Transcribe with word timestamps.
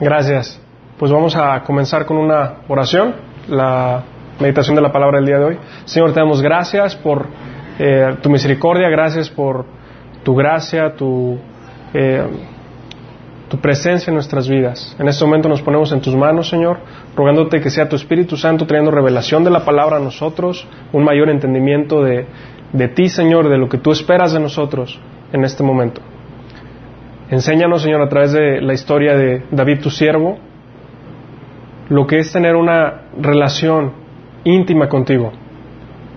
Gracias. 0.00 0.60
Pues 0.98 1.12
vamos 1.12 1.36
a 1.36 1.62
comenzar 1.62 2.04
con 2.04 2.16
una 2.16 2.54
oración, 2.66 3.14
la 3.48 4.02
meditación 4.40 4.74
de 4.74 4.82
la 4.82 4.90
palabra 4.90 5.18
del 5.18 5.26
día 5.26 5.38
de 5.38 5.44
hoy. 5.44 5.58
Señor, 5.84 6.12
te 6.12 6.20
damos 6.20 6.42
gracias 6.42 6.96
por 6.96 7.26
eh, 7.78 8.16
tu 8.20 8.28
misericordia, 8.28 8.88
gracias 8.88 9.30
por 9.30 9.64
tu 10.24 10.34
gracia, 10.34 10.96
tu, 10.96 11.38
eh, 11.92 12.26
tu 13.48 13.58
presencia 13.58 14.10
en 14.10 14.14
nuestras 14.14 14.48
vidas. 14.48 14.96
En 14.98 15.06
este 15.06 15.24
momento 15.24 15.48
nos 15.48 15.62
ponemos 15.62 15.92
en 15.92 16.00
tus 16.00 16.16
manos, 16.16 16.48
Señor, 16.48 16.78
rogándote 17.14 17.60
que 17.60 17.70
sea 17.70 17.88
tu 17.88 17.94
Espíritu 17.94 18.36
Santo 18.36 18.66
trayendo 18.66 18.90
revelación 18.90 19.44
de 19.44 19.50
la 19.50 19.64
palabra 19.64 19.98
a 19.98 20.00
nosotros, 20.00 20.66
un 20.92 21.04
mayor 21.04 21.30
entendimiento 21.30 22.02
de, 22.02 22.26
de 22.72 22.88
ti, 22.88 23.08
Señor, 23.08 23.48
de 23.48 23.58
lo 23.58 23.68
que 23.68 23.78
tú 23.78 23.92
esperas 23.92 24.32
de 24.32 24.40
nosotros 24.40 24.98
en 25.32 25.44
este 25.44 25.62
momento. 25.62 26.00
Enséñanos, 27.30 27.82
Señor, 27.82 28.02
a 28.02 28.08
través 28.08 28.32
de 28.32 28.60
la 28.60 28.74
historia 28.74 29.16
de 29.16 29.44
David, 29.50 29.80
tu 29.80 29.90
siervo, 29.90 30.38
lo 31.88 32.06
que 32.06 32.18
es 32.18 32.32
tener 32.32 32.54
una 32.54 33.02
relación 33.18 33.92
íntima 34.44 34.88
contigo. 34.88 35.32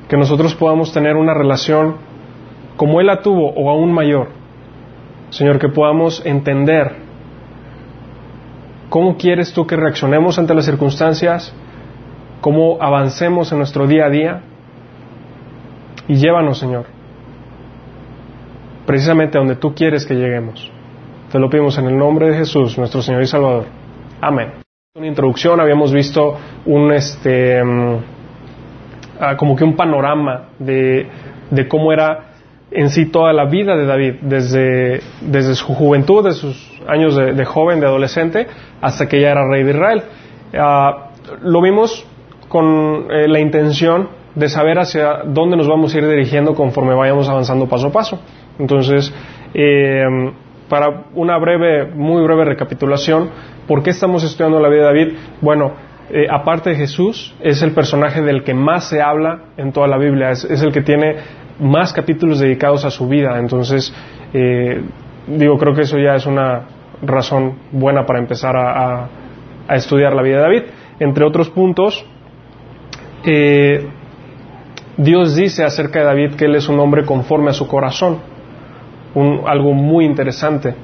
Que 0.09 0.17
nosotros 0.17 0.53
podamos 0.55 0.91
tener 0.93 1.15
una 1.15 1.33
relación 1.33 1.95
como 2.75 2.99
Él 2.99 3.07
la 3.07 3.21
tuvo 3.21 3.51
o 3.51 3.69
aún 3.69 3.91
mayor. 3.93 4.29
Señor, 5.29 5.59
que 5.59 5.69
podamos 5.69 6.25
entender 6.25 6.95
cómo 8.89 9.17
quieres 9.17 9.53
tú 9.53 9.65
que 9.65 9.75
reaccionemos 9.75 10.37
ante 10.39 10.53
las 10.53 10.65
circunstancias, 10.65 11.53
cómo 12.41 12.77
avancemos 12.81 13.51
en 13.51 13.57
nuestro 13.59 13.87
día 13.87 14.05
a 14.05 14.09
día. 14.09 14.41
Y 16.09 16.15
llévanos, 16.15 16.57
Señor, 16.59 16.85
precisamente 18.85 19.37
a 19.37 19.41
donde 19.41 19.55
tú 19.55 19.73
quieres 19.73 20.05
que 20.05 20.13
lleguemos. 20.13 20.71
Te 21.31 21.39
lo 21.39 21.49
pedimos 21.49 21.77
en 21.77 21.87
el 21.87 21.97
nombre 21.97 22.29
de 22.29 22.37
Jesús, 22.37 22.77
nuestro 22.77 23.01
Señor 23.01 23.21
y 23.21 23.27
Salvador. 23.27 23.65
Amén. 24.21 24.53
Una 24.95 25.07
introducción, 25.07 25.59
habíamos 25.59 25.91
visto 25.91 26.37
un 26.65 26.93
este 26.93 27.61
um, 27.61 27.99
como 29.37 29.57
que 29.57 29.65
un 29.65 29.75
panorama 29.75 30.49
de, 30.57 31.05
de, 31.51 31.67
cómo 31.67 31.91
era 31.91 32.29
en 32.71 32.89
sí 32.89 33.07
toda 33.07 33.33
la 33.33 33.43
vida 33.43 33.75
de 33.75 33.85
David, 33.85 34.13
desde, 34.21 35.01
desde 35.19 35.55
su 35.55 35.73
juventud, 35.75 36.23
de 36.23 36.31
sus 36.31 36.81
años 36.87 37.17
de, 37.17 37.45
joven, 37.45 37.81
de 37.81 37.87
adolescente, 37.87 38.47
hasta 38.79 39.09
que 39.09 39.19
ya 39.19 39.31
era 39.31 39.45
rey 39.49 39.63
de 39.63 39.71
Israel. 39.71 40.03
Uh, 40.53 41.41
lo 41.41 41.61
vimos 41.61 42.07
con 42.47 43.07
eh, 43.11 43.27
la 43.27 43.39
intención 43.41 44.07
de 44.33 44.47
saber 44.47 44.79
hacia 44.79 45.23
dónde 45.25 45.57
nos 45.57 45.67
vamos 45.67 45.93
a 45.93 45.97
ir 45.97 46.07
dirigiendo 46.07 46.55
conforme 46.55 46.95
vayamos 46.95 47.27
avanzando 47.27 47.67
paso 47.67 47.87
a 47.87 47.91
paso. 47.91 48.21
Entonces, 48.59 49.13
eh, 49.53 50.03
para 50.69 51.05
una 51.13 51.37
breve, 51.37 51.85
muy 51.93 52.23
breve 52.23 52.45
recapitulación, 52.45 53.29
¿por 53.67 53.83
qué 53.83 53.91
estamos 53.91 54.23
estudiando 54.23 54.59
la 54.59 54.69
vida 54.69 54.81
de 54.81 54.85
David? 54.85 55.17
Bueno, 55.41 55.73
eh, 56.09 56.27
aparte 56.29 56.71
de 56.71 56.75
Jesús, 56.75 57.35
es 57.41 57.61
el 57.61 57.71
personaje 57.73 58.21
del 58.21 58.43
que 58.43 58.53
más 58.53 58.89
se 58.89 59.01
habla 59.01 59.41
en 59.57 59.71
toda 59.71 59.87
la 59.87 59.97
Biblia, 59.97 60.31
es, 60.31 60.45
el 60.45 60.71
que 60.71 60.81
tiene 60.81 61.15
más 61.59 61.93
capítulos 61.93 62.39
dedicados 62.39 62.85
a 62.85 62.91
su 62.91 63.07
vida. 63.07 63.39
Entonces, 63.39 63.93
eh, 64.33 64.81
digo, 65.27 65.57
creo 65.57 65.73
que 65.73 65.81
eso 65.81 65.97
ya 65.97 66.15
es 66.15 66.25
una 66.25 66.67
razón 67.01 67.57
buena 67.71 68.05
para 68.05 68.19
empezar 68.19 68.55
a 68.57 69.09
estudiar 69.75 70.13
la 70.13 70.21
vida 70.21 70.37
de 70.37 70.41
David. 70.41 70.63
Entre 70.99 71.25
otros 71.25 71.49
puntos, 71.49 72.05
eh, 73.23 73.87
Dios 74.97 75.35
dice 75.35 75.63
acerca 75.63 75.99
de 75.99 76.05
David 76.05 76.35
que 76.35 76.45
él 76.45 76.55
es 76.55 76.69
un 76.69 76.79
hombre 76.79 77.05
conforme 77.05 77.49
a 77.51 77.53
su 77.53 77.67
corazón 77.67 78.19
un, 79.17 79.41
algo 79.47 79.73
muy 79.73 80.05
interesante, 80.05 80.75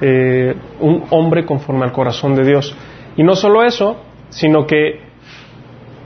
eh, 0.00 0.54
un 0.80 1.04
hombre 1.10 1.44
conforme 1.44 1.84
al 1.84 1.92
corazón 1.92 2.34
de 2.34 2.44
Dios. 2.44 2.74
Y 3.16 3.22
no 3.22 3.34
solo 3.34 3.62
eso, 3.62 4.00
sino 4.30 4.66
que 4.66 5.00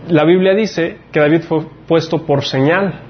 la 0.08 0.24
Biblia 0.24 0.54
dice 0.54 0.98
que 1.12 1.20
David 1.20 1.42
fue 1.42 1.62
puesto 1.86 2.26
por 2.26 2.44
señal, 2.44 3.00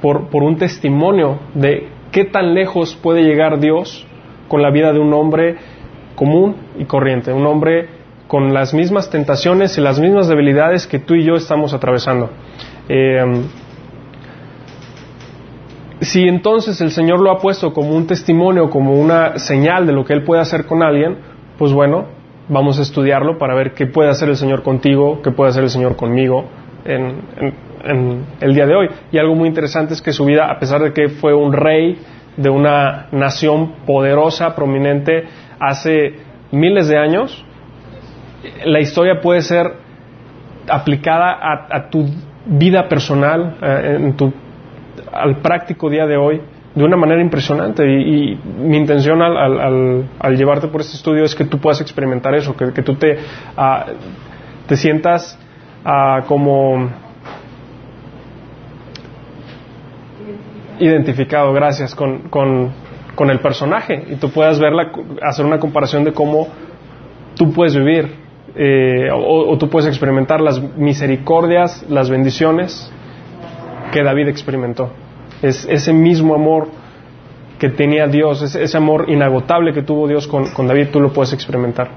por, 0.00 0.28
por 0.30 0.42
un 0.44 0.56
testimonio 0.56 1.40
de 1.54 1.88
qué 2.12 2.24
tan 2.24 2.54
lejos 2.54 2.96
puede 2.96 3.22
llegar 3.22 3.58
Dios 3.58 4.06
con 4.48 4.62
la 4.62 4.70
vida 4.70 4.92
de 4.92 5.00
un 5.00 5.12
hombre 5.12 5.56
común 6.14 6.56
y 6.78 6.84
corriente, 6.84 7.32
un 7.32 7.46
hombre 7.46 7.88
con 8.28 8.54
las 8.54 8.74
mismas 8.74 9.10
tentaciones 9.10 9.76
y 9.76 9.80
las 9.80 9.98
mismas 9.98 10.28
debilidades 10.28 10.86
que 10.86 11.00
tú 11.00 11.14
y 11.14 11.24
yo 11.24 11.34
estamos 11.34 11.74
atravesando. 11.74 12.30
Eh, 12.88 13.24
si 16.00 16.26
entonces 16.26 16.80
el 16.80 16.90
Señor 16.90 17.20
lo 17.20 17.30
ha 17.30 17.38
puesto 17.38 17.72
como 17.72 17.90
un 17.90 18.06
testimonio, 18.06 18.70
como 18.70 18.94
una 18.94 19.38
señal 19.38 19.86
de 19.86 19.92
lo 19.92 20.04
que 20.04 20.14
Él 20.14 20.24
puede 20.24 20.40
hacer 20.40 20.66
con 20.66 20.82
alguien, 20.82 21.18
pues 21.58 21.72
bueno, 21.72 22.06
vamos 22.48 22.78
a 22.78 22.82
estudiarlo 22.82 23.38
para 23.38 23.54
ver 23.54 23.74
qué 23.74 23.86
puede 23.86 24.08
hacer 24.08 24.28
el 24.28 24.36
Señor 24.36 24.62
contigo, 24.62 25.20
qué 25.22 25.30
puede 25.30 25.50
hacer 25.50 25.62
el 25.62 25.70
Señor 25.70 25.96
conmigo 25.96 26.46
en, 26.84 27.22
en, 27.36 27.54
en 27.84 28.26
el 28.40 28.54
día 28.54 28.66
de 28.66 28.74
hoy. 28.74 28.88
Y 29.12 29.18
algo 29.18 29.34
muy 29.34 29.48
interesante 29.48 29.94
es 29.94 30.00
que 30.00 30.12
su 30.12 30.24
vida, 30.24 30.50
a 30.50 30.58
pesar 30.58 30.80
de 30.80 30.92
que 30.92 31.08
fue 31.08 31.34
un 31.34 31.52
rey 31.52 31.98
de 32.36 32.48
una 32.48 33.08
nación 33.12 33.74
poderosa, 33.86 34.54
prominente, 34.54 35.24
hace 35.58 36.14
miles 36.50 36.88
de 36.88 36.98
años, 36.98 37.44
la 38.64 38.80
historia 38.80 39.20
puede 39.20 39.42
ser 39.42 39.66
aplicada 40.68 41.32
a, 41.32 41.76
a 41.76 41.90
tu 41.90 42.06
vida 42.46 42.88
personal, 42.88 43.58
eh, 43.62 43.96
en 43.96 44.16
tu 44.16 44.32
al 45.12 45.40
práctico 45.40 45.90
día 45.90 46.06
de 46.06 46.16
hoy 46.16 46.40
de 46.74 46.84
una 46.84 46.96
manera 46.96 47.20
impresionante. 47.20 47.84
Y, 47.84 48.38
mi 48.58 48.76
intención 48.76 49.22
al, 49.22 49.36
al, 49.36 49.60
al, 49.60 50.08
al, 50.18 50.36
llevarte 50.36 50.68
por 50.68 50.80
este 50.80 50.96
estudio 50.96 51.24
es 51.24 51.34
que 51.34 51.44
tú 51.44 51.58
puedas 51.58 51.80
experimentar 51.80 52.34
eso, 52.34 52.56
que, 52.56 52.72
que 52.72 52.82
tú 52.82 52.94
te, 52.94 53.14
uh, 53.14 53.90
te 54.66 54.76
sientas 54.76 55.38
uh, 55.84 56.24
como 56.26 56.88
identificado, 60.78 61.52
gracias, 61.52 61.94
con, 61.94 62.28
con, 62.30 62.70
con, 63.14 63.30
el 63.30 63.40
personaje. 63.40 64.04
Y 64.08 64.16
tú 64.16 64.30
puedas 64.30 64.58
verla, 64.58 64.92
hacer 65.22 65.44
una 65.44 65.58
comparación 65.58 66.04
de 66.04 66.12
cómo 66.12 66.48
tú 67.36 67.52
puedes 67.52 67.76
vivir 67.76 68.14
eh, 68.54 69.08
o, 69.12 69.50
o 69.50 69.58
tú 69.58 69.68
puedes 69.68 69.88
experimentar 69.88 70.40
las 70.40 70.60
misericordias, 70.76 71.84
las 71.88 72.08
bendiciones 72.08 72.90
que 73.90 74.02
David 74.02 74.28
experimentó. 74.28 74.90
Es 75.42 75.66
ese 75.68 75.92
mismo 75.92 76.34
amor 76.34 76.68
que 77.58 77.68
tenía 77.68 78.06
Dios, 78.06 78.42
ese, 78.42 78.76
amor 78.76 79.04
inagotable 79.08 79.72
que 79.72 79.82
tuvo 79.82 80.08
Dios 80.08 80.26
con, 80.26 80.66
David, 80.66 80.88
tú 80.90 80.98
lo 80.98 81.12
puedes 81.12 81.32
experimentar 81.34 81.90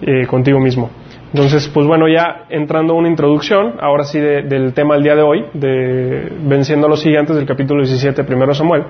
eh, 0.00 0.26
contigo 0.26 0.58
mismo. 0.58 0.90
Entonces, 1.32 1.68
pues 1.68 1.86
bueno, 1.86 2.08
ya 2.08 2.46
entrando 2.48 2.94
a 2.94 2.96
una 2.96 3.08
introducción, 3.08 3.74
ahora 3.80 4.04
sí 4.04 4.18
de, 4.18 4.42
del 4.42 4.72
tema 4.72 4.94
del 4.94 5.04
día 5.04 5.14
de 5.14 5.22
hoy, 5.22 5.44
Venciendo 5.52 6.86
a 6.86 6.90
los 6.90 7.02
Gigantes 7.02 7.36
del 7.36 7.46
capítulo 7.46 7.82
17, 7.82 8.24
primero 8.24 8.54
Samuel, 8.54 8.84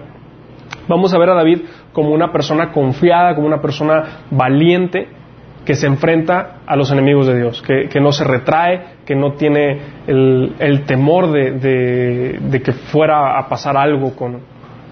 vamos 0.88 1.12
a 1.12 1.18
ver 1.18 1.30
a 1.30 1.34
David 1.34 1.62
como 1.92 2.10
una 2.10 2.32
persona 2.32 2.72
confiada, 2.72 3.34
como 3.34 3.47
una 3.47 3.60
persona 3.60 4.22
valiente, 4.30 5.08
que 5.65 5.75
se 5.75 5.87
enfrenta 5.87 6.60
a 6.66 6.76
los 6.76 6.91
enemigos 6.91 7.26
de 7.26 7.38
Dios, 7.38 7.62
que, 7.62 8.00
no 8.00 8.12
se 8.12 8.25
retrae, 8.25 8.97
que 9.04 9.15
no 9.15 9.32
tiene 9.34 9.81
el, 10.06 10.82
temor 10.87 11.31
de, 11.31 12.62
que 12.65 12.72
fuera 12.72 13.38
a 13.38 13.48
pasar 13.48 13.76
algo 13.76 14.16
con, 14.16 14.41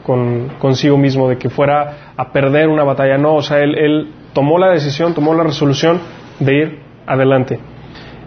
con, 0.04 0.48
consigo 0.58 0.98
mismo, 0.98 1.28
de 1.28 1.38
que 1.38 1.48
fuera 1.48 2.12
a 2.16 2.32
perder 2.32 2.68
una 2.68 2.84
batalla. 2.84 3.16
No, 3.16 3.36
o 3.36 3.42
sea, 3.42 3.60
él, 3.60 3.76
él 3.76 4.08
tomó 4.32 4.58
la 4.58 4.70
decisión, 4.70 5.14
tomó 5.14 5.34
la 5.34 5.44
resolución 5.44 6.00
de 6.38 6.54
ir 6.54 6.78
adelante. 7.06 7.58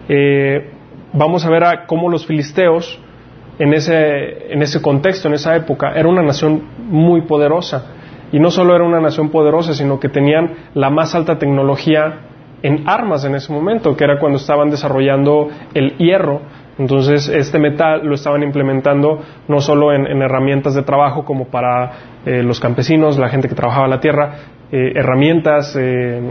Eh, 0.08 0.70
vamos 1.12 1.44
a 1.46 1.50
ver 1.50 1.64
a 1.64 1.86
cómo 1.86 2.10
los 2.10 2.26
filisteos, 2.26 2.98
en 3.58 3.74
ese, 3.74 4.52
en 4.52 4.62
ese 4.62 4.82
contexto, 4.82 5.28
en 5.28 5.34
esa 5.34 5.54
época, 5.54 5.92
era 5.94 6.08
una 6.08 6.22
nación 6.22 6.62
muy 6.78 7.22
poderosa. 7.22 7.86
Y 8.32 8.40
no 8.40 8.50
solo 8.50 8.74
era 8.74 8.84
una 8.84 9.00
nación 9.00 9.30
poderosa, 9.30 9.74
sino 9.74 10.00
que 10.00 10.08
tenían 10.08 10.54
la 10.74 10.90
más 10.90 11.14
alta 11.14 11.38
tecnología 11.38 12.31
en 12.62 12.88
armas 12.88 13.24
en 13.24 13.34
ese 13.34 13.52
momento, 13.52 13.96
que 13.96 14.04
era 14.04 14.18
cuando 14.18 14.38
estaban 14.38 14.70
desarrollando 14.70 15.48
el 15.74 15.96
hierro. 15.98 16.40
Entonces, 16.78 17.28
este 17.28 17.58
metal 17.58 18.00
lo 18.04 18.14
estaban 18.14 18.42
implementando 18.42 19.20
no 19.48 19.60
solo 19.60 19.92
en, 19.92 20.06
en 20.06 20.22
herramientas 20.22 20.74
de 20.74 20.82
trabajo 20.82 21.24
como 21.24 21.46
para 21.48 21.92
eh, 22.24 22.42
los 22.42 22.60
campesinos, 22.60 23.18
la 23.18 23.28
gente 23.28 23.48
que 23.48 23.54
trabajaba 23.54 23.88
la 23.88 24.00
tierra, 24.00 24.34
eh, 24.70 24.92
herramientas, 24.94 25.76
eh, 25.78 26.22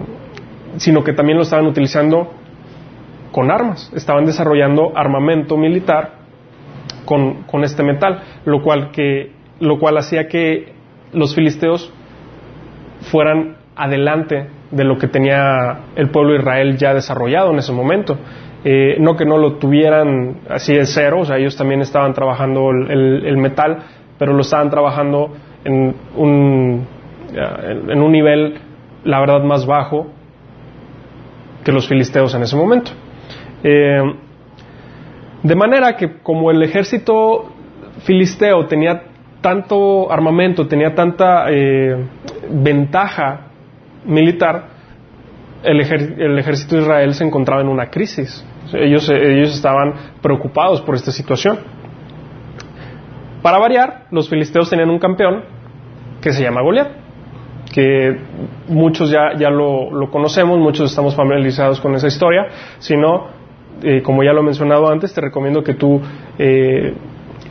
sino 0.78 1.04
que 1.04 1.14
también 1.14 1.38
lo 1.38 1.44
estaban 1.44 1.68
utilizando 1.68 2.32
con 3.32 3.52
armas. 3.52 3.92
Estaban 3.94 4.26
desarrollando 4.26 4.94
armamento 4.96 5.58
militar 5.58 6.14
con, 7.06 7.44
con 7.44 7.64
este 7.64 7.84
metal, 7.84 8.22
lo 8.46 8.64
cual, 8.64 8.92
que, 8.92 9.32
lo 9.60 9.80
cual 9.80 9.98
hacía 9.98 10.28
que 10.28 10.74
los 11.14 11.36
filisteos 11.36 11.94
fueran 13.12 13.58
adelante 13.76 14.48
de 14.72 14.84
lo 14.84 14.98
que 14.98 15.08
tenía 15.08 15.80
el 15.96 16.10
pueblo 16.10 16.34
de 16.34 16.40
Israel 16.40 16.78
ya 16.78 16.94
desarrollado 16.94 17.52
en 17.52 17.60
ese 17.60 17.74
momento. 17.74 18.18
Eh, 18.64 18.98
no 19.00 19.16
que 19.16 19.26
no 19.26 19.38
lo 19.38 19.54
tuvieran 19.54 20.42
así 20.50 20.74
de 20.74 20.86
cero, 20.86 21.22
o 21.22 21.26
sea, 21.26 21.38
ellos 21.38 21.58
también 21.58 21.82
estaban 21.82 22.14
trabajando 22.14 22.70
el, 22.70 23.38
metal, 23.38 23.80
pero 24.20 24.34
lo 24.34 24.42
estaban 24.42 24.70
trabajando 24.70 25.34
en 25.64 25.96
un, 26.16 26.86
en 27.34 28.02
un 28.02 28.12
nivel, 28.12 28.60
la 29.04 29.20
verdad, 29.20 29.44
más 29.44 29.66
bajo 29.66 30.08
que 31.64 31.72
los 31.72 31.88
filisteos 31.88 32.34
en 32.36 32.44
ese 32.44 32.56
momento. 32.56 32.92
Eh, 33.64 34.02
de 35.44 35.56
manera 35.56 35.96
que 35.98 36.20
como 36.22 36.52
el 36.52 36.62
ejército 36.62 37.52
filisteo 38.04 38.68
tenía 38.68 39.04
tanto 39.42 40.12
armamento, 40.12 40.68
tenía 40.68 40.94
tanta 40.94 41.46
eh, 41.50 41.98
ventaja 42.50 43.51
militar, 44.06 44.68
el, 45.64 45.80
ejército 46.40 46.76
de 46.76 46.82
Israel 46.82 47.14
se 47.14 47.24
encontraba 47.24 47.62
en 47.62 47.68
una 47.68 47.90
crisis. 47.90 48.46
Ellos, 48.74 49.10
ellos 49.10 49.54
estaban 49.54 49.94
preocupados 50.22 50.82
por 50.82 50.96
esta 50.96 51.12
situación. 51.12 51.60
Para 53.42 53.58
variar, 53.58 54.06
los 54.12 54.30
filisteos 54.30 54.70
tenían 54.70 54.90
un 54.90 55.00
campeón 55.00 55.44
que 56.22 56.32
se 56.32 56.44
llama 56.44 56.62
Goliat, 56.62 56.90
que 57.74 58.20
muchos 58.68 59.10
ya, 59.10 59.34
ya 59.38 59.50
lo, 59.50 60.10
conocemos, 60.12 60.60
muchos 60.60 60.90
estamos 60.90 61.16
familiarizados 61.16 61.80
con 61.80 61.96
esa 61.96 62.08
historia. 62.08 62.48
Si 62.80 62.96
no, 62.96 63.28
eh, 63.82 64.02
como 64.04 64.24
ya 64.24 64.34
lo 64.34 64.42
he 64.42 64.44
mencionado 64.44 64.90
antes, 64.90 65.14
te 65.14 65.22
recomiendo 65.22 65.64
que 65.64 65.74
tú 65.74 66.02
eh, 66.38 66.94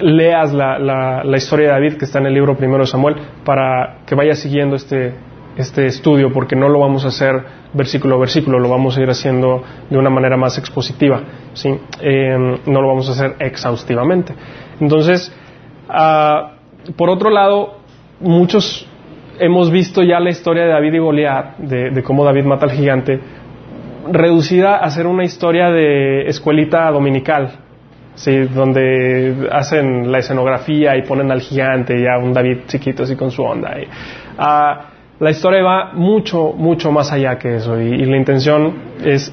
leas 0.00 0.52
la, 0.52 0.79
la, 0.79 1.37
historia 1.37 1.69
de 1.69 1.73
David 1.73 1.94
que 1.94 2.05
está 2.05 2.20
en 2.20 2.26
el 2.26 2.35
libro 2.35 2.56
primero 2.56 2.81
de 2.81 2.87
Samuel 2.87 3.17
para 3.44 3.99
que 4.06 4.14
vayas 4.14 4.38
siguiendo 4.38 4.76
este, 4.76 5.14
este 5.56 5.87
estudio, 5.87 6.32
porque 6.32 6.56
no 6.56 6.69
lo 6.69 6.79
vamos 6.79 7.05
a 7.05 7.08
hacer 7.08 7.61
versículo 7.73 8.17
a 8.17 8.19
versículo, 8.19 8.58
lo 8.58 8.69
vamos 8.69 8.97
a 8.97 9.02
ir 9.02 9.08
haciendo 9.11 9.62
de 9.88 9.99
una 9.99 10.11
manera 10.11 10.37
más 10.37 10.58
expositiva, 10.58 11.23
¿sí? 11.52 11.73
Eh, 12.00 12.58
no 12.67 12.81
lo 12.81 12.88
vamos 12.88 13.08
a 13.08 13.12
hacer 13.12 13.37
exhaustivamente. 13.38 14.35
Entonces, 14.81 15.32
ah, 15.88 16.52
por 16.97 17.11
otro 17.11 17.31
lado, 17.31 17.79
muchos 18.20 18.87
hemos 19.38 19.70
visto 19.70 20.02
ya 20.02 20.20
la 20.20 20.31
historia 20.31 20.64
de 20.64 20.70
David 20.70 20.94
y 20.94 20.99
Goliat, 20.99 21.56
de, 21.58 22.02
cómo 22.02 22.25
David 22.25 22.44
mata 22.44 22.67
al 22.67 22.73
gigante, 22.73 23.20
reducida 24.11 24.76
a 24.76 24.91
ser 24.91 25.06
una 25.06 25.25
historia 25.25 25.70
de 25.70 26.26
escuelita 26.26 26.91
dominical, 26.91 27.52
¿sí? 28.14 28.37
donde 28.55 29.49
hacen 29.52 30.11
la 30.11 30.19
escenografía 30.19 30.97
y 30.97 31.02
ponen 31.02 31.31
al 31.31 31.41
gigante 31.41 31.99
y 31.99 32.06
a 32.06 32.19
un 32.19 32.32
David 32.32 32.61
chiquito 32.67 33.05
así 33.05 33.17
con 33.17 33.31
su 33.31 33.43
onda. 33.43 33.75
Ah, 34.38 34.90
la 35.21 35.31
historia 35.31 35.63
va 35.63 35.93
mucho, 35.93 36.53
mucho 36.57 36.91
más 36.91 37.13
allá 37.13 37.39
que 37.39 37.57
eso 37.57 37.79
y 37.79 38.05
la 38.05 38.17
intención 38.17 38.75
es 39.05 39.33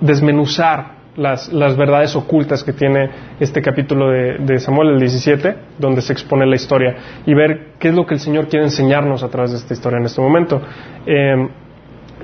desmenuzar 0.00 1.00
las, 1.16 1.52
las, 1.52 1.76
verdades 1.76 2.16
ocultas 2.16 2.64
que 2.64 2.72
tiene 2.72 3.08
este 3.38 3.60
capítulo 3.60 4.10
de, 4.10 4.58
Samuel, 4.58 4.90
el 4.94 4.98
17, 4.98 5.54
donde 5.78 6.00
se 6.00 6.12
expone 6.12 6.46
la 6.46 6.56
historia, 6.56 6.96
y 7.26 7.34
ver 7.34 7.74
qué 7.78 7.88
es 7.88 7.94
lo 7.94 8.06
que 8.06 8.14
el 8.14 8.20
Señor 8.20 8.48
quiere 8.48 8.64
enseñarnos 8.64 9.22
a 9.22 9.28
través 9.28 9.52
de 9.52 9.58
esta 9.58 9.74
historia 9.74 9.98
en 9.98 10.06
este 10.06 10.22
momento. 10.22 10.62
Eh, 11.04 11.48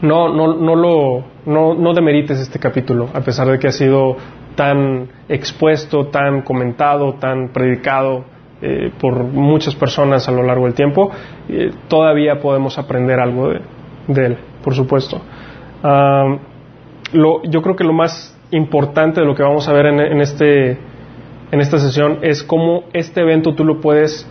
no, 0.01 0.33
no, 0.33 0.55
no, 0.55 0.75
lo, 0.75 1.25
no, 1.45 1.75
no 1.75 1.93
demerites 1.93 2.41
este 2.41 2.59
capítulo, 2.59 3.11
a 3.13 3.21
pesar 3.21 3.47
de 3.49 3.59
que 3.59 3.67
ha 3.67 3.73
sido 3.73 4.17
tan 4.55 5.09
expuesto, 5.29 6.07
tan 6.07 6.43
comentado, 6.43 7.15
tan 7.15 7.51
predicado 7.53 8.25
eh, 8.61 8.91
por 9.01 9.23
muchas 9.23 9.75
personas 9.77 10.29
a 10.29 10.33
lo 10.33 10.43
largo 10.43 10.65
del 10.65 10.75
tiempo, 10.75 11.11
eh, 11.49 11.71
todavía 11.89 12.41
podemos 12.41 12.79
aprender 12.79 13.21
algo 13.21 13.51
de, 14.09 14.27
él, 14.27 14.39
por 14.65 14.75
supuesto. 14.75 15.21
Yo 17.13 17.63
creo 17.63 17.77
que 17.77 17.85
lo 17.85 17.93
más 17.93 18.37
importante 18.51 19.21
de 19.21 19.27
lo 19.27 19.35
que 19.35 19.43
vamos 19.43 19.69
a 19.69 19.73
ver 19.73 19.87
en, 19.87 20.21
este, 20.21 20.71
en 20.71 21.61
esta 21.61 21.79
sesión 21.79 22.19
es 22.23 22.43
cómo 22.43 22.85
este 22.93 23.21
evento 23.21 23.55
tú 23.55 23.65
lo 23.65 23.81
puedes 23.81 24.29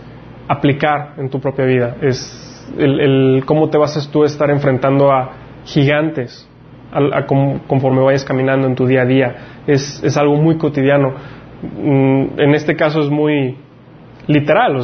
aplicar 0.48 1.14
en 1.18 1.28
tu 1.30 1.40
propia 1.40 1.64
vida. 1.64 1.96
Es 2.02 2.66
el, 2.76 3.42
cómo 3.46 3.70
te 3.70 3.78
vas 3.78 3.96
a 3.96 4.24
estar 4.24 4.50
enfrentando 4.50 5.10
a 5.10 5.30
gigantes 5.64 6.48
conforme 7.66 8.00
vayas 8.02 8.24
caminando 8.24 8.66
en 8.66 8.74
tu 8.74 8.86
día 8.86 9.02
a 9.02 9.06
día. 9.06 9.36
Es, 9.66 10.02
es 10.02 10.16
algo 10.16 10.36
muy 10.36 10.56
cotidiano. 10.56 11.14
Mm, 11.62 12.40
en 12.40 12.54
este 12.54 12.76
caso 12.76 13.00
es 13.00 13.10
muy 13.10 13.56
literal, 14.28 14.76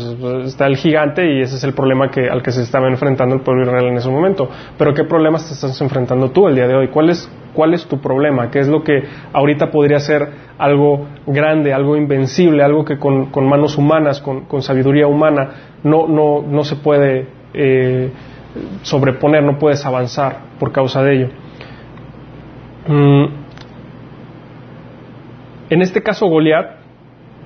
está 0.45 0.67
el 0.67 0.77
gigante 0.77 1.35
y 1.35 1.43
ese 1.43 1.57
es 1.57 1.65
el 1.65 1.75
problema 1.75 2.11
que, 2.11 2.29
al 2.29 2.43
que 2.43 2.51
se 2.51 2.63
estaba 2.63 2.89
enfrentando 2.89 3.35
el 3.37 3.43
pueblo 3.43 3.63
israelí 3.65 3.89
en 3.89 3.99
ese 3.99 4.09
momento. 4.09 4.49
Pero 4.77 4.95
¿qué 4.95 5.05
problemas 5.05 5.47
te 5.47 5.55
estás 5.55 5.81
enfrentando 5.81 6.31
tú 6.31 6.49
el 6.49 6.55
día 6.55 6.67
de 6.67 6.75
hoy? 6.75 6.89
¿Cuál 6.89 7.11
es, 7.11 7.31
cuál 7.53 7.75
es 7.75 7.87
tu 7.87 8.01
problema? 8.01 8.51
¿Qué 8.51 8.61
es 8.61 8.69
lo 8.69 8.83
que 8.83 9.03
ahorita 9.33 9.71
podría 9.71 10.01
ser 10.01 10.27
algo 10.57 11.07
grande, 11.27 11.75
algo 11.75 11.97
invencible, 11.97 12.65
algo 12.65 12.85
que 12.85 12.99
con, 12.99 13.31
manos 13.47 13.77
humanas, 13.77 14.21
con, 14.21 14.63
sabiduría 14.63 15.07
humana, 15.07 15.51
no, 15.83 16.09
no, 16.09 16.43
no 16.43 16.65
se 16.65 16.77
puede 16.77 17.29
eh, 17.53 18.11
sobreponer, 18.81 19.45
no 19.45 19.59
puedes 19.59 19.85
avanzar 19.85 20.39
por 20.59 20.73
causa 20.73 21.03
de 21.03 21.15
ello? 21.15 21.29
Mm. 22.89 23.25
En 25.69 25.83
este 25.83 26.03
caso, 26.03 26.29
Goliat 26.29 26.84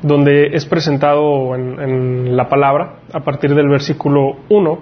donde 0.03 0.49
es 0.53 0.67
presentado 0.67 1.55
en, 1.55 2.37
la 2.37 2.49
palabra, 2.49 3.01
a 3.13 3.21
partir 3.21 3.55
del 3.55 3.69
versículo 3.69 4.37
1, 4.49 4.79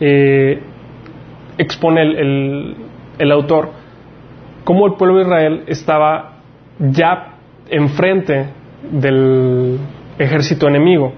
eh, 0.00 0.60
expone 1.58 2.02
el, 2.02 2.76
el, 3.18 3.32
autor 3.32 3.70
cómo 4.64 4.86
el 4.86 4.94
pueblo 4.94 5.16
de 5.16 5.22
Israel 5.22 5.64
estaba 5.66 6.38
ya 6.78 7.36
enfrente 7.68 8.46
del 8.90 9.78
ejército 10.18 10.68
enemigo. 10.68 11.12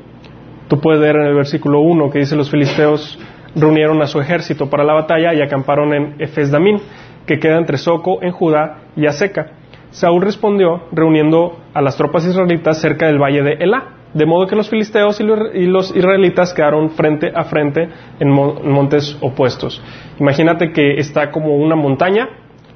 Tú 0.68 0.80
puedes 0.80 1.00
ver 1.00 1.16
en 1.16 1.26
el 1.26 1.34
versículo 1.34 1.80
1 1.80 2.10
que 2.10 2.20
dice 2.20 2.36
los 2.36 2.50
filisteos 2.50 3.18
reunieron 3.54 4.00
a 4.02 4.06
su 4.06 4.20
ejército 4.20 4.68
para 4.68 4.84
la 4.84 4.94
batalla 4.94 5.32
y 5.34 5.40
acamparon 5.40 5.94
en 5.94 6.14
Efes 6.18 6.50
Damín, 6.50 6.80
que 7.26 7.38
queda 7.38 7.58
entre 7.58 7.78
Soco 7.78 8.22
en 8.22 8.32
Judá 8.32 8.78
y 8.96 9.06
Aseca 9.06 9.52
Saúl 9.94 10.22
respondió 10.22 10.82
reuniendo 10.90 11.56
a 11.72 11.80
las 11.80 11.96
tropas 11.96 12.26
israelitas 12.26 12.80
cerca 12.80 13.06
del 13.06 13.22
valle 13.22 13.42
de 13.42 13.52
Elá, 13.52 13.90
de 14.12 14.26
modo 14.26 14.48
que 14.48 14.56
los 14.56 14.68
filisteos 14.68 15.20
y 15.20 15.66
los 15.66 15.94
israelitas 15.94 16.52
quedaron 16.52 16.90
frente 16.90 17.30
a 17.32 17.44
frente 17.44 17.88
en 18.18 18.28
montes 18.28 19.16
opuestos. 19.20 19.80
Imagínate 20.18 20.72
que 20.72 20.98
está 20.98 21.30
como 21.30 21.56
una 21.56 21.76
montaña, 21.76 22.28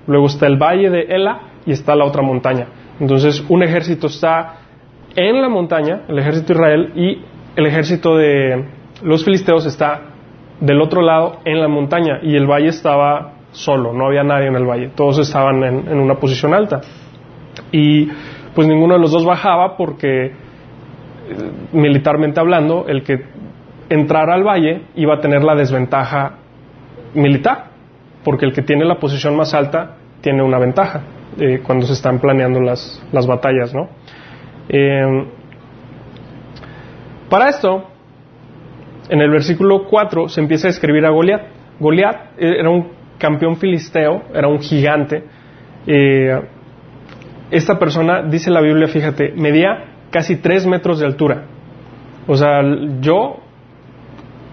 luego 0.07 0.27
está 0.27 0.47
el 0.47 0.59
valle 0.59 0.91
de 0.91 1.03
Elá 1.09 1.41
y 1.67 1.73
está 1.73 1.97
la 1.97 2.05
otra 2.05 2.23
montaña. 2.23 2.69
Entonces 3.01 3.45
un 3.49 3.65
ejército 3.65 4.07
está 4.07 4.61
en 5.17 5.43
la 5.43 5.49
montaña, 5.49 6.03
el 6.07 6.21
ejército 6.21 6.55
de 6.55 6.55
Israel, 6.55 6.93
y 6.95 7.23
el 7.57 7.67
ejército 7.67 8.17
de 8.17 8.65
los 9.03 9.25
filisteos 9.25 9.67
está 9.67 10.03
del 10.61 10.81
otro 10.81 11.03
lado 11.03 11.41
en 11.45 11.61
la 11.61 11.67
montaña 11.67 12.21
y 12.23 12.37
el 12.37 12.47
valle 12.47 12.69
estaba 12.69 13.33
solo, 13.51 13.93
no 13.93 14.07
había 14.07 14.23
nadie 14.23 14.47
en 14.47 14.55
el 14.55 14.65
valle, 14.65 14.91
todos 14.95 15.19
estaban 15.19 15.65
en 15.65 15.99
una 15.99 16.15
posición 16.15 16.55
alta. 16.55 16.81
Y 17.73 18.09
pues 18.55 18.67
ninguno 18.67 18.95
de 18.95 19.01
los 19.01 19.13
dos 19.13 19.25
bajaba 19.25 19.77
porque, 19.77 20.27
eh, 20.27 20.33
militarmente 21.73 22.41
hablando, 22.41 22.87
el 22.89 23.03
que 23.03 23.25
entrara 23.89 24.35
al 24.35 24.45
valle 24.45 24.83
iba 24.97 25.15
a 25.15 25.21
tener 25.21 25.43
la 25.43 25.55
desventaja 25.55 26.35
militar, 27.15 27.71
porque 28.25 28.47
el 28.47 28.53
que 28.53 28.63
tiene 28.63 28.85
la 28.85 28.99
posición 28.99 29.37
más 29.37 29.55
alta 29.55 29.97
tiene 30.21 30.43
una 30.43 30.59
ventaja 30.59 31.03
eh, 31.39 31.61
cuando 31.65 31.87
se 31.87 31.93
están 31.93 32.19
planeando 32.19 32.61
las, 32.61 33.03
las 33.13 33.27
batallas, 33.27 33.73
¿no? 33.75 33.89
Em, 34.69 35.27
para 37.31 37.49
esto, 37.49 37.85
en 39.09 39.21
el 39.21 39.31
versículo 39.31 39.85
4 39.85 40.29
se 40.29 40.41
empieza 40.41 40.67
a 40.67 40.71
escribir 40.71 41.07
a 41.07 41.11
Goliat. 41.11 41.43
Goliat 41.79 42.33
era 42.39 42.69
un 42.69 42.89
campeón 43.19 43.57
filisteo, 43.57 44.23
era 44.35 44.49
un 44.49 44.61
gigante. 44.61 45.25
Eh, 45.87 46.41
esta 47.51 47.79
persona, 47.79 48.23
dice 48.23 48.51
la 48.51 48.61
Biblia, 48.61 48.89
fíjate, 48.89 49.33
medía 49.37 49.85
casi 50.11 50.37
tres 50.37 50.67
metros 50.67 51.01
de 51.01 51.07
altura. 51.07 51.45
O 52.27 52.37
sea, 52.37 52.61
yo 53.01 53.39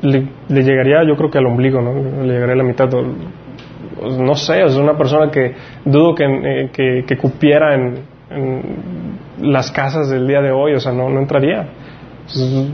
le, 0.01 0.27
llegaría, 0.49 1.03
yo 1.07 1.15
creo 1.15 1.29
que 1.29 1.37
al 1.37 1.47
ombligo, 1.47 1.81
¿no? 1.81 1.93
Le 2.23 2.33
llegaría 2.33 2.53
a 2.53 2.57
la 2.57 2.63
mitad. 2.63 2.89
No 2.89 4.35
sé, 4.35 4.63
es 4.63 4.75
una 4.75 4.97
persona 4.97 5.29
que 5.31 5.53
dudo 5.83 6.15
que, 6.15 6.25
eh, 6.25 7.03
que, 7.05 7.17
cupiera 7.17 7.75
en, 7.75 8.15
las 9.41 9.71
casas 9.71 10.09
del 10.09 10.27
día 10.27 10.41
de 10.41 10.51
hoy, 10.51 10.73
o 10.73 10.79
sea, 10.79 10.91
no, 10.91 11.09
no 11.09 11.19
entraría. 11.19 11.67
Es 12.25 12.73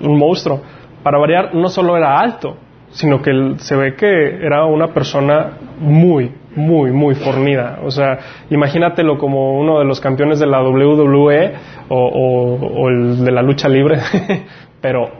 un 0.00 0.18
monstruo. 0.18 0.62
Para 1.02 1.18
variar, 1.18 1.54
no 1.54 1.68
solo 1.68 1.96
era 1.96 2.18
alto, 2.18 2.56
sino 2.90 3.22
que 3.22 3.54
se 3.58 3.76
ve 3.76 3.94
que 3.94 4.36
era 4.44 4.64
una 4.64 4.88
persona 4.88 5.52
muy, 5.78 6.32
muy, 6.56 6.90
muy 6.90 7.14
fornida. 7.14 7.80
O 7.84 7.90
sea, 7.90 8.18
imagínatelo 8.50 9.18
como 9.18 9.58
uno 9.58 9.78
de 9.78 9.84
los 9.84 10.00
campeones 10.00 10.38
de 10.40 10.46
la 10.46 10.62
WWE 10.62 11.52
o, 11.88 12.88
el 12.88 13.24
de 13.24 13.30
la 13.30 13.42
lucha 13.42 13.68
libre, 13.68 13.98
pero 14.80 15.10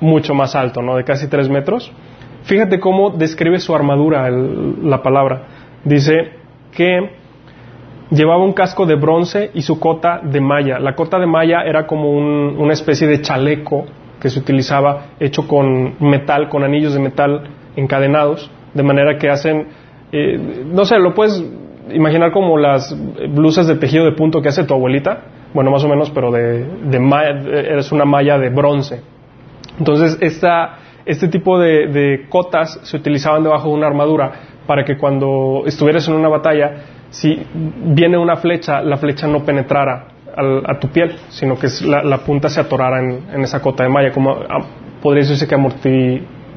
mucho 0.00 0.34
más 0.34 0.54
alto, 0.54 0.82
¿no? 0.82 0.96
De 0.96 1.04
casi 1.04 1.28
tres 1.28 1.48
metros. 1.48 1.92
Fíjate 2.44 2.80
cómo 2.80 3.10
describe 3.10 3.58
su 3.58 3.74
armadura 3.74 4.30
la 4.30 5.02
palabra. 5.02 5.42
Dice 5.84 6.32
que 6.72 7.10
llevaba 8.10 8.42
un 8.42 8.52
casco 8.52 8.86
de 8.86 8.96
bronce 8.96 9.50
y 9.54 9.62
su 9.62 9.78
cota 9.78 10.20
de 10.22 10.40
malla. 10.40 10.78
La 10.78 10.94
cota 10.94 11.18
de 11.18 11.26
malla 11.26 11.62
era 11.62 11.86
como 11.86 12.10
una 12.10 12.72
especie 12.72 13.06
de 13.06 13.20
chaleco 13.20 13.84
que 14.20 14.30
se 14.30 14.38
utilizaba 14.38 15.06
hecho 15.20 15.46
con 15.46 15.94
metal, 16.00 16.48
con 16.48 16.62
anillos 16.62 16.92
de 16.94 17.00
metal 17.00 17.44
encadenados, 17.76 18.50
de 18.74 18.82
manera 18.82 19.18
que 19.18 19.28
hacen 19.28 19.68
eh, 20.12 20.64
no 20.66 20.84
sé, 20.84 20.98
lo 20.98 21.14
puedes 21.14 21.44
imaginar 21.92 22.32
como 22.32 22.56
las 22.56 22.96
blusas 23.30 23.66
de 23.66 23.76
tejido 23.76 24.04
de 24.04 24.12
punto 24.12 24.40
que 24.42 24.48
hace 24.48 24.64
tu 24.64 24.74
abuelita, 24.74 25.24
bueno, 25.52 25.70
más 25.70 25.82
o 25.84 25.88
menos, 25.88 26.10
pero 26.10 26.30
de, 26.30 26.64
de 26.64 27.78
es 27.78 27.90
una 27.92 28.04
malla 28.04 28.38
de 28.38 28.50
bronce. 28.50 29.02
Entonces, 29.78 30.18
esta, 30.20 30.78
este 31.06 31.28
tipo 31.28 31.58
de, 31.58 32.26
cotas 32.28 32.78
se 32.82 32.96
utilizaban 32.96 33.42
debajo 33.42 33.68
de 33.68 33.74
una 33.74 33.86
armadura 33.86 34.32
para 34.66 34.84
que 34.84 34.96
cuando 34.96 35.62
estuvieras 35.66 36.06
en 36.08 36.14
una 36.14 36.28
batalla, 36.28 36.72
si 37.10 37.42
viene 37.54 38.18
una 38.18 38.36
flecha, 38.36 38.82
la 38.82 38.96
flecha 38.96 39.26
no 39.26 39.44
penetrara 39.44 40.06
a 40.36 40.78
tu 40.78 40.88
piel, 40.88 41.16
sino 41.28 41.58
que 41.58 41.66
la, 41.84 42.18
punta 42.18 42.48
se 42.48 42.60
atorara 42.60 43.00
en, 43.02 43.40
esa 43.42 43.60
cota 43.60 43.82
de 43.82 43.88
malla, 43.88 44.12
como 44.12 44.36
podría 45.02 45.22
decirse 45.24 45.48
que 45.48 45.56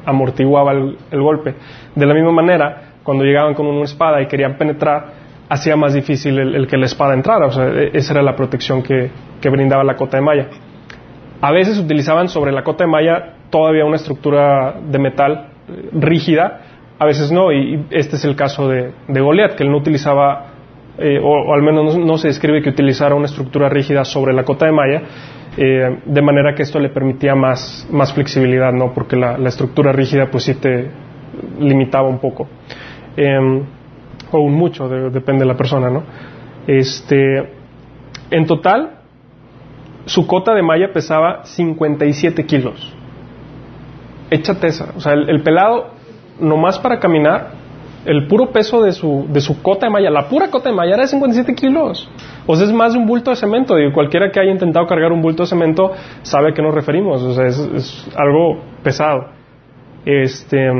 amortiguaba 0.06 0.72
el, 0.72 1.22
golpe. 1.22 1.54
De 1.94 2.06
la 2.06 2.14
misma 2.14 2.30
manera, 2.30 2.93
cuando 3.04 3.22
llegaban 3.22 3.54
con 3.54 3.66
una 3.66 3.84
espada 3.84 4.20
y 4.20 4.26
querían 4.26 4.58
penetrar, 4.58 5.22
hacía 5.48 5.76
más 5.76 5.94
difícil 5.94 6.38
el, 6.38 6.66
que 6.66 6.76
la 6.76 6.86
espada 6.86 7.14
entrara. 7.14 7.46
O 7.46 7.52
sea, 7.52 7.68
e, 7.68 7.90
esa 7.92 8.14
era 8.14 8.22
la 8.22 8.34
protección 8.34 8.82
que, 8.82 9.10
brindaba 9.42 9.84
la 9.84 9.94
cota 9.94 10.16
de 10.16 10.22
malla. 10.22 10.48
A 11.42 11.52
veces 11.52 11.78
utilizaban 11.78 12.28
sobre 12.28 12.50
la 12.50 12.64
cota 12.64 12.84
de 12.84 12.90
malla 12.90 13.34
todavía 13.50 13.84
una 13.84 13.96
estructura 13.96 14.74
de 14.80 14.98
metal 14.98 15.50
eh, 15.68 15.90
rígida, 15.92 16.60
a 16.98 17.06
veces 17.06 17.30
no, 17.30 17.52
y, 17.52 17.84
este 17.90 18.16
es 18.16 18.24
el 18.24 18.36
caso 18.36 18.68
de, 18.68 18.92
de 19.08 19.20
Goliat, 19.20 19.54
que 19.54 19.64
él 19.64 19.70
no 19.70 19.78
utilizaba, 19.78 20.46
eh, 20.98 21.20
o, 21.22 21.52
al 21.52 21.62
menos 21.62 21.96
no, 21.96 22.18
se 22.18 22.28
describe 22.28 22.62
que 22.62 22.70
utilizara 22.70 23.14
una 23.14 23.26
estructura 23.26 23.68
rígida 23.68 24.04
sobre 24.04 24.32
la 24.32 24.44
cota 24.44 24.66
de 24.66 24.72
malla, 24.72 25.02
eh, 25.56 25.98
de 26.04 26.22
manera 26.22 26.54
que 26.54 26.62
esto 26.62 26.78
le 26.78 26.88
permitía 26.88 27.34
más, 27.34 27.86
más 27.90 28.12
flexibilidad, 28.12 28.72
¿no? 28.72 28.92
Porque 28.92 29.16
la, 29.16 29.36
estructura 29.46 29.92
rígida 29.92 30.26
pues 30.30 30.44
sí 30.44 30.54
te 30.54 30.90
limitaba 31.58 32.08
un 32.08 32.18
poco. 32.18 32.48
Em, 33.16 33.62
o 34.32 34.40
un 34.40 34.54
mucho, 34.54 34.88
depende 34.88 35.40
de 35.40 35.46
la 35.46 35.56
persona, 35.56 35.90
¿no? 35.90 36.02
Este, 36.66 37.52
en 38.30 38.46
total, 38.46 38.98
su 40.06 40.26
cota 40.26 40.54
de 40.54 40.62
malla 40.62 40.92
pesaba 40.92 41.44
57 41.44 42.44
kilos. 42.46 42.92
Échate 44.30 44.68
esa. 44.68 44.92
O 44.96 45.00
sea, 45.00 45.12
el, 45.12 45.28
el 45.28 45.42
pelado, 45.42 45.90
nomás 46.40 46.78
para 46.78 46.98
caminar, 46.98 47.52
el 48.04 48.26
puro 48.26 48.50
peso 48.50 48.82
de 48.82 48.92
su, 48.92 49.26
de 49.28 49.40
su 49.40 49.62
cota 49.62 49.86
de 49.86 49.92
malla, 49.92 50.10
la 50.10 50.28
pura 50.28 50.50
cota 50.50 50.68
de 50.68 50.74
malla 50.74 50.94
era 50.94 51.02
de 51.02 51.08
57 51.08 51.54
kilos. 51.54 52.08
O 52.46 52.56
sea, 52.56 52.66
es 52.66 52.72
más 52.72 52.92
de 52.92 52.98
un 52.98 53.06
bulto 53.06 53.30
de 53.30 53.36
cemento. 53.36 53.78
Y 53.78 53.90
cualquiera 53.92 54.30
que 54.30 54.40
haya 54.40 54.50
intentado 54.50 54.86
cargar 54.86 55.12
un 55.12 55.22
bulto 55.22 55.44
de 55.44 55.48
cemento 55.48 55.92
sabe 56.22 56.50
a 56.50 56.54
qué 56.54 56.62
nos 56.62 56.74
referimos. 56.74 57.22
O 57.22 57.32
sea, 57.34 57.46
es, 57.46 58.06
algo 58.16 58.60
pesado. 58.82 59.28
Este, 60.04 60.70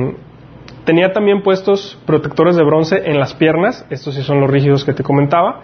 tenía 0.84 1.12
también 1.12 1.42
puestos 1.42 1.98
protectores 2.06 2.56
de 2.56 2.64
bronce 2.64 3.02
en 3.04 3.18
las 3.18 3.34
piernas. 3.34 3.86
Estos 3.90 4.14
sí 4.14 4.22
son 4.22 4.40
los 4.40 4.50
rígidos 4.50 4.84
que 4.84 4.92
te 4.92 5.02
comentaba. 5.02 5.62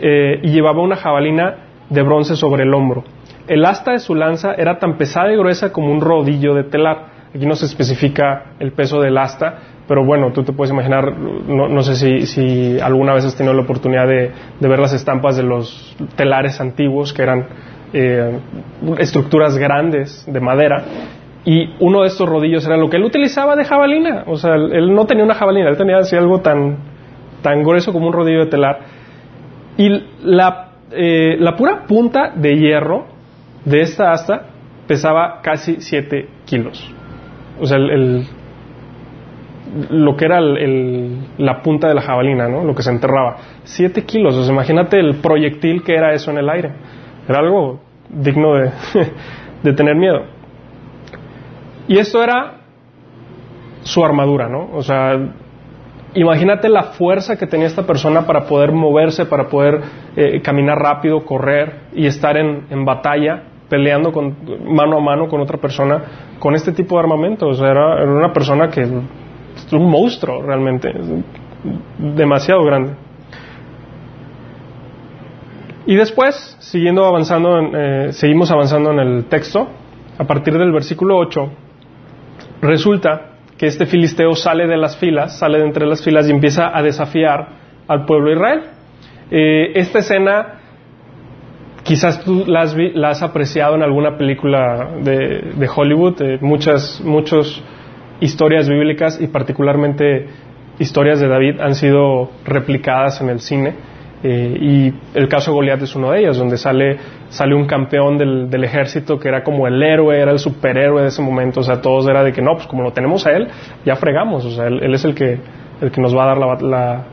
Eh, 0.00 0.40
y 0.42 0.50
llevaba 0.50 0.82
una 0.82 0.96
jabalina 0.96 1.56
de 1.88 2.02
bronce 2.02 2.36
sobre 2.36 2.64
el 2.64 2.74
hombro. 2.74 3.04
El 3.46 3.64
asta 3.64 3.92
de 3.92 3.98
su 3.98 4.14
lanza 4.14 4.54
era 4.54 4.78
tan 4.78 4.96
pesada 4.96 5.32
y 5.32 5.36
gruesa 5.36 5.72
como 5.72 5.92
un 5.92 6.00
rodillo 6.00 6.54
de 6.54 6.64
telar. 6.64 7.12
Aquí 7.34 7.46
no 7.46 7.54
se 7.54 7.66
especifica 7.66 8.54
el 8.58 8.72
peso 8.72 9.00
del 9.00 9.16
asta, 9.18 9.58
pero 9.88 10.04
bueno, 10.04 10.32
tú 10.32 10.42
te 10.42 10.52
puedes 10.52 10.72
imaginar, 10.72 11.16
no, 11.16 11.82
sé 11.82 12.26
si, 12.26 12.78
alguna 12.80 13.14
vez 13.14 13.24
has 13.24 13.36
tenido 13.36 13.54
la 13.54 13.62
oportunidad 13.62 14.06
de, 14.06 14.30
ver 14.60 14.78
las 14.78 14.92
estampas 14.92 15.36
de 15.36 15.42
los 15.42 15.96
telares 16.14 16.60
antiguos, 16.60 17.12
que 17.12 17.22
eran 17.22 17.46
eh, 17.92 18.38
estructuras 18.98 19.56
grandes 19.56 20.24
de 20.26 20.40
madera, 20.40 20.84
y 21.44 21.74
uno 21.80 22.02
de 22.02 22.08
estos 22.08 22.28
rodillos 22.28 22.64
era 22.66 22.76
lo 22.76 22.88
que 22.88 22.96
él 22.96 23.04
utilizaba 23.04 23.56
de 23.56 23.64
jabalina. 23.64 24.24
O 24.26 24.36
sea, 24.36 24.54
él 24.54 24.94
no 24.94 25.06
tenía 25.06 25.24
una 25.24 25.34
jabalina, 25.34 25.68
él 25.68 25.76
tenía 25.76 25.98
así 25.98 26.16
algo 26.16 26.40
tan, 26.40 26.78
tan 27.42 27.62
grueso 27.62 27.92
como 27.92 28.06
un 28.06 28.12
rodillo 28.12 28.40
de 28.40 28.46
telar. 28.46 28.78
Y 29.76 29.88
la, 30.22 30.68
eh, 30.92 31.36
la 31.38 31.56
pura 31.56 31.84
punta 31.86 32.32
de 32.34 32.56
hierro 32.56 33.06
de 33.64 33.80
esta 33.80 34.12
asta 34.12 34.46
pesaba 34.86 35.40
casi 35.42 35.80
7 35.80 36.28
kilos. 36.44 36.92
O 37.60 37.66
sea, 37.66 37.76
el, 37.78 38.26
lo 39.90 40.16
que 40.16 40.24
era 40.24 40.40
la 40.40 41.62
punta 41.62 41.88
de 41.88 41.94
la 41.94 42.02
jabalina, 42.02 42.48
¿no? 42.48 42.64
Lo 42.64 42.74
que 42.74 42.82
se 42.82 42.90
enterraba. 42.90 43.36
Siete 43.64 44.04
kilos, 44.04 44.36
o 44.36 44.44
sea, 44.44 44.52
imagínate 44.52 44.98
el 44.98 45.16
proyectil 45.16 45.82
que 45.82 45.94
era 45.94 46.12
eso 46.12 46.30
en 46.30 46.38
el 46.38 46.50
aire. 46.50 46.72
Era 47.28 47.38
algo 47.38 47.80
digno 48.10 48.54
de, 48.54 48.70
de 49.62 49.72
tener 49.72 49.96
miedo. 49.96 50.24
Y 51.88 51.98
esto 51.98 52.22
era 52.22 52.60
su 53.82 54.04
armadura, 54.04 54.48
¿no? 54.48 54.70
O 54.72 54.82
sea, 54.82 55.18
imagínate 56.14 56.68
la 56.68 56.84
fuerza 56.84 57.36
que 57.36 57.46
tenía 57.46 57.66
esta 57.66 57.86
persona 57.86 58.26
para 58.26 58.44
poder 58.44 58.72
moverse, 58.72 59.26
para 59.26 59.48
poder 59.48 59.80
eh, 60.16 60.40
caminar 60.42 60.78
rápido, 60.78 61.24
correr 61.24 61.80
y 61.94 62.06
estar 62.06 62.36
en, 62.36 62.66
en 62.70 62.84
batalla, 62.84 63.44
peleando 63.68 64.12
con, 64.12 64.36
mano 64.66 64.98
a 64.98 65.00
mano 65.00 65.28
con 65.28 65.40
otra 65.40 65.58
persona 65.58 66.34
con 66.38 66.54
este 66.54 66.72
tipo 66.72 66.96
de 66.96 67.00
armamento. 67.00 67.48
O 67.48 67.54
sea, 67.54 67.70
era 67.70 68.04
una 68.04 68.32
persona 68.32 68.68
que 68.68 68.82
es 68.82 69.72
un 69.72 69.90
monstruo 69.90 70.42
realmente, 70.42 70.92
demasiado 71.98 72.62
grande. 72.64 72.92
Y 75.86 75.96
después, 75.96 76.56
siguiendo 76.60 77.04
avanzando, 77.04 77.58
eh, 77.74 78.12
seguimos 78.12 78.50
avanzando 78.52 78.92
en 78.92 78.98
el 79.00 79.24
texto, 79.24 79.66
a 80.18 80.24
partir 80.24 80.56
del 80.56 80.70
versículo 80.70 81.16
8, 81.16 81.50
resulta 82.62 83.32
que 83.58 83.66
este 83.66 83.84
filisteo 83.86 84.34
sale 84.34 84.66
de 84.66 84.78
las 84.78 84.96
filas, 84.96 85.38
sale 85.38 85.58
de 85.58 85.66
entre 85.66 85.86
las 85.86 86.02
filas 86.02 86.26
y 86.28 86.30
empieza 86.30 86.76
a 86.76 86.82
desafiar 86.82 87.48
al 87.86 88.06
pueblo 88.06 88.28
de 88.28 88.34
Israel. 88.36 88.62
Eh, 89.30 89.72
esta 89.74 89.98
escena 89.98 90.60
quizás 91.82 92.24
tú 92.24 92.44
la 92.46 92.60
has, 93.10 93.22
apreciado 93.22 93.74
en 93.74 93.82
alguna 93.82 94.16
película 94.16 94.90
de, 95.02 95.68
Hollywood, 95.74 96.22
eh, 96.22 96.38
muchas, 96.40 97.02
muchos 97.04 97.62
historias 98.20 98.68
bíblicas 98.68 99.20
y 99.20 99.26
particularmente 99.26 100.26
historias 100.78 101.20
de 101.20 101.28
David 101.28 101.60
han 101.60 101.74
sido 101.74 102.30
replicadas 102.44 103.20
en 103.20 103.28
el 103.28 103.40
cine. 103.40 103.74
Eh, 104.22 104.56
y 104.60 105.18
el 105.18 105.28
caso 105.28 105.52
Goliat 105.52 105.82
es 105.82 105.96
uno 105.96 106.12
de 106.12 106.20
ellos, 106.20 106.38
donde 106.38 106.56
sale, 106.56 106.96
sale 107.32 107.54
un 107.54 107.64
campeón 107.66 108.18
del, 108.18 108.62
ejército 108.62 109.18
que 109.18 109.28
era 109.28 109.42
como 109.42 109.66
el 109.66 109.82
héroe, 109.82 110.20
era 110.20 110.32
el 110.32 110.38
superhéroe 110.38 111.00
de 111.00 111.08
ese 111.08 111.22
momento. 111.22 111.60
O 111.60 111.62
sea, 111.62 111.80
todos 111.80 112.06
era 112.06 112.22
de 112.22 112.32
que 112.32 112.42
no, 112.42 112.54
pues 112.54 112.66
como 112.66 112.82
lo 112.82 112.92
tenemos 112.92 113.26
a 113.26 113.32
él, 113.32 113.48
ya 113.86 113.96
fregamos. 113.96 114.44
O 114.44 114.50
sea, 114.50 114.66
él, 114.66 114.94
es 114.94 115.04
el 115.04 115.14
que, 115.14 115.38
el 115.80 115.90
que 115.90 116.00
nos 116.00 116.14
va 116.14 116.24
a 116.24 116.26
dar 116.26 116.38
la, 116.38 116.58
la, 116.60 117.04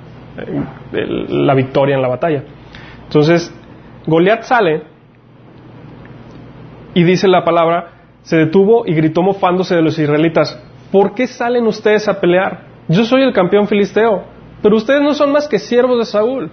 la 1.29 1.53
victoria 1.53 1.95
en 1.95 2.01
la 2.01 2.09
batalla. 2.09 2.43
Entonces, 3.05 3.53
Goliat 4.05 4.43
sale 4.43 4.83
y 6.93 7.03
dice 7.03 7.29
la 7.29 7.45
palabra, 7.45 7.91
se 8.23 8.35
detuvo 8.35 8.85
y 8.85 8.93
gritó 8.93 9.21
mofándose 9.21 9.73
de 9.73 9.81
los 9.81 9.97
israelitas, 9.97 10.61
¿por 10.91 11.13
qué 11.15 11.27
salen 11.27 11.65
ustedes 11.65 12.09
a 12.09 12.19
pelear? 12.19 12.65
Yo 12.89 13.05
soy 13.05 13.21
el 13.21 13.31
campeón 13.31 13.67
filisteo, 13.67 14.25
pero 14.61 14.75
ustedes 14.75 15.01
no 15.01 15.13
son 15.13 15.31
más 15.31 15.47
que 15.47 15.59
siervos 15.59 15.97
de 15.99 16.05
Saúl. 16.05 16.51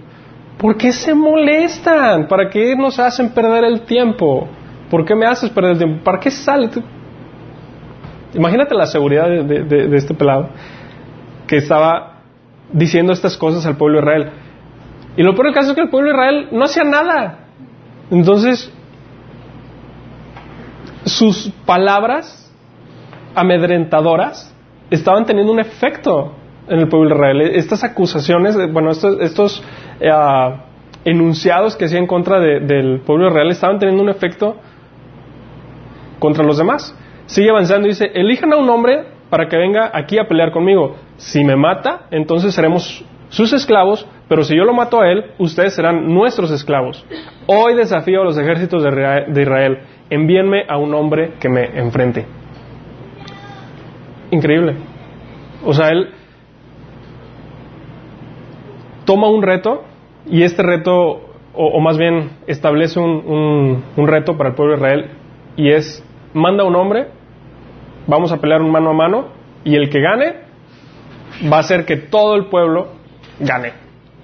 ¿Por 0.57 0.75
qué 0.75 0.91
se 0.91 1.13
molestan? 1.13 2.27
¿Para 2.27 2.49
qué 2.49 2.75
nos 2.75 2.99
hacen 2.99 3.29
perder 3.29 3.63
el 3.63 3.81
tiempo? 3.81 4.47
¿Por 4.89 5.05
qué 5.05 5.15
me 5.15 5.25
haces 5.25 5.49
perder 5.51 5.73
el 5.73 5.77
tiempo? 5.77 6.03
¿Para 6.03 6.19
qué 6.19 6.31
sale? 6.31 6.69
Imagínate 8.33 8.73
la 8.73 8.87
seguridad 8.87 9.27
de, 9.27 9.95
este 9.95 10.13
pelado 10.13 10.49
que 11.45 11.57
estaba 11.57 12.21
diciendo 12.73 13.13
estas 13.13 13.37
cosas 13.37 13.65
al 13.65 13.77
pueblo 13.77 13.99
de 13.99 14.05
Israel. 14.05 14.31
Y 15.15 15.23
lo 15.23 15.33
peor 15.33 15.47
del 15.47 15.53
caso 15.53 15.69
es 15.69 15.75
que 15.75 15.81
el 15.81 15.89
pueblo 15.89 16.09
de 16.09 16.15
Israel 16.15 16.47
no 16.51 16.65
hacía 16.65 16.83
nada. 16.83 17.39
Entonces, 18.09 18.71
sus 21.05 21.51
palabras 21.65 22.51
amedrentadoras 23.35 24.53
estaban 24.89 25.25
teniendo 25.25 25.51
un 25.51 25.59
efecto 25.59 26.33
en 26.67 26.79
el 26.79 26.87
pueblo 26.87 27.09
de 27.09 27.15
Israel. 27.15 27.41
Estas 27.55 27.83
acusaciones, 27.83 28.55
bueno, 28.71 28.91
estos, 28.91 29.19
estos 29.21 29.63
eh, 29.99 30.11
enunciados 31.05 31.75
que 31.75 31.85
hacía 31.85 31.99
en 31.99 32.07
contra 32.07 32.39
del 32.39 33.01
pueblo 33.05 33.25
de 33.25 33.31
Israel 33.31 33.51
estaban 33.51 33.79
teniendo 33.79 34.03
un 34.03 34.09
efecto 34.09 34.57
contra 36.19 36.43
los 36.43 36.57
demás. 36.57 36.95
Sigue 37.25 37.49
avanzando 37.49 37.87
y 37.87 37.91
dice, 37.91 38.11
elijan 38.13 38.53
a 38.53 38.57
un 38.57 38.69
hombre 38.69 39.05
para 39.29 39.47
que 39.47 39.57
venga 39.57 39.91
aquí 39.93 40.17
a 40.17 40.27
pelear 40.27 40.51
conmigo. 40.51 40.95
Si 41.17 41.43
me 41.43 41.55
mata, 41.55 42.07
entonces 42.11 42.53
seremos 42.53 43.03
sus 43.29 43.51
esclavos, 43.51 44.07
pero 44.29 44.43
si 44.43 44.55
yo 44.55 44.63
lo 44.63 44.73
mato 44.73 45.01
a 45.01 45.11
él, 45.11 45.31
ustedes 45.37 45.73
serán 45.73 46.07
nuestros 46.07 46.51
esclavos. 46.51 47.05
Hoy 47.45 47.75
desafío 47.75 48.21
a 48.21 48.25
los 48.25 48.37
ejércitos 48.37 48.83
de 48.83 49.41
Israel, 49.41 49.79
envíenme 50.09 50.63
a 50.69 50.77
un 50.77 50.93
hombre 50.93 51.33
que 51.39 51.49
me 51.49 51.65
enfrente 51.77 52.25
increíble. 54.31 54.75
O 55.65 55.73
sea, 55.73 55.89
él 55.89 56.09
toma 59.07 59.29
un 59.29 59.41
reto 59.41 59.83
y 60.29 60.43
este 60.43 60.61
reto, 60.61 61.21
o, 61.53 61.79
más 61.79 61.97
bien 61.97 62.31
establece 62.45 62.99
un, 62.99 63.83
reto 63.95 64.37
para 64.37 64.49
el 64.49 64.55
pueblo 64.55 64.73
de 64.73 64.79
Israel 64.79 65.11
y 65.55 65.71
es, 65.71 66.03
manda 66.33 66.65
un 66.65 66.75
hombre, 66.75 67.07
vamos 68.05 68.31
a 68.33 68.37
pelear 68.37 68.61
un 68.61 68.69
mano 68.69 68.91
a 68.91 68.93
mano 68.93 69.27
y 69.63 69.75
el 69.75 69.89
que 69.89 70.01
gane 70.01 70.33
va 71.51 71.57
a 71.57 71.59
hacer 71.61 71.85
que 71.85 71.95
todo 71.95 72.35
el 72.35 72.47
pueblo 72.47 72.89
gane. 73.39 73.71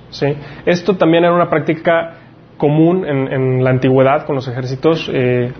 ¿sí? 0.10 0.28
Esto 0.66 0.98
también 0.98 1.24
era 1.24 1.34
una 1.34 1.50
práctica 1.50 2.18
común 2.58 3.06
en, 3.06 3.64
la 3.64 3.70
antigüedad 3.70 4.26
con 4.26 4.36
los 4.36 4.48
ejércitos. 4.48 5.10
Eh, 5.12 5.52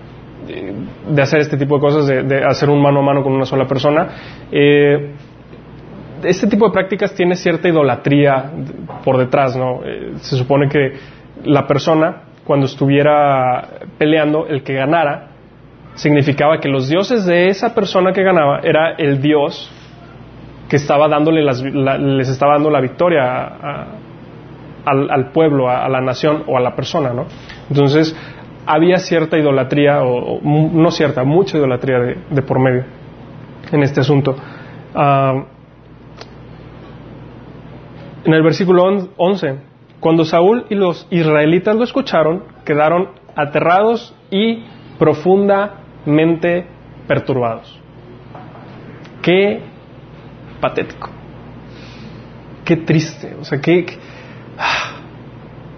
de 1.08 1.22
hacer 1.22 1.40
este 1.40 1.56
tipo 1.56 1.76
de 1.76 1.80
cosas, 1.80 2.06
de, 2.06 2.44
hacer 2.44 2.68
un 2.68 2.82
mano 2.82 3.00
a 3.00 3.02
mano 3.02 3.22
con 3.22 3.32
una 3.32 3.46
sola 3.46 3.66
persona. 3.66 4.08
Eh, 4.52 5.14
este 6.24 6.46
tipo 6.46 6.66
de 6.66 6.72
prácticas 6.72 7.14
tiene 7.14 7.36
cierta 7.36 7.68
idolatría 7.68 8.50
por 9.04 9.18
detrás, 9.18 9.56
¿no? 9.56 9.80
Eh, 9.84 10.12
se 10.16 10.36
supone 10.36 10.68
que 10.68 10.92
la 11.44 11.66
persona, 11.66 12.22
cuando 12.44 12.66
estuviera 12.66 13.68
peleando, 13.98 14.46
el 14.46 14.62
que 14.62 14.74
ganara, 14.74 15.28
significaba 15.94 16.58
que 16.58 16.68
los 16.68 16.88
dioses 16.88 17.24
de 17.24 17.48
esa 17.48 17.74
persona 17.74 18.12
que 18.12 18.22
ganaba 18.22 18.60
era 18.62 18.94
el 18.98 19.20
dios 19.20 19.70
que 20.68 20.76
estaba 20.76 21.08
dándole 21.08 21.42
les 21.42 22.28
estaba 22.28 22.54
dando 22.54 22.70
la 22.70 22.80
victoria 22.80 23.52
al, 24.84 25.30
pueblo, 25.32 25.70
a, 25.70 25.88
la 25.88 26.00
nación 26.00 26.44
o 26.46 26.56
a 26.56 26.60
la 26.60 26.74
persona, 26.74 27.12
¿no? 27.12 27.26
Entonces, 27.68 28.16
había 28.66 28.98
cierta 28.98 29.38
idolatría, 29.38 30.02
o, 30.02 30.40
no 30.42 30.90
cierta, 30.90 31.22
mucha 31.24 31.58
idolatría 31.58 31.98
de, 32.30 32.42
por 32.42 32.58
medio 32.60 32.84
en 33.70 33.82
este 33.82 34.00
asunto. 34.00 34.34
Ah, 34.94 35.44
en 38.24 38.32
el 38.32 38.42
versículo 38.42 38.84
11, 39.16 39.56
cuando 40.00 40.24
Saúl 40.24 40.66
y 40.70 40.74
los 40.74 41.06
israelitas 41.10 41.76
lo 41.76 41.84
escucharon, 41.84 42.44
quedaron 42.64 43.10
aterrados 43.36 44.14
y 44.30 44.64
profundamente 44.98 46.66
perturbados. 47.06 47.80
Qué 49.22 49.62
patético. 50.60 51.10
Qué 52.64 52.76
triste. 52.76 53.36
O 53.40 53.44
sea, 53.44 53.60
qué. 53.60 53.86
Ah, 54.58 54.96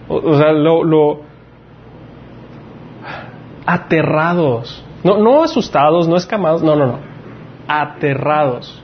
o, 0.08 0.36
sea, 0.38 0.52
lo, 0.52 0.84
lo 0.84 1.20
aterrados. 3.66 4.84
No, 5.02 5.18
no 5.18 5.42
asustados, 5.42 6.08
no 6.08 6.16
escamados, 6.16 6.62
no, 6.62 6.76
no, 6.76 6.86
no. 6.86 6.98
Aterrados 7.68 8.82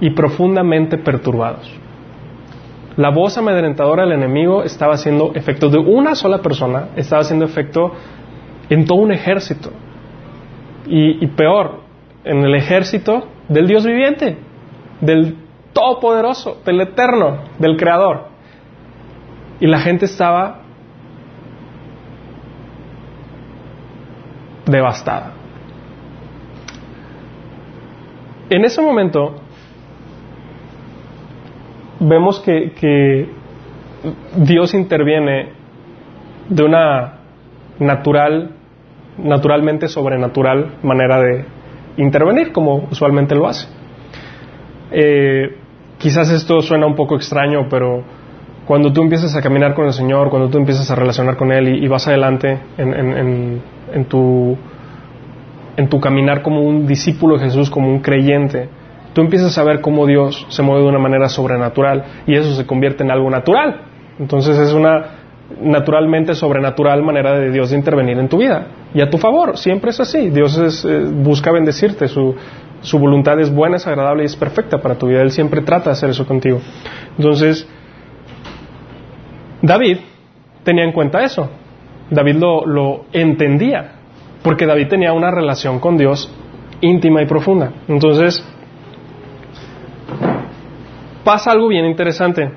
y 0.00 0.10
profundamente 0.10 0.98
perturbados. 0.98 1.79
La 3.00 3.08
voz 3.08 3.38
amedrentadora 3.38 4.02
del 4.02 4.12
enemigo 4.12 4.62
estaba 4.62 4.92
haciendo 4.92 5.32
efecto 5.34 5.70
de 5.70 5.78
una 5.78 6.14
sola 6.14 6.42
persona, 6.42 6.88
estaba 6.96 7.22
haciendo 7.22 7.46
efecto 7.46 7.92
en 8.68 8.84
todo 8.84 8.98
un 8.98 9.10
ejército. 9.10 9.70
Y, 10.84 11.26
peor, 11.28 11.80
en 12.24 12.44
el 12.44 12.54
ejército 12.54 13.26
del 13.48 13.66
Dios 13.66 13.86
viviente, 13.86 14.36
del 15.00 15.34
Todopoderoso, 15.72 16.58
del 16.66 16.82
Eterno, 16.82 17.44
del 17.58 17.78
Creador. 17.78 18.26
Y 19.60 19.66
la 19.66 19.78
gente 19.78 20.04
estaba 20.04 20.60
devastada. 24.66 25.32
En 28.50 28.62
ese 28.62 28.82
momento 28.82 29.36
vemos 32.00 32.40
que, 32.40 33.28
Dios 34.34 34.72
interviene 34.72 35.50
de 36.48 36.64
una 36.64 37.18
natural, 37.78 38.50
naturalmente 39.18 39.88
sobrenatural 39.88 40.78
manera 40.82 41.20
de 41.20 41.44
intervenir, 41.98 42.50
como 42.50 42.88
usualmente 42.90 43.34
lo 43.34 43.46
hace. 43.46 43.68
Eh, 44.90 45.54
quizás 45.98 46.30
esto 46.30 46.62
suena 46.62 46.86
un 46.86 46.94
poco 46.94 47.14
extraño, 47.16 47.68
pero 47.68 48.02
cuando 48.64 48.90
tú 48.90 49.02
empiezas 49.02 49.36
a 49.36 49.42
caminar 49.42 49.74
con 49.74 49.84
el 49.84 49.92
Señor, 49.92 50.30
cuando 50.30 50.48
tú 50.48 50.56
empiezas 50.56 50.90
a 50.90 50.94
relacionar 50.94 51.36
con 51.36 51.52
Él 51.52 51.82
y, 51.82 51.86
vas 51.86 52.08
adelante 52.08 52.58
en, 52.78 54.04
tu, 54.08 54.56
en 55.76 55.88
tu 55.88 56.00
caminar 56.00 56.40
como 56.40 56.62
un 56.62 56.86
discípulo 56.86 57.36
de 57.36 57.44
Jesús, 57.44 57.68
como 57.68 57.88
un 57.88 58.00
creyente, 58.00 58.68
tú 59.12 59.20
empiezas 59.20 59.56
a 59.58 59.64
ver 59.64 59.80
cómo 59.80 60.06
Dios 60.06 60.46
se 60.48 60.62
mueve 60.62 60.82
de 60.82 60.88
una 60.88 60.98
manera 60.98 61.28
sobrenatural 61.28 62.04
y 62.26 62.36
eso 62.36 62.54
se 62.54 62.66
convierte 62.66 63.04
en 63.04 63.10
algo 63.10 63.30
natural. 63.30 63.82
Entonces 64.18 64.58
es 64.58 64.72
una 64.72 65.18
naturalmente 65.60 66.34
sobrenatural 66.34 67.02
manera 67.02 67.38
de 67.38 67.50
Dios 67.50 67.70
de 67.70 67.76
intervenir 67.76 68.18
en 68.18 68.28
tu 68.28 68.38
vida 68.38 68.66
y 68.94 69.00
a 69.00 69.10
tu 69.10 69.18
favor. 69.18 69.56
Siempre 69.56 69.90
es 69.90 70.00
así. 70.00 70.30
Dios 70.30 70.84
eh, 70.84 71.00
busca 71.12 71.50
bendecirte. 71.50 72.06
Su, 72.08 72.34
su 72.82 72.98
voluntad 72.98 73.38
es 73.40 73.52
buena, 73.52 73.76
es 73.76 73.86
agradable 73.86 74.22
y 74.22 74.26
es 74.26 74.36
perfecta 74.36 74.78
para 74.78 74.96
tu 74.96 75.08
vida. 75.08 75.22
Él 75.22 75.30
siempre 75.30 75.60
trata 75.62 75.86
de 75.86 75.92
hacer 75.92 76.10
eso 76.10 76.26
contigo. 76.26 76.60
Entonces, 77.16 77.66
David 79.62 79.98
tenía 80.64 80.84
en 80.84 80.92
cuenta 80.92 81.22
eso. 81.22 81.48
David 82.10 82.36
lo, 82.36 83.04
entendía, 83.12 83.92
porque 84.42 84.66
David 84.66 84.88
tenía 84.88 85.12
una 85.12 85.30
relación 85.30 85.78
con 85.78 85.96
Dios 85.96 86.32
íntima 86.80 87.22
y 87.22 87.26
profunda. 87.26 87.72
Entonces, 87.88 88.44
pasa 91.24 91.52
algo 91.52 91.68
bien 91.68 91.86
interesante. 91.86 92.50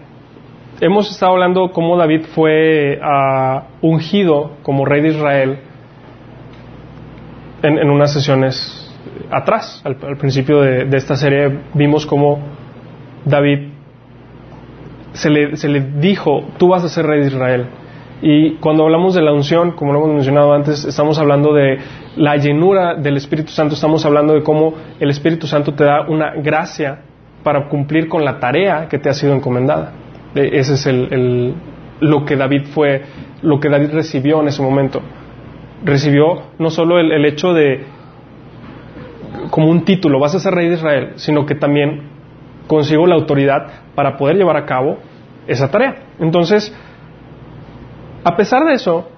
Hemos 0.82 1.10
estado 1.10 1.34
hablando 1.34 1.72
cómo 1.72 1.98
David 1.98 2.26
fue 2.34 3.00
ah, 3.02 3.68
ungido 3.82 4.58
como 4.64 4.86
rey 4.86 5.02
de 5.02 5.10
Israel 5.10 5.60
en, 7.62 7.90
unas 7.90 8.12
sesiones 8.12 8.92
atrás. 9.32 9.82
Al, 9.86 10.18
principio 10.18 10.62
de, 10.62 10.86
de, 10.86 10.98
esta 10.98 11.16
serie 11.16 11.60
vimos 11.74 12.06
cómo 12.06 12.40
David 13.26 13.70
se 15.14 15.30
le, 15.30 15.56
se 15.56 15.70
le 15.70 15.80
dijo, 15.80 16.44
tú 16.58 16.70
vas 16.70 16.84
a 16.84 16.90
ser 16.90 17.06
rey 17.06 17.22
de 17.22 17.28
Israel. 17.28 17.68
Y 18.22 18.56
cuando 18.56 18.84
hablamos 18.84 19.14
de 19.14 19.22
la 19.22 19.34
unción, 19.34 19.72
como 19.72 19.92
lo 19.94 20.00
hemos 20.00 20.16
mencionado 20.16 20.54
antes, 20.54 20.86
estamos 20.86 21.20
hablando 21.20 21.54
de 21.54 21.78
la 22.16 22.38
llenura 22.38 22.96
del 22.96 23.18
Espíritu 23.18 23.52
Santo, 23.52 23.76
estamos 23.76 24.06
hablando 24.06 24.34
de 24.34 24.44
cómo 24.44 24.74
el 25.00 25.10
Espíritu 25.10 25.46
Santo 25.46 25.74
te 25.74 25.84
da 25.84 26.08
una 26.08 26.34
gracia 26.36 27.02
para 27.44 27.68
cumplir 27.68 28.08
con 28.08 28.24
la 28.24 28.40
tarea 28.40 28.88
que 28.88 28.98
te 28.98 29.10
ha 29.10 29.14
sido 29.14 29.34
encomendada. 29.34 29.94
E, 30.36 30.58
ese 30.60 30.74
es 30.74 30.86
el, 30.86 31.54
lo 32.00 32.26
que 32.26 32.36
David 32.36 32.66
fue, 32.74 33.04
lo 33.42 33.60
que 33.60 33.70
David 33.70 33.92
recibió 33.94 34.42
en 34.42 34.48
ese 34.48 34.62
momento. 34.62 35.02
Recibió 35.84 36.44
no 36.60 36.70
solo 36.70 37.00
el, 37.00 37.26
hecho 37.26 37.54
de, 37.54 37.86
como 39.50 39.70
un 39.70 39.84
título, 39.84 40.20
vas 40.20 40.36
a 40.36 40.40
ser 40.40 40.54
rey 40.54 40.70
de 40.70 40.76
Israel, 40.76 41.12
sino 41.16 41.46
que 41.46 41.56
también 41.56 42.10
consiguió 42.68 43.06
la 43.06 43.16
autoridad 43.16 43.68
para 43.96 44.18
poder 44.18 44.38
llevar 44.38 44.58
a 44.58 44.66
cabo 44.66 44.98
esa 45.48 45.70
tarea. 45.70 45.96
Entonces, 46.20 46.74
a 48.24 48.36
pesar 48.38 48.64
de 48.64 48.74
eso, 48.74 49.10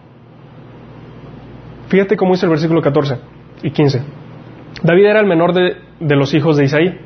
fíjate 1.87 2.17
cómo 2.17 2.33
dice 2.33 2.47
el 2.47 2.49
versículo 2.49 2.81
14 2.81 3.19
y 3.61 3.69
15. 3.69 4.01
David 4.83 5.05
era 5.05 5.19
el 5.19 5.27
menor 5.27 5.53
de, 5.53 5.75
los 6.15 6.33
hijos 6.33 6.57
de 6.57 6.65
Isaí. 6.65 6.99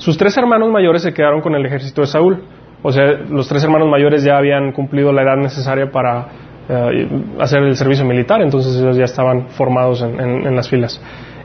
Sus 0.00 0.16
tres 0.16 0.34
hermanos 0.38 0.70
mayores 0.70 1.02
se 1.02 1.12
quedaron 1.12 1.42
con 1.42 1.54
el 1.54 1.64
ejército 1.66 2.00
de 2.00 2.06
Saúl. 2.06 2.42
O 2.82 2.90
sea, 2.90 3.04
los 3.28 3.46
tres 3.46 3.62
hermanos 3.62 3.86
mayores 3.86 4.24
ya 4.24 4.38
habían 4.38 4.72
cumplido 4.72 5.12
la 5.12 5.22
edad 5.22 5.36
necesaria 5.36 5.90
para 5.90 6.28
eh, 6.68 7.08
hacer 7.38 7.62
el 7.62 7.76
servicio 7.76 8.06
militar, 8.06 8.40
entonces 8.40 8.80
ellos 8.80 8.96
ya 8.96 9.04
estaban 9.04 9.48
formados 9.50 10.00
en, 10.00 10.56
las 10.56 10.70
filas. 10.70 10.98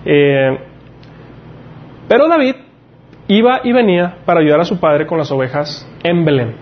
Eh, 0.05 0.57
pero 2.07 2.29
David 2.29 2.55
iba 3.27 3.59
y 3.65 3.73
venía 3.73 4.19
para 4.25 4.39
ayudar 4.39 4.61
a 4.61 4.65
su 4.65 4.79
padre 4.79 5.05
con 5.05 5.17
las 5.17 5.29
ovejas 5.31 5.85
en 6.03 6.23
Belén. 6.23 6.55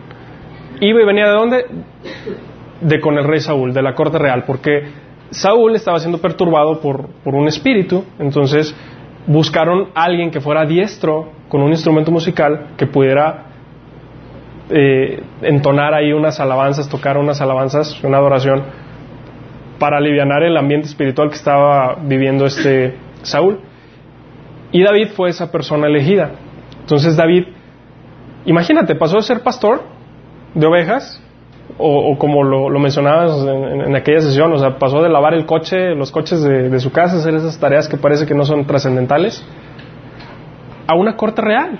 Iba 0.79 1.03
y 1.03 1.05
venía 1.05 1.27
de 1.27 1.33
dónde? 1.33 1.65
de 2.81 2.99
con 2.99 3.17
el 3.17 3.23
rey 3.23 3.39
Saúl, 3.39 3.71
de 3.71 3.81
la 3.81 3.93
corte 3.93 4.17
real, 4.17 4.43
porque 4.45 4.83
Saúl 5.29 5.75
estaba 5.75 5.99
siendo 5.99 6.17
perturbado 6.17 6.81
por, 6.81 7.07
por 7.23 7.35
un 7.35 7.47
espíritu, 7.47 8.03
entonces 8.19 8.75
buscaron 9.25 9.89
a 9.95 10.03
alguien 10.03 10.31
que 10.31 10.41
fuera 10.41 10.65
diestro 10.65 11.29
con 11.53 11.61
un 11.61 11.69
instrumento 11.69 12.09
musical 12.09 12.69
que 12.77 12.87
pudiera 12.87 13.43
eh, 14.71 15.21
entonar 15.43 15.93
ahí 15.93 16.11
unas 16.11 16.39
alabanzas, 16.39 16.89
tocar 16.89 17.15
unas 17.15 17.41
alabanzas, 17.41 18.03
una 18.03 18.17
adoración, 18.17 18.63
para 19.77 19.97
aliviar 19.97 20.41
el 20.41 20.57
ambiente 20.57 20.87
espiritual 20.87 21.29
que 21.29 21.35
estaba 21.35 21.97
viviendo 22.01 22.47
este 22.47 22.95
Saúl. 23.21 23.59
Y 24.71 24.81
David 24.81 25.09
fue 25.15 25.29
esa 25.29 25.51
persona 25.51 25.85
elegida. 25.85 26.31
Entonces 26.79 27.15
David, 27.15 27.43
imagínate, 28.45 28.95
pasó 28.95 29.17
de 29.17 29.21
ser 29.21 29.41
pastor 29.43 29.83
de 30.55 30.65
ovejas 30.65 31.21
o, 31.77 32.17
como 32.17 32.43
lo, 32.43 32.79
mencionabas 32.79 33.45
en, 33.45 33.95
aquella 33.95 34.21
sesión, 34.21 34.51
o 34.53 34.57
sea, 34.57 34.79
pasó 34.79 35.03
de 35.03 35.09
lavar 35.09 35.35
el 35.35 35.45
coche, 35.45 35.93
los 35.93 36.11
coches 36.11 36.41
de, 36.41 36.79
su 36.79 36.91
casa, 36.91 37.17
hacer 37.17 37.35
esas 37.35 37.59
tareas 37.59 37.87
que 37.87 37.97
parece 37.97 38.25
que 38.25 38.33
no 38.33 38.43
son 38.43 38.65
trascendentales, 38.65 39.45
a 40.87 40.95
una 40.95 41.15
corte 41.15 41.41
real, 41.41 41.79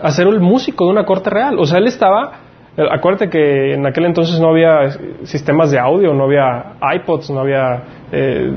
a 0.00 0.10
ser 0.10 0.26
el 0.26 0.40
músico 0.40 0.86
de 0.86 0.92
una 0.92 1.04
corte 1.04 1.30
real. 1.30 1.58
O 1.58 1.66
sea, 1.66 1.78
él 1.78 1.86
estaba, 1.86 2.32
eh, 2.76 2.84
acuérdate 2.90 3.28
que 3.28 3.74
en 3.74 3.86
aquel 3.86 4.06
entonces 4.06 4.40
no 4.40 4.50
había 4.50 4.90
sistemas 5.24 5.70
de 5.70 5.78
audio, 5.78 6.14
no 6.14 6.24
había 6.24 6.76
iPods, 6.96 7.30
no 7.30 7.40
había 7.40 7.82
eh, 8.12 8.52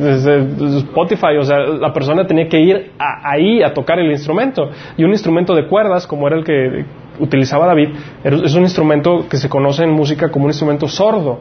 desde 0.00 0.78
Spotify, 0.78 1.36
o 1.38 1.44
sea, 1.44 1.58
la 1.58 1.92
persona 1.92 2.26
tenía 2.26 2.48
que 2.48 2.60
ir 2.60 2.92
ahí 2.98 3.62
a 3.62 3.72
tocar 3.72 3.98
el 3.98 4.10
instrumento. 4.10 4.70
Y 4.96 5.04
un 5.04 5.10
instrumento 5.10 5.54
de 5.54 5.66
cuerdas, 5.66 6.06
como 6.06 6.26
era 6.26 6.36
el 6.36 6.44
que 6.44 6.84
utilizaba 7.20 7.66
David, 7.66 7.90
es 8.24 8.54
un 8.54 8.62
instrumento 8.62 9.26
que 9.28 9.36
se 9.36 9.48
conoce 9.48 9.84
en 9.84 9.90
música 9.90 10.30
como 10.30 10.44
un 10.44 10.50
instrumento 10.50 10.88
sordo. 10.88 11.40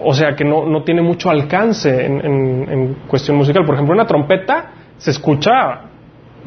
O 0.00 0.14
sea, 0.14 0.34
que 0.34 0.44
no, 0.44 0.82
tiene 0.82 1.02
mucho 1.02 1.30
alcance 1.30 2.06
en, 2.06 2.20
en 2.24 2.94
cuestión 3.06 3.36
musical. 3.36 3.64
Por 3.64 3.74
ejemplo, 3.74 3.94
una 3.94 4.06
trompeta 4.06 4.72
se 4.96 5.10
escucha 5.10 5.82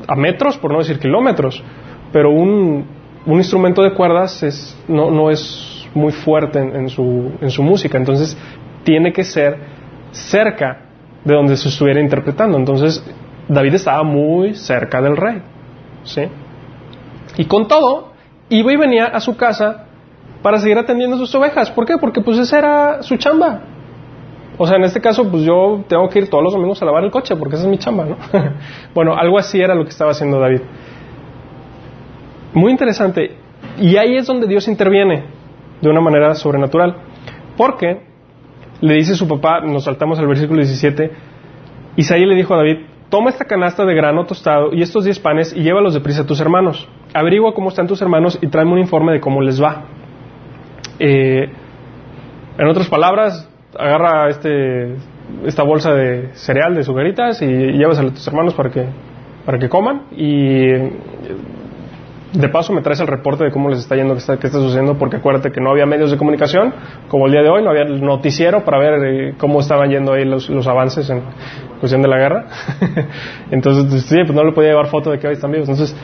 a 0.07 0.15
metros, 0.15 0.57
por 0.57 0.71
no 0.71 0.79
decir 0.79 0.99
kilómetros, 0.99 1.63
pero 2.11 2.29
un, 2.29 2.85
un 3.25 3.37
instrumento 3.37 3.83
de 3.83 3.93
cuerdas 3.93 4.43
es, 4.43 4.77
no, 4.87 5.11
no 5.11 5.29
es 5.29 5.87
muy 5.93 6.11
fuerte 6.11 6.59
en, 6.59 6.89
su, 6.89 7.31
en 7.41 7.49
su 7.49 7.63
música, 7.63 7.97
entonces 7.97 8.37
tiene 8.83 9.11
que 9.11 9.23
ser 9.23 9.57
cerca 10.11 10.87
de 11.23 11.33
donde 11.33 11.57
se 11.57 11.69
estuviera 11.69 11.99
interpretando. 11.99 12.57
Entonces 12.57 13.03
David 13.47 13.75
estaba 13.75 14.03
muy 14.03 14.53
cerca 14.53 15.01
del 15.01 15.17
rey. 15.17 15.41
¿sí? 16.03 16.21
Y 17.37 17.45
con 17.45 17.67
todo, 17.67 18.13
iba 18.49 18.71
y 18.71 18.77
venía 18.77 19.05
a 19.05 19.19
su 19.19 19.35
casa 19.35 19.85
para 20.41 20.59
seguir 20.59 20.77
atendiendo 20.77 21.17
sus 21.17 21.33
ovejas. 21.35 21.69
¿Por 21.71 21.85
qué? 21.85 21.97
Porque 21.97 22.21
pues 22.21 22.37
esa 22.37 22.57
era 22.57 23.03
su 23.03 23.17
chamba. 23.17 23.61
O 24.57 24.65
sea, 24.65 24.77
en 24.77 24.83
este 24.83 24.99
caso, 24.99 25.29
pues 25.29 25.43
yo 25.43 25.83
tengo 25.87 26.09
que 26.09 26.19
ir 26.19 26.29
todos 26.29 26.43
los 26.43 26.53
domingos 26.53 26.81
a 26.81 26.85
lavar 26.85 27.03
el 27.03 27.11
coche 27.11 27.35
porque 27.35 27.55
esa 27.55 27.65
es 27.65 27.69
mi 27.69 27.77
chamba, 27.77 28.05
¿no? 28.05 28.17
bueno, 28.95 29.15
algo 29.15 29.37
así 29.37 29.61
era 29.61 29.75
lo 29.75 29.83
que 29.83 29.89
estaba 29.89 30.11
haciendo 30.11 30.39
David. 30.39 30.61
Muy 32.53 32.71
interesante. 32.71 33.35
Y 33.79 33.97
ahí 33.97 34.17
es 34.17 34.25
donde 34.25 34.47
Dios 34.47 34.67
interviene 34.67 35.25
de 35.81 35.89
una 35.89 36.01
manera 36.01 36.33
sobrenatural. 36.33 36.95
Porque 37.55 38.01
le 38.81 38.93
dice 38.95 39.15
su 39.15 39.27
papá, 39.27 39.61
nos 39.61 39.83
saltamos 39.83 40.19
al 40.19 40.27
versículo 40.27 40.61
17, 40.61 41.11
Isaí 41.95 42.25
le 42.25 42.35
dijo 42.35 42.53
a 42.53 42.57
David, 42.57 42.77
toma 43.09 43.29
esta 43.29 43.45
canasta 43.45 43.85
de 43.85 43.95
grano 43.95 44.25
tostado 44.25 44.73
y 44.73 44.81
estos 44.81 45.03
10 45.03 45.19
panes 45.19 45.53
y 45.55 45.63
llévalos 45.63 45.93
deprisa 45.93 46.21
a 46.21 46.25
tus 46.25 46.39
hermanos. 46.39 46.87
Averigua 47.13 47.53
cómo 47.53 47.69
están 47.69 47.87
tus 47.87 48.01
hermanos 48.01 48.37
y 48.41 48.47
tráeme 48.47 48.73
un 48.73 48.79
informe 48.79 49.13
de 49.13 49.19
cómo 49.19 49.41
les 49.41 49.61
va. 49.61 49.85
Eh, 50.99 51.49
en 52.57 52.67
otras 52.67 52.87
palabras, 52.87 53.49
agarra 53.77 54.29
este, 54.29 54.95
esta 55.45 55.63
bolsa 55.63 55.93
de 55.93 56.29
cereal, 56.33 56.75
de 56.75 56.83
sugaritas 56.83 57.41
y 57.41 57.47
llévasela 57.47 58.09
a 58.09 58.13
tus 58.13 58.27
hermanos 58.27 58.53
para 58.53 58.69
que, 58.69 58.85
para 59.45 59.59
que 59.59 59.69
coman 59.69 60.03
y 60.11 60.71
de 62.33 62.49
paso 62.49 62.73
me 62.73 62.81
traes 62.81 62.99
el 62.99 63.07
reporte 63.07 63.45
de 63.45 63.51
cómo 63.51 63.69
les 63.69 63.79
está 63.79 63.95
yendo, 63.95 64.13
qué 64.13 64.19
está, 64.19 64.37
qué 64.37 64.47
está, 64.47 64.59
sucediendo, 64.59 64.97
porque 64.97 65.17
acuérdate 65.17 65.51
que 65.51 65.61
no 65.61 65.71
había 65.71 65.85
medios 65.85 66.11
de 66.11 66.17
comunicación, 66.17 66.73
como 67.07 67.25
el 67.25 67.31
día 67.31 67.41
de 67.41 67.49
hoy, 67.49 67.63
no 67.63 67.69
había 67.69 67.83
el 67.83 68.01
noticiero 68.01 68.63
para 68.63 68.79
ver 68.79 68.93
eh, 69.03 69.35
cómo 69.37 69.59
estaban 69.59 69.89
yendo 69.89 70.13
ahí 70.13 70.25
los, 70.25 70.49
los, 70.49 70.67
avances 70.67 71.09
en 71.09 71.21
cuestión 71.79 72.01
de 72.01 72.07
la 72.07 72.17
guerra. 72.17 72.45
Entonces, 73.51 74.03
sí, 74.03 74.17
pues 74.23 74.33
no 74.33 74.43
le 74.43 74.51
podía 74.51 74.69
llevar 74.69 74.87
foto 74.87 75.11
de 75.11 75.19
que 75.19 75.27
hoy 75.27 75.33
están 75.33 75.51
vivos. 75.51 75.69
Entonces, 75.69 75.95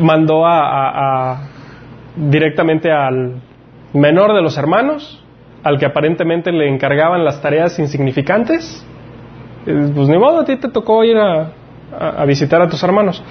mandó 0.00 0.46
a, 0.46 1.32
a, 1.32 1.48
directamente 2.16 2.90
al 2.90 3.42
menor 3.92 4.34
de 4.34 4.42
los 4.42 4.56
hermanos, 4.56 5.24
al 5.62 5.78
que 5.78 5.86
aparentemente 5.86 6.52
le 6.52 6.68
encargaban 6.68 7.24
las 7.24 7.40
tareas 7.40 7.78
insignificantes. 7.78 8.86
Eh, 9.66 9.90
pues 9.94 10.08
ni 10.08 10.18
modo, 10.18 10.40
a 10.40 10.44
ti 10.44 10.56
te 10.56 10.68
tocó 10.68 11.04
ir 11.04 11.16
a, 11.16 11.52
visitar 12.26 12.62
a 12.62 12.68
tus 12.68 12.82
hermanos. 12.82 13.22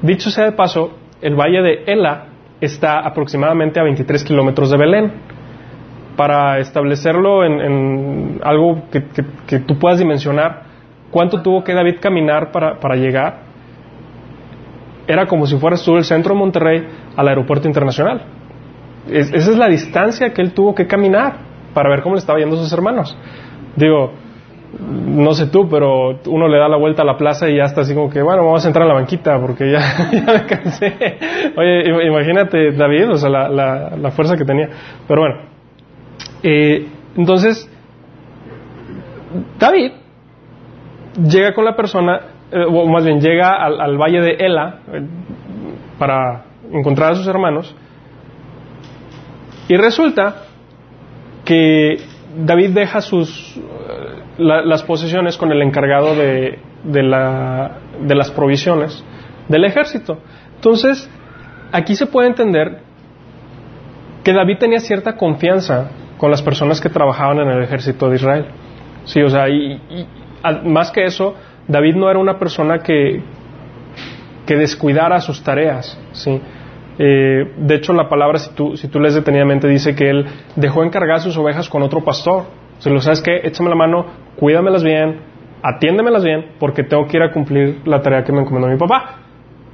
Dicho 0.00 0.30
sea 0.30 0.44
de 0.44 0.52
paso, 0.52 0.92
el 1.20 1.34
valle 1.34 1.62
de 1.62 1.84
Ela 1.86 2.26
está 2.60 3.00
aproximadamente 3.00 3.80
a 3.80 3.82
23 3.82 4.24
kilómetros 4.24 4.70
de 4.70 4.76
Belén. 4.76 5.12
Para 6.16 6.58
establecerlo 6.58 7.42
en, 7.42 8.38
algo 8.44 8.82
que, 8.90 9.58
tú 9.60 9.78
puedas 9.78 9.98
dimensionar, 9.98 10.64
¿cuánto 11.10 11.40
tuvo 11.40 11.64
que 11.64 11.72
David 11.72 11.96
caminar 12.00 12.52
para, 12.52 12.94
llegar? 12.96 13.40
Era 15.06 15.26
como 15.26 15.46
si 15.46 15.56
fueras 15.56 15.82
tú 15.82 15.94
del 15.94 16.04
centro 16.04 16.34
de 16.34 16.38
Monterrey 16.38 16.86
al 17.16 17.28
aeropuerto 17.28 17.66
internacional. 17.66 18.22
esa 19.10 19.50
es 19.50 19.56
la 19.56 19.68
distancia 19.68 20.32
que 20.34 20.42
él 20.42 20.52
tuvo 20.52 20.74
que 20.74 20.86
caminar 20.86 21.51
para 21.74 21.90
ver 21.90 22.02
cómo 22.02 22.14
le 22.14 22.20
estaba 22.20 22.38
yendo 22.38 22.56
a 22.56 22.58
sus 22.58 22.72
hermanos. 22.72 23.16
Digo, 23.76 24.12
no 24.80 25.34
sé 25.34 25.48
tú, 25.48 25.68
pero 25.68 26.18
uno 26.26 26.48
le 26.48 26.58
da 26.58 26.68
la 26.68 26.76
vuelta 26.76 27.02
a 27.02 27.04
la 27.04 27.16
plaza 27.16 27.48
y 27.48 27.56
ya 27.56 27.64
está 27.64 27.82
así 27.82 27.94
como 27.94 28.08
que, 28.08 28.22
bueno, 28.22 28.44
vamos 28.44 28.64
a 28.64 28.68
entrar 28.68 28.84
a 28.84 28.88
la 28.88 28.94
banquita 28.94 29.38
porque 29.40 29.70
ya, 29.70 29.80
me 30.12 30.46
cansé. 30.46 31.18
Oye, 31.56 32.06
imagínate 32.06 32.72
David, 32.72 33.10
o 33.10 33.16
sea, 33.16 33.28
la, 33.28 33.48
la, 33.48 34.10
fuerza 34.10 34.36
que 34.36 34.44
tenía. 34.44 34.68
Pero 35.06 35.22
bueno, 35.22 35.40
eh, 36.42 36.88
entonces, 37.16 37.70
David 39.58 39.92
llega 41.28 41.52
con 41.54 41.64
la 41.64 41.76
persona, 41.76 42.20
eh, 42.50 42.64
o 42.66 42.86
más 42.86 43.04
bien 43.04 43.20
llega 43.20 43.54
al, 43.54 43.80
al 43.80 43.98
valle 43.98 44.20
de 44.20 44.36
Ela 44.38 44.80
eh, 44.92 45.06
para 45.98 46.44
encontrar 46.72 47.12
a 47.12 47.14
sus 47.14 47.26
hermanos 47.26 47.74
y 49.68 49.76
resulta 49.76 50.46
que 51.44 51.98
David 52.36 52.70
deja 52.70 53.00
sus 53.00 53.60
las 54.38 54.82
posesiones 54.82 55.36
con 55.36 55.52
el 55.52 55.60
encargado 55.62 56.14
de, 56.16 56.58
de, 56.84 57.02
la, 57.02 57.78
de 58.00 58.14
las 58.14 58.30
provisiones 58.30 59.04
del 59.48 59.64
ejército. 59.64 60.18
Entonces, 60.56 61.08
aquí 61.70 61.94
se 61.94 62.06
puede 62.06 62.28
entender 62.28 62.80
que 64.24 64.32
David 64.32 64.58
tenía 64.58 64.80
cierta 64.80 65.16
confianza 65.16 65.90
con 66.16 66.30
las 66.30 66.42
personas 66.42 66.80
que 66.80 66.88
trabajaban 66.88 67.40
en 67.40 67.48
el 67.48 67.62
ejército 67.62 68.08
de 68.08 68.16
Israel. 68.16 68.46
Sí, 69.04 69.20
o 69.20 69.28
sea, 69.28 69.48
y, 69.48 69.80
más 70.64 70.90
que 70.90 71.04
eso, 71.04 71.34
David 71.68 71.96
no 71.96 72.08
era 72.08 72.18
una 72.18 72.38
persona 72.38 72.78
que, 72.78 73.22
que 74.46 74.56
descuidara 74.56 75.20
sus 75.20 75.42
tareas, 75.42 75.98
¿sí? 76.12 76.40
Eh, 77.04 77.54
de 77.56 77.74
hecho, 77.74 77.92
la 77.92 78.08
palabra, 78.08 78.38
si 78.38 78.54
tú, 78.54 78.76
si 78.76 78.88
lees 78.96 79.16
detenidamente, 79.16 79.66
dice 79.66 79.96
que 79.96 80.08
él 80.08 80.24
dejó 80.54 80.84
encargar 80.84 81.18
sus 81.18 81.36
ovejas 81.36 81.68
con 81.68 81.82
otro 81.82 82.04
pastor. 82.04 82.44
Si 82.78 82.88
lo 82.90 83.00
sabes 83.00 83.20
que, 83.20 83.40
échame 83.42 83.70
la 83.70 83.74
mano, 83.74 84.06
cuídamelas 84.36 84.84
bien, 84.84 85.18
atiéndemelas 85.64 86.22
bien, 86.22 86.52
porque 86.60 86.84
tengo 86.84 87.04
que 87.08 87.16
ir 87.16 87.24
a 87.24 87.32
cumplir 87.32 87.80
la 87.86 88.00
tarea 88.02 88.22
que 88.22 88.30
me 88.30 88.42
encomendó 88.42 88.68
mi 88.68 88.76
papá. 88.76 89.16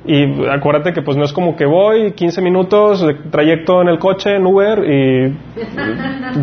Y 0.06 0.24
acuérdate 0.48 0.94
que 0.94 1.02
pues 1.02 1.18
no 1.18 1.24
es 1.24 1.34
como 1.34 1.54
que 1.54 1.66
voy 1.66 2.12
15 2.12 2.40
minutos 2.40 3.06
de 3.06 3.12
trayecto 3.30 3.82
en 3.82 3.88
el 3.88 3.98
coche, 3.98 4.34
en 4.34 4.46
Uber, 4.46 4.78
y 4.88 5.36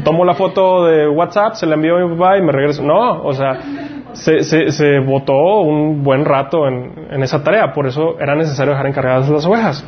tomo 0.04 0.24
la 0.24 0.36
foto 0.36 0.86
de 0.86 1.08
WhatsApp, 1.08 1.54
se 1.54 1.65
la 1.65 1.74
envío 1.74 1.98
a 1.98 2.06
mi 2.06 2.15
papá 2.15 2.38
y 2.38 2.43
me 2.43 2.52
regreso. 2.52 2.84
No, 2.84 3.24
o 3.24 3.34
sea, 3.34 3.58
se, 4.12 4.43
se, 4.43 4.69
se 4.69 5.00
votó 5.00 5.62
un 5.62 6.04
buen 6.04 6.26
rato 6.26 6.67
en, 6.67 7.08
en, 7.10 7.24
esa 7.24 7.43
tarea, 7.43 7.74
por 7.74 7.88
eso 7.88 8.19
era 8.19 8.36
necesario 8.36 8.74
dejar 8.74 8.86
encargadas 8.86 9.30
las 9.30 9.48
ovejas. 9.48 9.84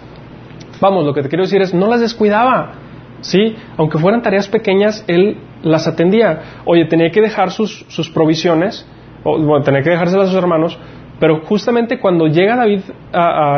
Vamos, 0.79 1.05
lo 1.05 1.13
que 1.13 1.21
te 1.21 1.29
quiero 1.29 1.43
decir 1.43 1.61
es, 1.61 1.73
no 1.73 1.87
las 1.87 2.01
descuidaba. 2.01 2.73
¿sí? 3.21 3.55
Aunque 3.77 3.97
fueran 3.97 4.21
tareas 4.21 4.47
pequeñas, 4.47 5.03
él 5.07 5.37
las 5.63 5.87
atendía. 5.87 6.61
Oye, 6.65 6.85
tenía 6.85 7.09
que 7.11 7.21
dejar 7.21 7.51
sus, 7.51 7.85
sus 7.89 8.09
provisiones, 8.09 8.87
o, 9.23 9.37
bueno, 9.39 9.63
tenía 9.63 9.81
que 9.81 9.89
dejárselas 9.89 10.27
a 10.27 10.31
sus 10.31 10.37
hermanos, 10.37 10.77
pero 11.19 11.41
justamente 11.41 11.99
cuando 11.99 12.27
llega 12.27 12.55
David 12.55 12.81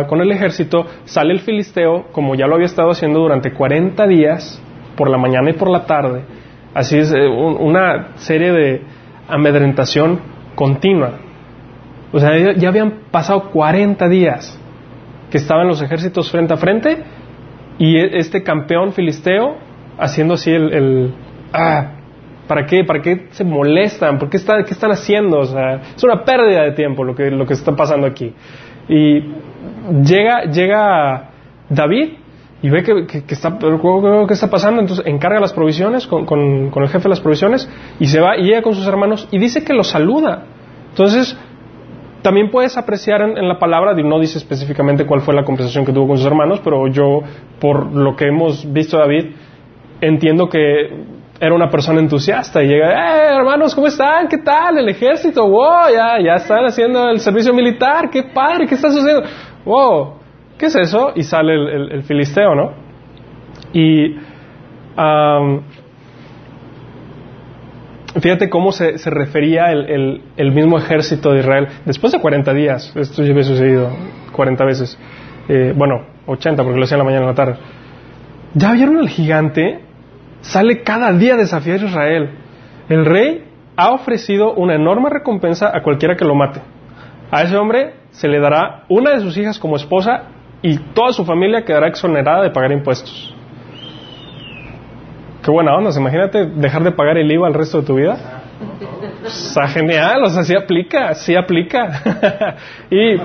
con 0.07 0.21
el 0.21 0.31
ejército, 0.31 0.85
sale 1.03 1.33
el 1.33 1.39
filisteo, 1.39 2.05
como 2.11 2.35
ya 2.35 2.47
lo 2.47 2.55
había 2.55 2.67
estado 2.67 2.91
haciendo 2.91 3.19
durante 3.19 3.51
40 3.51 4.07
días, 4.07 4.61
por 4.95 5.09
la 5.09 5.17
mañana 5.17 5.49
y 5.49 5.53
por 5.53 5.69
la 5.69 5.85
tarde. 5.85 6.23
Así 6.73 6.97
es, 6.97 7.13
eh, 7.13 7.27
una 7.27 8.17
serie 8.17 8.51
de 8.51 8.81
amedrentación 9.27 10.19
continua. 10.55 11.13
O 12.11 12.19
sea, 12.19 12.53
ya 12.53 12.69
habían 12.69 13.03
pasado 13.11 13.49
40 13.51 14.09
días 14.09 14.59
que 15.29 15.37
estaban 15.37 15.67
los 15.67 15.81
ejércitos 15.81 16.31
frente 16.31 16.53
a 16.53 16.57
frente 16.57 17.03
y 17.77 17.97
e, 17.97 18.17
este 18.19 18.43
campeón 18.43 18.93
filisteo 18.93 19.57
haciendo 19.97 20.35
así 20.35 20.51
el, 20.51 21.13
ah, 21.53 21.91
¿para 22.47 22.65
qué? 22.65 22.83
¿Para 22.83 23.01
qué 23.01 23.27
se 23.31 23.43
molestan? 23.43 24.17
¿Por 24.17 24.29
qué, 24.29 24.37
está, 24.37 24.63
qué 24.63 24.73
están 24.73 24.91
haciendo? 24.91 25.39
O 25.39 25.45
sea, 25.45 25.81
es 25.95 26.03
una 26.03 26.23
pérdida 26.23 26.63
de 26.63 26.71
tiempo 26.71 27.03
lo 27.03 27.15
que, 27.15 27.29
lo 27.29 27.45
que 27.45 27.53
está 27.53 27.75
pasando 27.75 28.07
aquí. 28.07 28.33
Y 28.87 29.23
llega, 30.03 30.45
llega 30.45 31.29
David 31.69 32.13
y 32.61 32.69
ve 32.69 32.83
que, 32.83 33.05
que, 33.05 33.33
está, 33.33 33.57
¿qué 33.59 34.33
está 34.33 34.49
pasando? 34.49 34.81
Entonces 34.81 35.05
encarga 35.05 35.39
las 35.39 35.53
provisiones 35.53 36.07
con, 36.07 36.25
con, 36.25 36.71
con, 36.71 36.83
el 36.83 36.89
jefe 36.89 37.03
de 37.03 37.09
las 37.09 37.21
provisiones 37.21 37.69
y 37.99 38.07
se 38.07 38.19
va 38.19 38.37
y 38.37 38.43
llega 38.43 38.61
con 38.61 38.73
sus 38.73 38.87
hermanos 38.87 39.27
y 39.31 39.37
dice 39.37 39.63
que 39.63 39.73
los 39.73 39.89
saluda. 39.89 40.43
Entonces, 40.89 41.37
también 42.21 42.49
puedes 42.51 42.77
apreciar 42.77 43.21
en, 43.21 43.47
la 43.47 43.57
palabra, 43.59 43.93
no 43.93 44.19
dice 44.19 44.37
específicamente 44.37 45.05
cuál 45.05 45.21
fue 45.21 45.33
la 45.33 45.43
conversación 45.43 45.85
que 45.85 45.93
tuvo 45.93 46.07
con 46.07 46.17
sus 46.17 46.25
hermanos, 46.25 46.61
pero 46.63 46.87
yo, 46.87 47.21
por 47.59 47.93
lo 47.93 48.15
que 48.15 48.27
hemos 48.27 48.71
visto 48.71 48.97
David, 48.97 49.31
entiendo 50.01 50.47
que 50.49 51.19
era 51.39 51.55
una 51.55 51.69
persona 51.69 51.99
entusiasta 51.99 52.61
y 52.61 52.67
llega, 52.67 52.91
¡eh, 52.91 53.35
hermanos, 53.37 53.73
¿cómo 53.73 53.87
están? 53.87 54.27
¿Qué 54.27 54.39
tal? 54.39 54.77
El 54.77 54.89
ejército, 54.89 55.47
wow, 55.47 55.89
ya, 55.93 56.19
ya 56.21 56.33
están 56.35 56.65
haciendo 56.65 57.09
el 57.09 57.19
servicio 57.19 57.53
militar, 57.53 58.09
qué 58.09 58.23
padre, 58.23 58.67
¿qué 58.67 58.75
está 58.75 58.89
sucediendo? 58.89 59.23
Wow, 59.63 60.15
¿qué 60.57 60.65
es 60.65 60.75
eso? 60.75 61.13
Y 61.15 61.23
sale 61.23 61.53
el, 61.53 62.03
filisteo, 62.03 62.55
¿no? 62.55 62.73
Y 63.71 64.17
fíjate 68.21 68.49
cómo 68.49 68.71
se, 68.71 68.97
refería 69.09 69.71
el, 69.71 70.21
el, 70.35 70.51
mismo 70.51 70.77
ejército 70.77 71.31
de 71.31 71.39
Israel 71.39 71.67
después 71.85 72.13
de 72.13 72.19
40 72.19 72.53
días. 72.53 72.93
Esto 72.95 73.23
ya 73.23 73.31
había 73.31 73.43
sucedido 73.43 73.89
40 74.33 74.65
veces. 74.65 74.97
Eh, 75.47 75.73
bueno, 75.75 76.05
80 76.25 76.63
porque 76.63 76.77
lo 76.77 76.85
hacía 76.85 76.95
en 76.95 76.99
la 76.99 77.05
mañana 77.05 77.25
y 77.25 77.27
la 77.27 77.35
tarde. 77.35 77.55
¿Ya 78.53 78.71
vieron 78.73 78.97
al 78.97 79.09
gigante? 79.09 79.81
Sale 80.41 80.83
cada 80.83 81.11
día 81.13 81.33
a 81.33 81.37
desafiar 81.37 81.81
a 81.81 81.85
Israel. 81.85 82.29
El 82.87 83.05
rey 83.05 83.45
ha 83.75 83.91
ofrecido 83.91 84.53
una 84.53 84.75
enorme 84.75 85.09
recompensa 85.09 85.71
a 85.75 85.81
cualquiera 85.81 86.15
que 86.15 86.25
lo 86.25 86.35
mate. 86.35 86.61
A 87.31 87.43
ese 87.43 87.55
hombre 87.57 87.93
se 88.11 88.27
le 88.27 88.39
dará 88.39 88.85
una 88.89 89.11
de 89.11 89.21
sus 89.21 89.37
hijas 89.37 89.59
como 89.59 89.75
esposa 89.75 90.23
y 90.61 90.77
toda 90.93 91.13
su 91.13 91.25
familia 91.25 91.63
quedará 91.63 91.87
exonerada 91.87 92.43
de 92.43 92.51
pagar 92.51 92.71
impuestos. 92.71 93.35
Qué 95.49 95.51
buena 95.51 95.75
onda, 95.75 95.89
imagínate 95.97 96.45
dejar 96.45 96.83
de 96.83 96.91
pagar 96.91 97.17
el 97.17 97.31
IVA 97.31 97.47
el 97.47 97.55
resto 97.55 97.81
de 97.81 97.87
tu 97.87 97.95
vida. 97.95 98.43
Está 99.25 99.67
genial, 99.67 100.21
o 100.23 100.29
sea, 100.29 100.43
sí 100.43 100.55
aplica, 100.55 101.15
sí 101.15 101.35
aplica. 101.35 102.55
y 102.91 103.17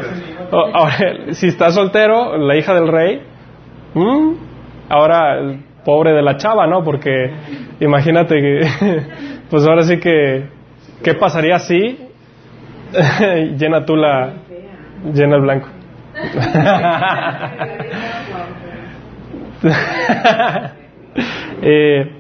ahora, 0.50 0.96
si 1.32 1.48
estás 1.48 1.74
soltero, 1.74 2.38
la 2.38 2.56
hija 2.56 2.72
del 2.72 2.88
rey, 2.88 3.20
mm, 3.92 4.32
ahora 4.88 5.38
el 5.38 5.64
pobre 5.84 6.14
de 6.14 6.22
la 6.22 6.38
chava, 6.38 6.66
¿no? 6.66 6.82
Porque 6.82 7.30
imagínate 7.80 8.36
que, 8.36 8.60
pues 9.50 9.66
ahora 9.66 9.82
sí 9.82 9.98
que, 9.98 10.48
¿qué 11.02 11.12
pasaría 11.12 11.58
si 11.58 12.08
llena 13.58 13.84
tú 13.84 13.96
la, 13.96 14.32
llena 15.12 15.36
el 15.36 15.42
blanco? 15.42 15.68
Eh, 21.66 22.10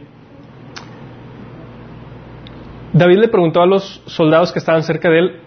David 2.94 3.18
le 3.18 3.28
preguntó 3.28 3.60
a 3.60 3.66
los 3.66 4.00
soldados 4.06 4.52
que 4.52 4.60
estaban 4.60 4.82
cerca 4.84 5.10
de 5.10 5.18
él, 5.18 5.40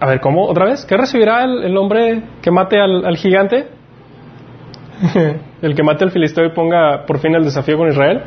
a 0.00 0.06
ver, 0.06 0.20
¿cómo? 0.20 0.46
¿Otra 0.46 0.64
vez? 0.64 0.86
¿Qué 0.86 0.96
recibirá 0.96 1.44
el, 1.44 1.76
hombre 1.76 2.22
que 2.40 2.50
mate 2.50 2.80
al, 2.80 3.16
gigante? 3.18 3.68
el 5.62 5.74
que 5.74 5.82
mate 5.82 6.04
al 6.04 6.10
filisteo 6.10 6.46
y 6.46 6.52
ponga 6.52 7.04
por 7.04 7.18
fin 7.18 7.34
el 7.34 7.44
desafío 7.44 7.76
con 7.76 7.88
Israel. 7.88 8.22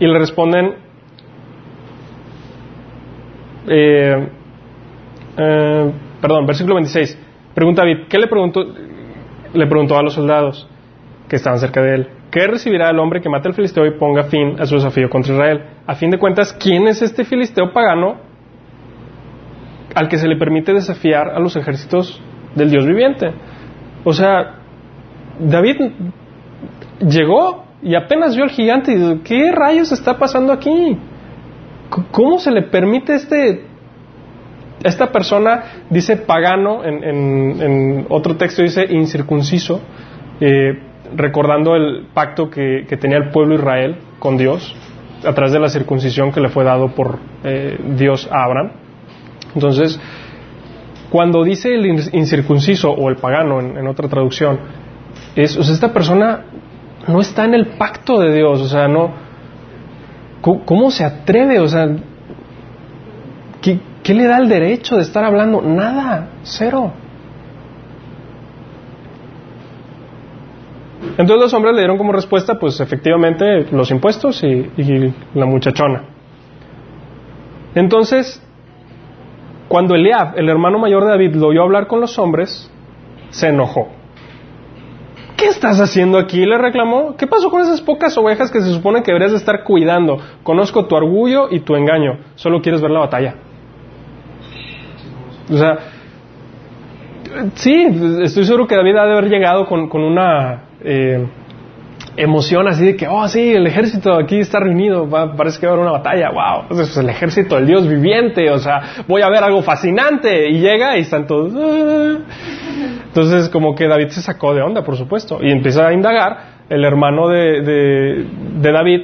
Y 0.00 0.06
le 0.08 0.18
responden, 0.18 0.74
eh, 3.68 4.28
eh, 5.36 5.92
perdón, 6.20 6.46
versículo 6.46 6.74
26. 6.74 7.16
Pregunta 7.54 7.82
David, 7.82 8.08
¿qué 8.08 8.18
le 8.18 8.26
preguntó, 8.26 8.64
le 9.52 9.66
preguntó 9.68 9.96
a 9.96 10.02
los 10.02 10.14
soldados 10.14 10.68
que 11.28 11.36
estaban 11.36 11.60
cerca 11.60 11.80
de 11.82 11.94
él? 11.94 12.19
¿Qué 12.30 12.46
recibirá 12.46 12.90
el 12.90 12.98
hombre 12.98 13.20
que 13.20 13.28
mate 13.28 13.48
al 13.48 13.54
filisteo 13.54 13.84
y 13.86 13.98
ponga 13.98 14.24
fin 14.24 14.54
a 14.60 14.66
su 14.66 14.76
desafío 14.76 15.10
contra 15.10 15.34
Israel? 15.34 15.64
A 15.86 15.94
fin 15.96 16.10
de 16.10 16.18
cuentas, 16.18 16.52
¿quién 16.52 16.86
es 16.86 17.02
este 17.02 17.24
filisteo 17.24 17.72
pagano 17.72 18.18
al 19.94 20.08
que 20.08 20.16
se 20.16 20.28
le 20.28 20.36
permite 20.36 20.72
desafiar 20.72 21.30
a 21.30 21.40
los 21.40 21.56
ejércitos 21.56 22.22
del 22.54 22.70
Dios 22.70 22.86
viviente? 22.86 23.32
O 24.04 24.12
sea, 24.12 24.60
David 25.40 25.92
llegó 27.00 27.64
y 27.82 27.96
apenas 27.96 28.36
vio 28.36 28.44
al 28.44 28.50
gigante 28.50 28.92
y 28.92 28.96
dijo, 28.96 29.22
¿qué 29.24 29.50
rayos 29.50 29.90
está 29.90 30.16
pasando 30.16 30.52
aquí? 30.52 30.96
¿Cómo 32.12 32.38
se 32.38 32.52
le 32.52 32.62
permite 32.62 33.14
este... 33.14 33.66
Esta 34.82 35.12
persona 35.12 35.84
dice 35.90 36.16
pagano, 36.16 36.82
en, 36.84 38.06
otro 38.08 38.36
texto 38.36 38.62
dice 38.62 38.86
incircunciso, 38.88 39.78
eh, 40.40 40.89
recordando 41.14 41.76
el 41.76 42.06
pacto 42.12 42.50
que, 42.50 42.84
tenía 43.00 43.18
el 43.18 43.30
pueblo 43.30 43.54
Israel 43.54 43.96
con 44.18 44.36
Dios 44.36 44.74
a 45.24 45.32
través 45.34 45.52
de 45.52 45.60
la 45.60 45.68
circuncisión 45.68 46.32
que 46.32 46.40
le 46.40 46.48
fue 46.48 46.64
dado 46.64 46.88
por 46.88 47.18
eh, 47.44 47.78
Dios 47.96 48.28
a 48.30 48.44
Abraham. 48.44 48.72
Entonces, 49.54 50.00
cuando 51.10 51.42
dice 51.44 51.74
el 51.74 51.86
incircunciso 52.12 52.90
o 52.90 53.10
el 53.10 53.16
pagano 53.16 53.60
en, 53.60 53.86
otra 53.86 54.08
traducción, 54.08 54.60
es, 55.34 55.56
esta 55.56 55.92
persona 55.92 56.44
no 57.08 57.20
está 57.20 57.44
en 57.44 57.54
el 57.54 57.66
pacto 57.78 58.18
de 58.20 58.32
Dios, 58.32 58.60
o 58.60 58.68
sea, 58.68 58.86
no, 58.86 59.10
¿cómo, 60.40 60.90
se 60.90 61.04
atreve? 61.04 61.58
O 61.58 61.68
sea, 61.68 61.88
¿qué, 63.60 63.80
¿qué 64.02 64.14
le 64.14 64.26
da 64.26 64.38
el 64.38 64.48
derecho 64.48 64.96
de 64.96 65.02
estar 65.02 65.24
hablando? 65.24 65.60
Nada, 65.60 66.28
cero. 66.42 66.92
Entonces 71.00 71.38
los 71.38 71.54
hombres 71.54 71.74
le 71.74 71.80
dieron 71.80 71.96
como 71.96 72.12
respuesta, 72.12 72.58
pues 72.58 72.78
efectivamente, 72.80 73.66
los 73.72 73.90
impuestos 73.90 74.42
y, 74.42 75.14
la 75.34 75.46
muchachona. 75.46 76.04
Entonces, 77.74 78.42
cuando 79.68 79.94
Eliab, 79.94 80.38
el 80.38 80.48
hermano 80.48 80.78
mayor 80.78 81.04
de 81.04 81.10
David, 81.10 81.36
lo 81.36 81.48
oyó 81.48 81.62
hablar 81.62 81.86
con 81.86 82.00
los 82.00 82.18
hombres, 82.18 82.70
se 83.30 83.48
enojó. 83.48 83.88
¿Qué 85.36 85.46
estás 85.46 85.80
haciendo 85.80 86.18
aquí? 86.18 86.44
le 86.44 86.58
reclamó. 86.58 87.16
¿Qué 87.16 87.26
pasó 87.26 87.50
con 87.50 87.62
esas 87.62 87.80
pocas 87.80 88.16
ovejas 88.18 88.50
que 88.50 88.60
se 88.60 88.74
supone 88.74 89.02
que 89.02 89.10
deberías 89.10 89.30
de 89.30 89.38
estar 89.38 89.64
cuidando? 89.64 90.18
Conozco 90.42 90.84
tu 90.84 90.94
orgullo 90.94 91.48
y 91.50 91.60
tu 91.60 91.76
engaño. 91.76 92.18
Solo 92.34 92.60
quieres 92.60 92.82
ver 92.82 92.90
la 92.90 93.00
batalla. 93.00 93.36
O 95.50 95.56
sea, 95.56 95.78
sí, 97.54 97.86
estoy 98.22 98.44
seguro 98.44 98.66
que 98.66 98.76
David 98.76 98.96
ha 98.96 99.06
de 99.06 99.12
haber 99.12 99.30
llegado 99.30 99.64
con, 99.66 99.88
con 99.88 100.02
una 100.02 100.69
eh, 100.84 101.26
emoción 102.16 102.68
así 102.68 102.84
de 102.84 102.96
que, 102.96 103.06
oh, 103.08 103.26
sí, 103.28 103.52
el 103.52 103.66
ejército 103.66 104.14
aquí 104.14 104.38
está 104.38 104.60
reunido, 104.60 105.08
parece 105.36 105.60
que 105.60 105.66
va 105.66 105.72
a 105.72 105.74
haber 105.74 105.86
una 105.86 105.98
batalla, 105.98 106.30
wow, 106.30 106.80
es 106.80 106.96
el 106.96 107.08
ejército 107.08 107.56
del 107.56 107.66
Dios 107.66 107.88
viviente, 107.88 108.50
o 108.50 108.58
sea, 108.58 109.04
voy 109.06 109.22
a 109.22 109.28
ver 109.28 109.42
algo 109.42 109.62
fascinante, 109.62 110.48
y 110.50 110.60
llega 110.60 110.96
y 110.96 111.00
están 111.02 111.26
todos... 111.26 111.52
Ah". 111.56 112.18
Entonces, 113.06 113.48
como 113.48 113.74
que 113.74 113.88
David 113.88 114.08
se 114.08 114.22
sacó 114.22 114.54
de 114.54 114.62
onda, 114.62 114.84
por 114.84 114.96
supuesto, 114.96 115.38
y 115.42 115.50
empieza 115.50 115.88
a 115.88 115.92
indagar 115.92 116.60
el 116.68 116.84
hermano 116.84 117.28
de, 117.28 117.62
de, 117.62 118.72
David, 118.72 119.00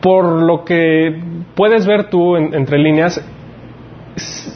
por 0.00 0.42
lo 0.42 0.64
que 0.64 1.20
puedes 1.54 1.86
ver 1.86 2.08
tú 2.08 2.36
entre 2.36 2.78
líneas, 2.78 3.22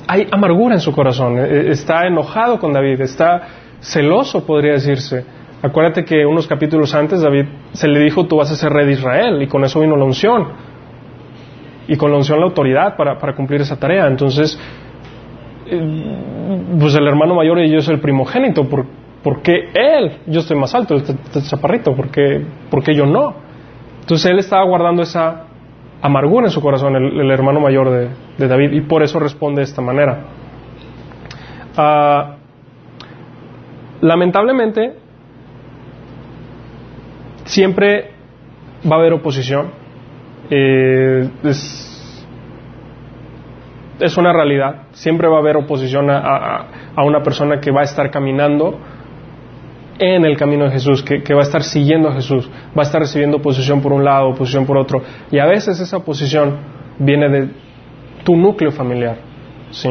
hay 0.07 0.27
amargura 0.31 0.75
en 0.75 0.81
su 0.81 0.93
corazón, 0.93 1.39
e, 1.39 1.71
está 1.71 2.07
enojado 2.07 2.59
con 2.59 2.73
David, 2.73 3.03
está 3.03 3.43
celoso, 3.81 4.47
podría 4.47 4.73
decirse. 4.73 5.38
Acuérdate 5.63 6.05
que 6.05 6.25
unos 6.25 6.47
capítulos 6.47 6.95
antes 6.95 7.21
David 7.21 7.47
se 7.73 7.89
le 7.89 7.99
dijo, 8.01 8.27
tú 8.27 8.37
vas 8.37 8.51
a 8.51 8.57
ser 8.57 8.73
rey 8.73 8.87
de 8.87 8.93
Israel, 8.93 9.43
y 9.43 9.49
con 9.49 9.65
eso 9.65 9.81
vino 9.81 9.97
la 9.97 10.05
unción. 10.05 10.49
Y 11.89 11.97
con 11.97 12.11
la 12.11 12.19
unción 12.19 12.39
la 12.39 12.47
autoridad 12.47 12.97
para, 12.97 13.19
para 13.19 13.35
cumplir 13.35 13.63
esa 13.63 13.79
tarea. 13.79 14.07
Entonces, 14.07 14.59
eh, 15.71 16.59
pues 16.79 16.95
el 16.95 17.07
hermano 17.07 17.35
mayor 17.35 17.59
y 17.59 17.71
yo 17.71 17.81
soy 17.83 17.97
el 17.97 18.01
primogénito, 18.01 18.65
¿por, 18.65 19.43
qué 19.43 19.69
él? 19.75 20.19
Yo 20.27 20.41
estoy 20.41 20.57
más 20.57 20.75
alto, 20.75 20.95
este, 20.95 21.13
este 21.13 21.43
chaparrito, 21.43 21.95
¿por 21.95 22.11
qué, 22.11 22.95
yo 22.95 23.05
no? 23.05 23.35
Entonces 24.01 24.31
él 24.31 24.39
estaba 24.39 24.65
guardando 24.65 25.03
esa 25.03 25.45
amargura 26.01 26.47
en 26.47 26.53
su 26.53 26.63
corazón, 26.63 26.97
el, 26.97 27.31
hermano 27.31 27.61
mayor 27.61 27.91
de, 27.91 28.49
David, 28.49 28.73
y 28.73 28.81
por 28.81 29.03
eso 29.03 29.19
responde 29.19 29.61
de 29.61 29.65
esta 29.65 29.83
manera. 29.83 30.25
Ah, 31.77 32.37
lamentablemente, 34.01 34.95
siempre 37.49 38.11
va 38.91 38.97
a 38.97 38.99
haber 39.01 39.13
oposición. 39.15 39.71
Eh, 40.51 41.29
es, 41.45 41.95
una 44.17 44.33
realidad. 44.33 44.87
Siempre 44.93 45.29
va 45.29 45.37
a 45.37 45.41
haber 45.41 45.57
oposición 45.57 46.09
a, 46.11 46.67
una 47.05 47.23
persona 47.23 47.61
que 47.61 47.71
va 47.71 47.81
a 47.81 47.85
estar 47.85 48.11
caminando 48.11 48.79
en 49.99 50.25
el 50.25 50.37
camino 50.37 50.65
de 50.67 50.71
Jesús, 50.71 51.03
que, 51.03 51.23
que, 51.23 51.35
va 51.35 51.41
a 51.41 51.43
estar 51.43 51.65
siguiendo 51.65 52.09
a 52.09 52.13
Jesús, 52.13 52.49
va 52.77 52.83
a 52.83 52.87
estar 52.87 53.01
recibiendo 53.01 53.39
oposición 53.39 53.83
por 53.83 53.93
un 53.93 54.05
lado, 54.05 54.29
oposición 54.29 54.65
por 54.65 54.77
otro. 54.77 55.03
Y 55.33 55.41
a 55.41 55.47
veces 55.47 55.81
esa 55.81 55.97
oposición 55.97 56.57
viene 57.01 57.29
de 57.29 57.49
tu 58.23 58.37
núcleo 58.37 58.71
familiar. 58.71 59.17
¿sí? 59.73 59.91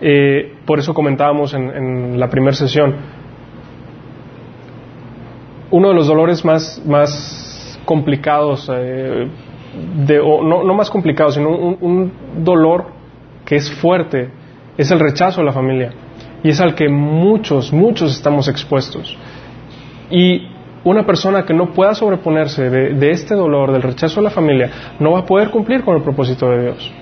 Eh, 0.00 0.54
por 0.64 0.78
eso 0.78 0.94
comentábamos 0.94 1.52
en, 1.52 1.70
en 1.70 2.20
la 2.20 2.30
primera 2.30 2.54
sesión, 2.54 2.94
uno 5.70 5.88
de 5.88 5.94
los 5.94 6.06
dolores 6.06 6.44
más, 6.44 6.82
más 6.86 7.80
complicados, 7.84 8.70
eh, 8.72 9.28
no, 10.08 10.64
no, 10.64 10.74
más 10.74 10.90
complicados, 10.90 11.34
sino 11.34 11.50
un, 11.50 12.12
dolor 12.38 12.86
que 13.44 13.56
es 13.56 13.70
fuerte, 13.70 14.30
es 14.76 14.90
el 14.90 15.00
rechazo 15.00 15.40
de 15.40 15.46
la 15.46 15.52
familia. 15.52 15.92
Y 16.42 16.50
es 16.50 16.60
al 16.60 16.74
que 16.74 16.88
muchos, 16.88 17.72
muchos 17.72 18.12
estamos 18.12 18.48
expuestos. 18.48 19.16
Y 20.10 20.48
una 20.84 21.06
persona 21.06 21.44
que 21.44 21.54
no 21.54 21.72
pueda 21.72 21.94
sobreponerse 21.94 22.68
de, 22.68 23.10
este 23.10 23.34
dolor, 23.34 23.72
del 23.72 23.82
rechazo 23.82 24.20
de 24.20 24.24
la 24.24 24.30
familia, 24.30 24.70
no 25.00 25.12
va 25.12 25.20
a 25.20 25.24
poder 25.24 25.50
cumplir 25.50 25.82
con 25.82 25.96
el 25.96 26.02
propósito 26.02 26.50
de 26.50 26.62
Dios. 26.62 26.92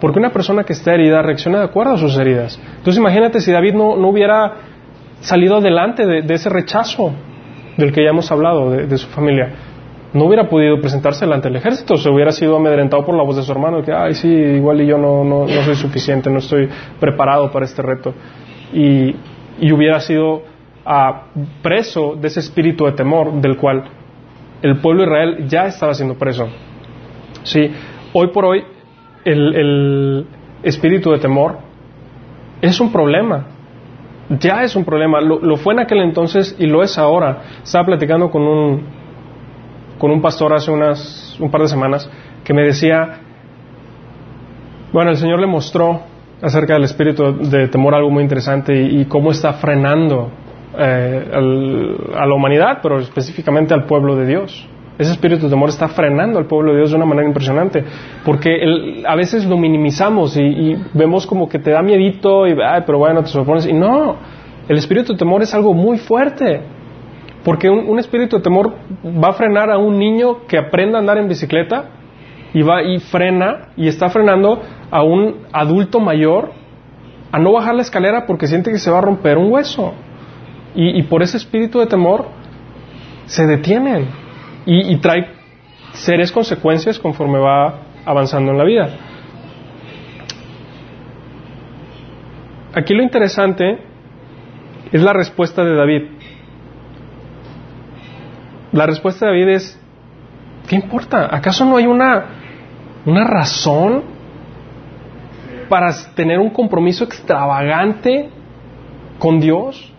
Porque 0.00 0.18
una 0.18 0.30
persona 0.30 0.64
que 0.64 0.74
está 0.74 0.94
herida 0.94 1.22
reacciona 1.22 1.58
de 1.60 1.64
acuerdo 1.64 1.94
a 1.94 1.98
sus 1.98 2.18
heridas. 2.18 2.60
Entonces 2.76 2.98
imagínate 2.98 3.40
si 3.40 3.50
David 3.50 3.74
no, 3.74 3.96
no 3.96 4.08
hubiera 4.08 4.52
salido 5.20 5.56
adelante 5.56 6.04
de, 6.04 6.22
de 6.22 6.34
ese 6.34 6.50
rechazo 6.50 7.14
del 7.76 7.92
que 7.92 8.04
ya 8.04 8.10
hemos 8.10 8.30
hablado, 8.30 8.70
de, 8.70 8.98
su 8.98 9.08
familia. 9.08 9.52
no 10.12 10.26
hubiera 10.26 10.48
podido 10.48 10.80
presentarse 10.80 11.24
delante 11.24 11.48
del 11.48 11.56
ejército, 11.56 11.96
se 11.96 12.08
hubiera 12.10 12.32
sido 12.32 12.56
amedrentado 12.56 13.04
por 13.04 13.14
la 13.16 13.22
voz 13.22 13.36
de 13.36 13.42
su 13.42 13.52
hermano, 13.52 13.82
que, 13.82 13.92
ay, 13.92 14.14
sí, 14.14 14.28
igual 14.28 14.80
y 14.80 14.86
yo 14.86 14.98
no, 14.98 15.24
no, 15.24 15.46
soy 15.48 15.74
suficiente, 15.74 16.30
no 16.30 16.38
estoy 16.38 16.68
preparado 17.00 17.50
para 17.50 17.64
este 17.64 17.82
reto. 17.82 18.14
Y, 18.72 19.14
y 19.60 19.72
hubiera 19.72 20.00
sido 20.00 20.42
ah, 20.84 21.24
preso 21.62 22.16
de 22.20 22.28
ese 22.28 22.40
espíritu 22.40 22.84
de 22.84 22.92
temor 22.92 23.32
del 23.40 23.56
cual 23.56 23.84
el 24.62 24.78
pueblo 24.78 25.02
de 25.02 25.08
Israel 25.08 25.48
ya 25.48 25.66
estaba 25.66 25.94
siendo 25.94 26.14
preso. 26.14 26.48
Sí, 27.42 27.70
hoy 28.12 28.28
por 28.28 28.44
hoy 28.44 28.64
el, 29.24 29.54
el 29.54 30.26
espíritu 30.62 31.10
de 31.10 31.18
temor 31.18 31.58
es 32.60 32.80
un 32.80 32.92
problema. 32.92 33.46
Ya 34.28 34.62
es 34.62 34.76
un 34.76 34.84
problema. 34.84 35.20
Lo, 35.20 35.56
fue 35.56 35.74
en 35.74 35.80
aquel 35.80 36.00
entonces 36.00 36.56
y 36.58 36.66
lo 36.66 36.82
es 36.82 36.98
ahora. 36.98 37.42
Estaba 37.62 37.86
platicando 37.86 38.30
con 38.30 38.42
un, 38.42 38.86
con 39.98 40.10
un 40.10 40.22
pastor 40.22 40.54
hace 40.54 40.70
unas, 40.70 41.36
un 41.40 41.50
par 41.50 41.62
de 41.62 41.68
semanas 41.68 42.08
que 42.44 42.54
me 42.54 42.62
decía, 42.62 43.20
bueno, 44.92 45.10
el 45.10 45.16
Señor 45.16 45.40
le 45.40 45.46
mostró 45.46 46.02
acerca 46.40 46.74
del 46.74 46.84
espíritu 46.84 47.36
de 47.38 47.68
temor 47.68 47.94
algo 47.94 48.10
muy 48.10 48.22
interesante 48.22 48.74
y, 48.74 49.02
y 49.02 49.04
cómo 49.04 49.30
está 49.30 49.52
frenando 49.54 50.30
eh, 50.76 51.30
al, 51.32 51.96
a 52.16 52.26
la 52.26 52.34
humanidad, 52.34 52.78
pero 52.82 52.98
específicamente 52.98 53.74
al 53.74 53.84
pueblo 53.84 54.16
de 54.16 54.26
Dios. 54.26 54.66
Ese 54.98 55.12
espíritu 55.12 55.44
de 55.44 55.50
temor 55.50 55.70
está 55.70 55.88
frenando 55.88 56.38
al 56.38 56.46
pueblo 56.46 56.72
de 56.72 56.78
Dios 56.78 56.90
de 56.90 56.96
una 56.96 57.06
manera 57.06 57.26
impresionante, 57.26 57.82
porque 58.24 58.54
el, 58.56 59.04
a 59.06 59.16
veces 59.16 59.46
lo 59.46 59.56
minimizamos 59.56 60.36
y, 60.36 60.76
vemos 60.92 61.26
como 61.26 61.48
que 61.48 61.58
te 61.58 61.70
da 61.70 61.82
miedito 61.82 62.46
y, 62.46 62.52
ay, 62.62 62.82
pero 62.84 62.98
bueno, 62.98 63.22
te 63.22 63.28
supones. 63.28 63.66
Y 63.66 63.72
no, 63.72 64.16
el 64.68 64.76
espíritu 64.76 65.12
de 65.12 65.18
temor 65.18 65.42
es 65.42 65.54
algo 65.54 65.72
muy 65.72 65.96
fuerte, 65.96 66.60
porque 67.42 67.70
un, 67.70 67.88
un, 67.88 67.98
espíritu 67.98 68.36
de 68.36 68.42
temor 68.42 68.74
va 69.04 69.28
a 69.28 69.32
frenar 69.32 69.70
a 69.70 69.78
un 69.78 69.98
niño 69.98 70.46
que 70.46 70.58
aprenda 70.58 70.98
a 70.98 71.00
andar 71.00 71.16
en 71.16 71.26
bicicleta 71.26 71.86
y 72.52 72.60
va 72.60 72.82
y 72.82 72.98
frena 72.98 73.68
y 73.76 73.88
está 73.88 74.10
frenando 74.10 74.60
a 74.90 75.02
un 75.02 75.36
adulto 75.52 76.00
mayor 76.00 76.52
a 77.32 77.38
no 77.38 77.52
bajar 77.52 77.74
la 77.74 77.82
escalera 77.82 78.26
porque 78.26 78.46
siente 78.46 78.70
que 78.70 78.78
se 78.78 78.90
va 78.90 78.98
a 78.98 79.00
romper 79.00 79.38
un 79.38 79.50
hueso. 79.50 79.94
Y, 80.74 80.98
y 80.98 81.02
por 81.04 81.22
ese 81.22 81.38
espíritu 81.38 81.78
de 81.78 81.86
temor 81.86 82.26
se 83.24 83.46
detienen 83.46 84.21
y, 84.66 84.96
trae 84.96 85.26
serias 85.92 86.30
consecuencias 86.30 86.98
conforme 86.98 87.38
va 87.38 87.80
avanzando 88.04 88.52
en 88.52 88.58
la 88.58 88.64
vida. 88.64 88.88
Aquí 92.74 92.94
lo 92.94 93.02
interesante 93.02 93.78
es 94.90 95.02
la 95.02 95.12
respuesta 95.12 95.64
de 95.64 95.74
David. 95.74 96.02
La 98.72 98.86
respuesta 98.86 99.26
de 99.26 99.32
David 99.32 99.48
es, 99.54 99.80
¿qué 100.68 100.76
importa? 100.76 101.28
¿Acaso 101.30 101.64
no 101.64 101.76
hay 101.76 101.86
una, 101.86 102.24
una 103.04 103.24
razón 103.24 104.02
para 105.68 105.92
tener 106.14 106.38
un 106.38 106.50
compromiso 106.50 107.04
extravagante 107.04 108.30
con 109.18 109.40
Dios? 109.40 109.92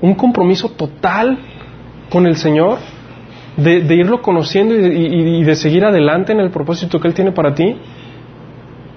¿Un 0.00 0.14
compromiso 0.14 0.70
total 0.70 1.38
con 2.10 2.26
el 2.26 2.36
Señor? 2.36 2.78
De, 3.56 3.94
irlo 3.94 4.22
conociendo 4.22 4.74
y 4.74 4.78
de, 4.78 4.94
y 4.94 5.44
de, 5.44 5.54
seguir 5.54 5.84
adelante 5.84 6.32
en 6.32 6.40
el 6.40 6.50
propósito 6.50 6.98
que 6.98 7.08
Él 7.08 7.14
tiene 7.14 7.32
para 7.32 7.54
ti? 7.54 7.76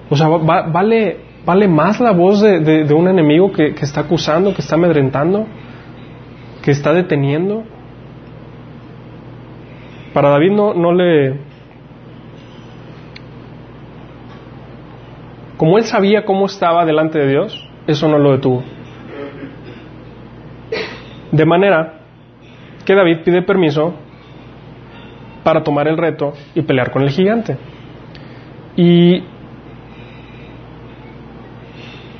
O 0.09 0.15
sea, 0.15 0.29
va, 0.29 0.61
vale, 0.63 1.17
¿vale 1.45 1.67
más 1.67 1.99
la 1.99 2.11
voz 2.11 2.41
de, 2.41 2.59
de 2.59 2.93
un 2.93 3.07
enemigo 3.07 3.51
que, 3.51 3.73
que, 3.73 3.83
está 3.83 4.01
acusando, 4.01 4.53
que 4.53 4.61
está 4.61 4.75
amedrentando, 4.75 5.45
que 6.61 6.71
está 6.71 6.93
deteniendo? 6.93 7.63
Para 10.15 10.29
David 10.29 10.51
no, 10.51 10.73
no 10.73 10.93
le... 10.93 11.37
Como 15.57 15.77
él 15.77 15.83
sabía 15.83 16.23
cómo 16.23 16.45
estaba 16.45 16.85
delante 16.85 17.19
de 17.19 17.27
Dios, 17.27 17.69
eso 17.85 18.07
no 18.07 18.17
lo 18.17 18.31
detuvo. 18.31 18.63
De 21.33 21.45
manera 21.45 21.99
que 22.85 22.95
David 22.95 23.23
pide 23.25 23.41
permiso 23.41 23.95
para 25.45 25.63
tomar 25.63 25.87
el 25.87 25.95
reto 25.95 26.33
y 26.55 26.63
pelear 26.63 26.89
con 26.89 27.03
el 27.03 27.11
gigante. 27.11 27.55
Y 28.75 29.23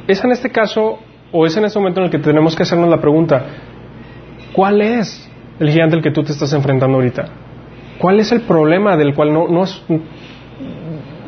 es 0.08 0.24
en 0.24 0.32
este 0.32 0.52
caso, 0.52 1.00
o 1.32 1.44
es 1.48 1.58
en 1.58 1.66
este 1.66 1.80
momento 1.80 2.02
en 2.02 2.06
el 2.06 2.12
que 2.12 2.20
tenemos 2.20 2.56
que 2.56 2.62
hacernos 2.62 2.88
la 2.88 3.02
pregunta, 3.02 3.44
¿cuál 4.54 4.80
es 4.80 5.28
el 5.60 5.72
gigante 5.72 5.96
al 5.96 6.04
que 6.04 6.12
tú 6.12 6.22
te 6.22 6.34
estás 6.34 6.54
enfrentando 6.54 6.98
ahorita? 6.98 7.26
¿Cuál 7.98 8.20
es 8.20 8.32
el 8.32 8.42
problema 8.42 8.96
del 8.96 9.16
cual 9.16 9.34
no, 9.34 9.48
no, 9.48 9.64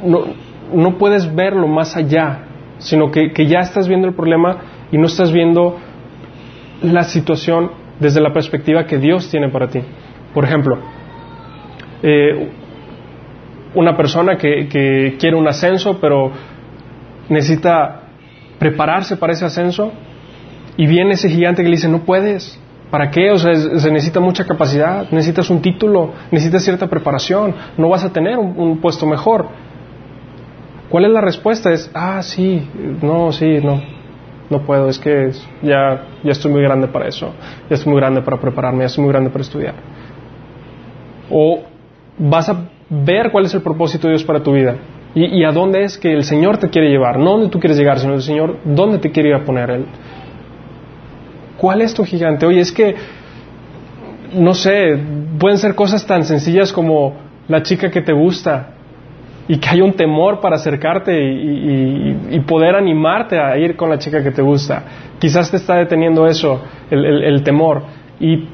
no, 0.05 0.19
no 0.71 0.97
puedes 0.99 1.33
verlo 1.33 1.67
más 1.67 1.97
allá, 1.97 2.43
sino 2.77 3.09
que, 3.09 3.31
que, 3.31 3.47
ya 3.47 3.61
estás 3.61 3.87
viendo 3.87 4.07
el 4.07 4.13
problema 4.13 4.57
y 4.91 4.99
no 4.99 5.07
estás 5.07 5.31
viendo 5.31 5.77
la 6.83 7.05
situación 7.05 7.71
desde 7.99 8.21
la 8.21 8.33
perspectiva 8.33 8.85
que 8.85 8.99
Dios 8.99 9.31
tiene 9.31 9.49
para 9.49 9.67
ti? 9.69 9.81
Por 10.35 10.43
ejemplo, 10.43 10.77
eh, 12.03 12.49
una 13.75 13.95
persona 13.95 14.37
que, 14.37 15.15
quiere 15.19 15.35
un 15.35 15.47
ascenso, 15.47 15.99
pero 15.99 16.31
necesita 17.29 18.03
prepararse 18.59 19.17
para 19.17 19.33
ese 19.33 19.45
ascenso, 19.45 19.91
y 20.77 20.87
viene 20.87 21.13
ese 21.13 21.29
gigante 21.29 21.63
que 21.63 21.69
le 21.69 21.75
dice, 21.75 21.89
no 21.89 21.99
puedes, 21.99 22.59
¿Para 22.89 23.11
qué? 23.11 23.31
O 23.31 23.37
sea, 23.37 23.53
se 23.53 23.91
necesita 23.91 24.21
mucha 24.21 24.45
capacidad, 24.45 25.11
necesitas 25.11 25.49
un 25.49 25.61
título, 25.61 26.13
necesitas 26.31 26.63
cierta 26.63 26.87
preparación, 26.87 27.53
no 27.77 27.89
vas 27.89 28.05
a 28.05 28.13
tener 28.13 28.37
un, 28.37 28.57
un, 28.57 28.77
puesto 28.79 29.05
mejor. 29.05 29.47
¿Cuál 30.89 31.03
es 31.03 31.11
la 31.11 31.19
respuesta? 31.19 31.73
Es, 31.73 31.91
ah, 31.93 32.21
sí, 32.23 32.65
no, 33.01 33.33
sí, 33.33 33.59
no, 33.61 33.81
no 34.49 34.61
puedo, 34.61 34.87
es 34.87 34.99
que 34.99 35.31
ya, 35.61 36.05
ya 36.23 36.31
estoy 36.31 36.51
muy 36.51 36.61
grande 36.61 36.87
para 36.87 37.07
eso, 37.07 37.33
ya 37.69 37.75
estoy 37.75 37.91
muy 37.91 37.99
grande 37.99 38.21
para 38.21 38.37
prepararme, 38.37 38.79
ya 38.79 38.85
estoy 38.85 39.03
muy 39.03 39.11
grande 39.11 39.29
para 39.29 39.41
estudiar. 39.41 39.75
O 41.29 41.63
vas 42.17 42.49
a 42.49 42.69
ver 42.89 43.31
cuál 43.31 43.45
es 43.45 43.53
el 43.53 43.61
propósito 43.61 44.07
de 44.07 44.13
Dios 44.13 44.23
para 44.23 44.41
tu 44.41 44.53
vida 44.53 44.75
y, 45.15 45.43
a 45.43 45.51
dónde 45.51 45.83
es 45.83 45.97
que 45.97 46.13
el 46.13 46.23
Señor 46.23 46.57
te 46.57 46.69
quiere 46.69 46.89
llevar, 46.89 47.17
no 47.17 47.31
donde 47.31 47.49
tú 47.49 47.59
quieres 47.59 47.77
llegar, 47.77 47.99
sino 47.99 48.13
el 48.13 48.21
Señor, 48.21 48.57
dónde 48.63 48.99
te 48.99 49.11
quiere 49.11 49.29
ir 49.29 49.35
a 49.35 49.43
poner 49.43 49.69
Él. 49.71 49.85
¿Cuál 51.57 51.81
es 51.81 51.93
tu 51.93 52.03
gigante? 52.03 52.45
Oye, 52.45 52.59
es 52.59 52.71
que, 52.71 52.95
no 54.33 54.53
sé, 54.53 54.95
pueden 55.39 55.57
ser 55.57 55.73
cosas 55.73 56.05
tan 56.05 56.23
sencillas 56.23 56.71
como 56.71 57.15
la 57.47 57.63
chica 57.63 57.89
que 57.89 58.01
te 58.01 58.13
gusta 58.13 58.75
y 59.47 59.57
que 59.57 59.69
hay 59.69 59.81
un 59.81 59.93
temor 59.93 60.39
para 60.39 60.57
acercarte 60.57 61.17
y, 61.19 62.39
poder 62.45 62.75
animarte 62.75 63.39
a 63.39 63.57
ir 63.57 63.75
con 63.75 63.89
la 63.89 63.97
chica 63.97 64.23
que 64.23 64.31
te 64.31 64.41
gusta. 64.41 64.83
Quizás 65.19 65.49
te 65.49 65.57
está 65.57 65.75
deteniendo 65.75 66.27
eso, 66.27 66.61
el, 66.91 67.41
temor. 67.43 67.81
Y 68.19 68.45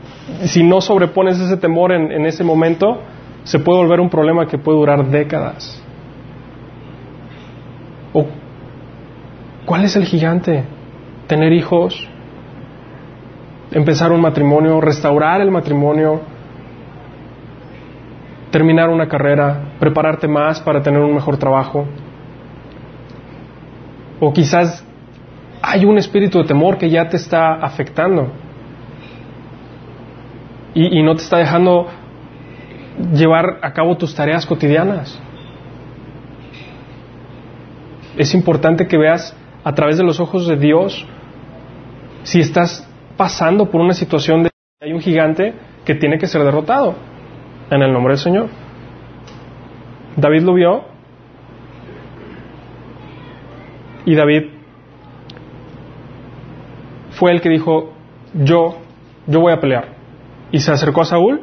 si 0.46 0.64
no 0.64 0.80
sobrepones 0.80 1.40
ese 1.40 1.58
temor 1.58 1.92
en 1.92 2.26
ese 2.26 2.44
momento, 2.44 3.02
se 3.44 3.60
puede 3.60 3.80
volver 3.80 4.00
un 4.00 4.10
problema 4.10 4.48
que 4.48 4.58
puede 4.58 4.78
durar 4.78 5.06
décadas. 5.06 5.82
¿O 8.14 8.26
cuál 9.66 9.84
es 9.84 9.96
el 9.96 10.06
gigante? 10.06 10.64
Tener 11.28 11.52
hijos, 11.52 12.08
empezar 13.72 14.12
un 14.12 14.22
matrimonio, 14.22 14.80
restaurar 14.80 15.42
el 15.42 15.52
matrimonio, 15.52 16.22
terminar 18.52 18.90
una 18.90 19.08
carrera, 19.08 19.74
prepararte 19.80 20.28
más 20.28 20.62
para 20.62 20.82
tener 20.82 21.02
un 21.02 21.14
mejor 21.14 21.38
trabajo. 21.38 21.86
O 24.20 24.32
quizás 24.32 24.86
hay 25.62 25.86
un 25.86 25.98
espíritu 25.98 26.38
de 26.38 26.46
temor 26.46 26.78
que 26.78 26.90
ya 26.90 27.10
te 27.10 27.18
está 27.18 27.56
afectando 27.56 28.32
y, 30.74 31.00
y 31.00 31.04
no 31.04 31.16
te 31.16 31.24
está 31.24 31.38
dejando 31.38 31.88
llevar 33.14 33.60
a 33.62 33.74
cabo 33.74 33.98
tus 33.98 34.16
tareas 34.16 34.46
cotidianas. 34.46 35.20
Es 38.18 38.34
importante 38.34 38.88
que 38.88 38.98
veas 38.98 39.36
a 39.64 39.74
través 39.74 39.98
de 39.98 40.04
los 40.04 40.20
ojos 40.20 40.48
de 40.48 40.58
Dios 40.58 41.06
si 42.24 42.40
estás 42.40 42.88
pasando 43.18 43.70
por 43.70 43.82
una 43.82 43.94
situación 43.94 44.44
de 44.44 44.50
hay 44.82 44.92
un 44.92 45.00
gigante 45.00 45.54
que 45.86 45.96
tiene 45.96 46.18
que 46.18 46.28
ser 46.28 46.44
derrotado 46.44 46.96
en 47.70 47.82
el 47.82 47.94
nombre 47.94 48.14
del 48.14 48.20
Señor. 48.20 48.50
David 50.18 50.42
lo 50.42 50.54
vio 50.54 50.84
y 54.06 54.14
David 54.14 54.50
fue 57.12 57.32
el 57.32 57.42
que 57.42 57.50
dijo, 57.50 57.94
yo, 58.34 58.80
yo 59.28 59.40
voy 59.40 59.54
a 59.54 59.60
pelear. 59.60 59.96
Y 60.52 60.60
se 60.60 60.72
acercó 60.72 61.02
a 61.02 61.06
Saúl. 61.06 61.42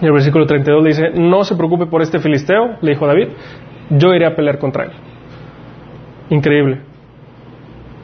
Y 0.00 0.06
el 0.06 0.12
versículo 0.12 0.46
32 0.46 0.82
le 0.82 0.88
dice, 0.88 1.10
no 1.14 1.44
se 1.44 1.56
preocupe 1.56 1.86
por 1.86 2.02
este 2.02 2.18
filisteo, 2.18 2.76
le 2.80 2.90
dijo 2.92 3.06
David, 3.06 3.28
yo 3.90 4.14
iré 4.14 4.26
a 4.26 4.34
pelear 4.34 4.58
contra 4.58 4.84
él. 4.84 4.92
Increíble 6.30 6.94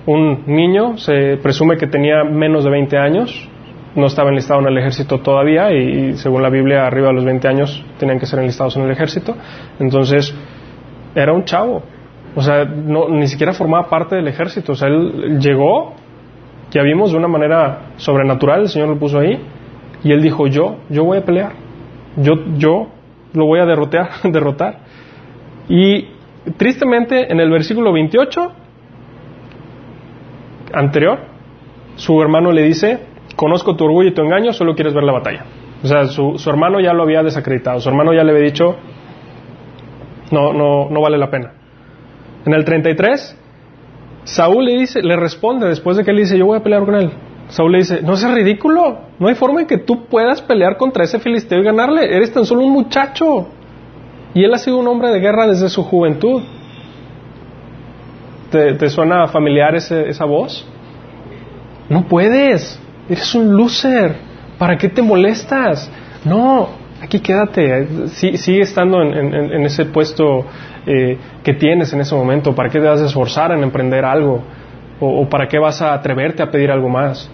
un 0.06 0.44
niño, 0.46 0.96
se 0.98 1.36
presume 1.42 1.76
que 1.76 1.86
tenía 1.86 2.24
menos 2.24 2.64
de 2.64 2.70
20 2.70 2.98
años, 2.98 3.48
no 3.94 4.06
estaba 4.06 4.30
enlistado 4.30 4.60
en 4.60 4.66
el 4.66 4.78
ejército 4.78 5.18
todavía 5.18 5.72
y, 5.72 6.14
según 6.14 6.42
la 6.42 6.48
Biblia 6.50 6.86
arriba 6.86 7.08
de 7.08 7.14
los 7.14 7.24
20 7.24 7.48
años 7.48 7.84
tenían 7.98 8.18
que 8.18 8.26
ser 8.26 8.38
enlistados 8.38 8.76
en 8.76 8.84
el 8.84 8.90
ejército. 8.90 9.36
Entonces 9.78 10.34
era 11.14 11.32
un 11.32 11.44
chavo, 11.44 11.82
o 12.34 12.42
sea, 12.42 12.64
ni 12.64 13.26
siquiera 13.26 13.52
formaba 13.52 13.88
parte 13.88 14.16
del 14.16 14.28
ejército, 14.28 14.72
o 14.72 14.74
sea, 14.74 14.88
él 14.88 15.38
llegó, 15.40 15.94
ya 16.70 16.82
vimos 16.82 17.12
de 17.12 17.18
una 17.18 17.28
manera 17.28 17.92
sobrenatural, 17.96 18.62
el 18.62 18.68
Señor 18.68 18.88
lo 18.88 18.98
puso 18.98 19.18
ahí, 19.18 19.40
y 20.02 20.12
él 20.12 20.22
dijo, 20.22 20.46
yo, 20.46 20.78
yo 20.88 21.04
voy 21.04 21.18
a 21.18 21.24
pelear, 21.24 21.52
yo, 22.20 22.34
yo 22.56 22.88
lo 23.32 23.46
voy 23.46 23.60
a 23.60 23.66
derrotar, 23.66 24.10
derrotar. 24.24 24.78
Y 25.68 26.08
tristemente 26.56 27.30
en 27.30 27.40
el 27.40 27.50
versículo 27.50 27.92
28 27.92 28.52
anterior, 30.72 31.18
su 31.96 32.20
hermano 32.20 32.52
le 32.52 32.62
dice, 32.62 33.00
conozco 33.36 33.76
tu 33.76 33.84
orgullo 33.84 34.08
y 34.08 34.14
tu 34.14 34.22
engaño, 34.22 34.52
solo 34.52 34.74
quieres 34.74 34.94
ver 34.94 35.04
la 35.04 35.12
batalla. 35.12 35.44
O 35.82 35.86
sea, 35.86 36.04
su, 36.06 36.36
hermano 36.46 36.80
ya 36.80 36.92
lo 36.92 37.02
había 37.04 37.22
desacreditado, 37.22 37.80
su 37.80 37.88
hermano 37.88 38.12
ya 38.12 38.22
le 38.22 38.32
había 38.32 38.44
dicho, 38.44 38.76
no, 40.30 40.52
no, 40.52 40.90
no 40.90 41.00
vale 41.00 41.18
la 41.18 41.30
pena. 41.30 41.52
En 42.44 42.54
el 42.54 42.64
33, 42.64 43.36
Saúl 44.24 44.64
le 44.64 44.78
dice, 44.78 45.02
le 45.02 45.16
responde 45.16 45.68
después 45.68 45.96
de 45.96 46.04
que 46.04 46.10
él 46.10 46.18
dice, 46.18 46.38
yo 46.38 46.46
voy 46.46 46.58
a 46.58 46.62
pelear 46.62 46.84
con 46.84 46.94
él. 46.94 47.10
Saúl 47.50 47.72
le 47.72 47.78
dice, 47.78 48.00
no 48.02 48.16
seas 48.16 48.32
ridículo, 48.32 49.00
no 49.18 49.28
hay 49.28 49.34
forma 49.34 49.60
en 49.60 49.66
que 49.66 49.78
tú 49.78 50.06
puedas 50.06 50.40
pelear 50.40 50.76
contra 50.76 51.02
ese 51.02 51.18
filisteo 51.18 51.58
y 51.58 51.64
ganarle, 51.64 52.14
eres 52.14 52.32
tan 52.32 52.46
solo 52.46 52.62
un 52.62 52.72
muchacho. 52.72 53.48
Y 54.34 54.44
él 54.44 54.54
ha 54.54 54.58
sido 54.58 54.78
un 54.78 54.86
hombre 54.86 55.10
de 55.10 55.18
guerra 55.18 55.48
desde 55.48 55.68
su 55.68 55.82
juventud. 55.82 56.42
¿Te, 58.52 58.88
suena 58.88 59.26
familiar 59.28 59.74
esa 59.74 60.24
voz? 60.24 60.66
No 61.88 62.04
puedes, 62.04 62.80
eres 63.08 63.34
un 63.34 63.56
loser, 63.56 64.14
¿para 64.56 64.78
qué 64.78 64.88
te 64.88 65.02
molestas? 65.02 65.90
No, 66.24 66.68
aquí 67.02 67.18
quédate, 67.18 68.08
sigue 68.08 68.62
estando 68.62 69.02
en, 69.02 69.64
ese 69.64 69.86
puesto 69.86 70.46
eh, 70.86 71.16
que 71.42 71.54
tienes 71.54 71.92
en 71.92 72.00
ese 72.00 72.14
momento, 72.14 72.54
¿para 72.54 72.68
qué 72.68 72.78
te 72.78 72.86
vas 72.86 73.00
a 73.00 73.06
esforzar 73.06 73.50
en 73.52 73.64
emprender 73.64 74.04
algo? 74.04 74.42
o 75.02 75.26
para 75.30 75.48
qué 75.48 75.58
vas 75.58 75.80
a 75.80 75.94
atreverte 75.94 76.42
a 76.42 76.50
pedir 76.50 76.70
algo 76.70 76.90
más? 76.90 77.30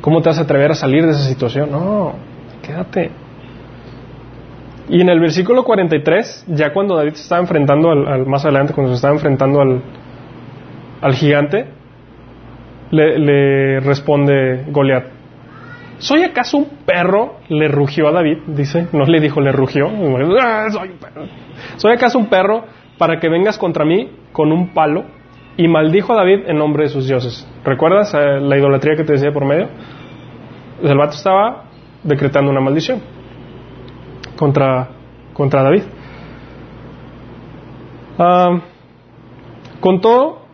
¿Cómo 0.00 0.22
te 0.22 0.30
vas 0.30 0.38
a 0.38 0.42
atrever 0.42 0.70
a 0.70 0.74
salir 0.74 1.04
de 1.04 1.12
esa 1.12 1.24
situación? 1.24 1.70
No, 1.70 2.14
quédate. 2.62 3.10
Y 4.88 5.00
en 5.00 5.08
el 5.08 5.20
versículo 5.20 5.62
43, 5.62 6.46
ya 6.48 6.72
cuando 6.72 6.96
David 6.96 7.12
se 7.12 7.22
estaba 7.22 7.40
enfrentando 7.40 7.90
al, 7.90 8.26
más 8.26 8.44
adelante, 8.44 8.72
cuando 8.72 8.92
se 8.92 8.96
estaba 8.96 9.14
enfrentando 9.14 9.60
al, 9.60 9.82
al 11.00 11.14
gigante, 11.14 11.66
le, 12.90 13.80
responde 13.80 14.64
Goliat, 14.68 15.04
¿soy 15.98 16.24
acaso 16.24 16.56
un 16.56 16.68
perro? 16.84 17.36
Le 17.48 17.68
rugió 17.68 18.08
a 18.08 18.12
David, 18.12 18.38
dice, 18.48 18.88
no 18.92 19.04
le 19.04 19.20
dijo, 19.20 19.40
le 19.40 19.52
rugió, 19.52 19.88
soy, 20.70 20.90
¿soy 21.76 21.92
acaso 21.92 22.18
un 22.18 22.26
perro 22.26 22.64
para 22.98 23.20
que 23.20 23.28
vengas 23.28 23.58
contra 23.58 23.84
mí 23.84 24.10
con 24.32 24.50
un 24.50 24.74
palo? 24.74 25.04
Y 25.60 25.68
maldijo 25.68 26.14
a 26.14 26.16
David 26.16 26.44
en 26.46 26.56
nombre 26.56 26.84
de 26.84 26.88
sus 26.88 27.06
dioses. 27.06 27.46
¿Recuerdas 27.62 28.14
eh, 28.14 28.40
la 28.40 28.56
idolatría 28.56 28.96
que 28.96 29.04
te 29.04 29.12
decía 29.12 29.30
por 29.30 29.44
medio? 29.44 29.68
El 30.82 30.96
vato 30.96 31.16
estaba 31.16 31.64
decretando 32.02 32.50
una 32.50 32.62
maldición 32.62 33.02
contra, 34.36 34.88
contra 35.34 35.62
David. 35.62 35.82
con 39.80 40.00
todo, 40.00 40.46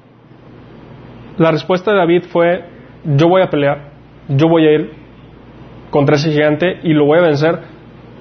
la 1.39 1.53
respuesta 1.53 1.93
de 1.93 1.99
David 1.99 2.25
fue, 2.25 2.65
yo 3.05 3.29
voy 3.29 3.43
a 3.43 3.49
pelear, 3.49 3.93
yo 4.27 4.49
voy 4.49 4.67
a 4.67 4.73
ir 4.73 4.93
contra 5.91 6.17
ese 6.17 6.33
gigante 6.33 6.81
y 6.83 6.95
lo 6.95 7.05
voy 7.05 7.21
a 7.21 7.23
vencer 7.23 7.61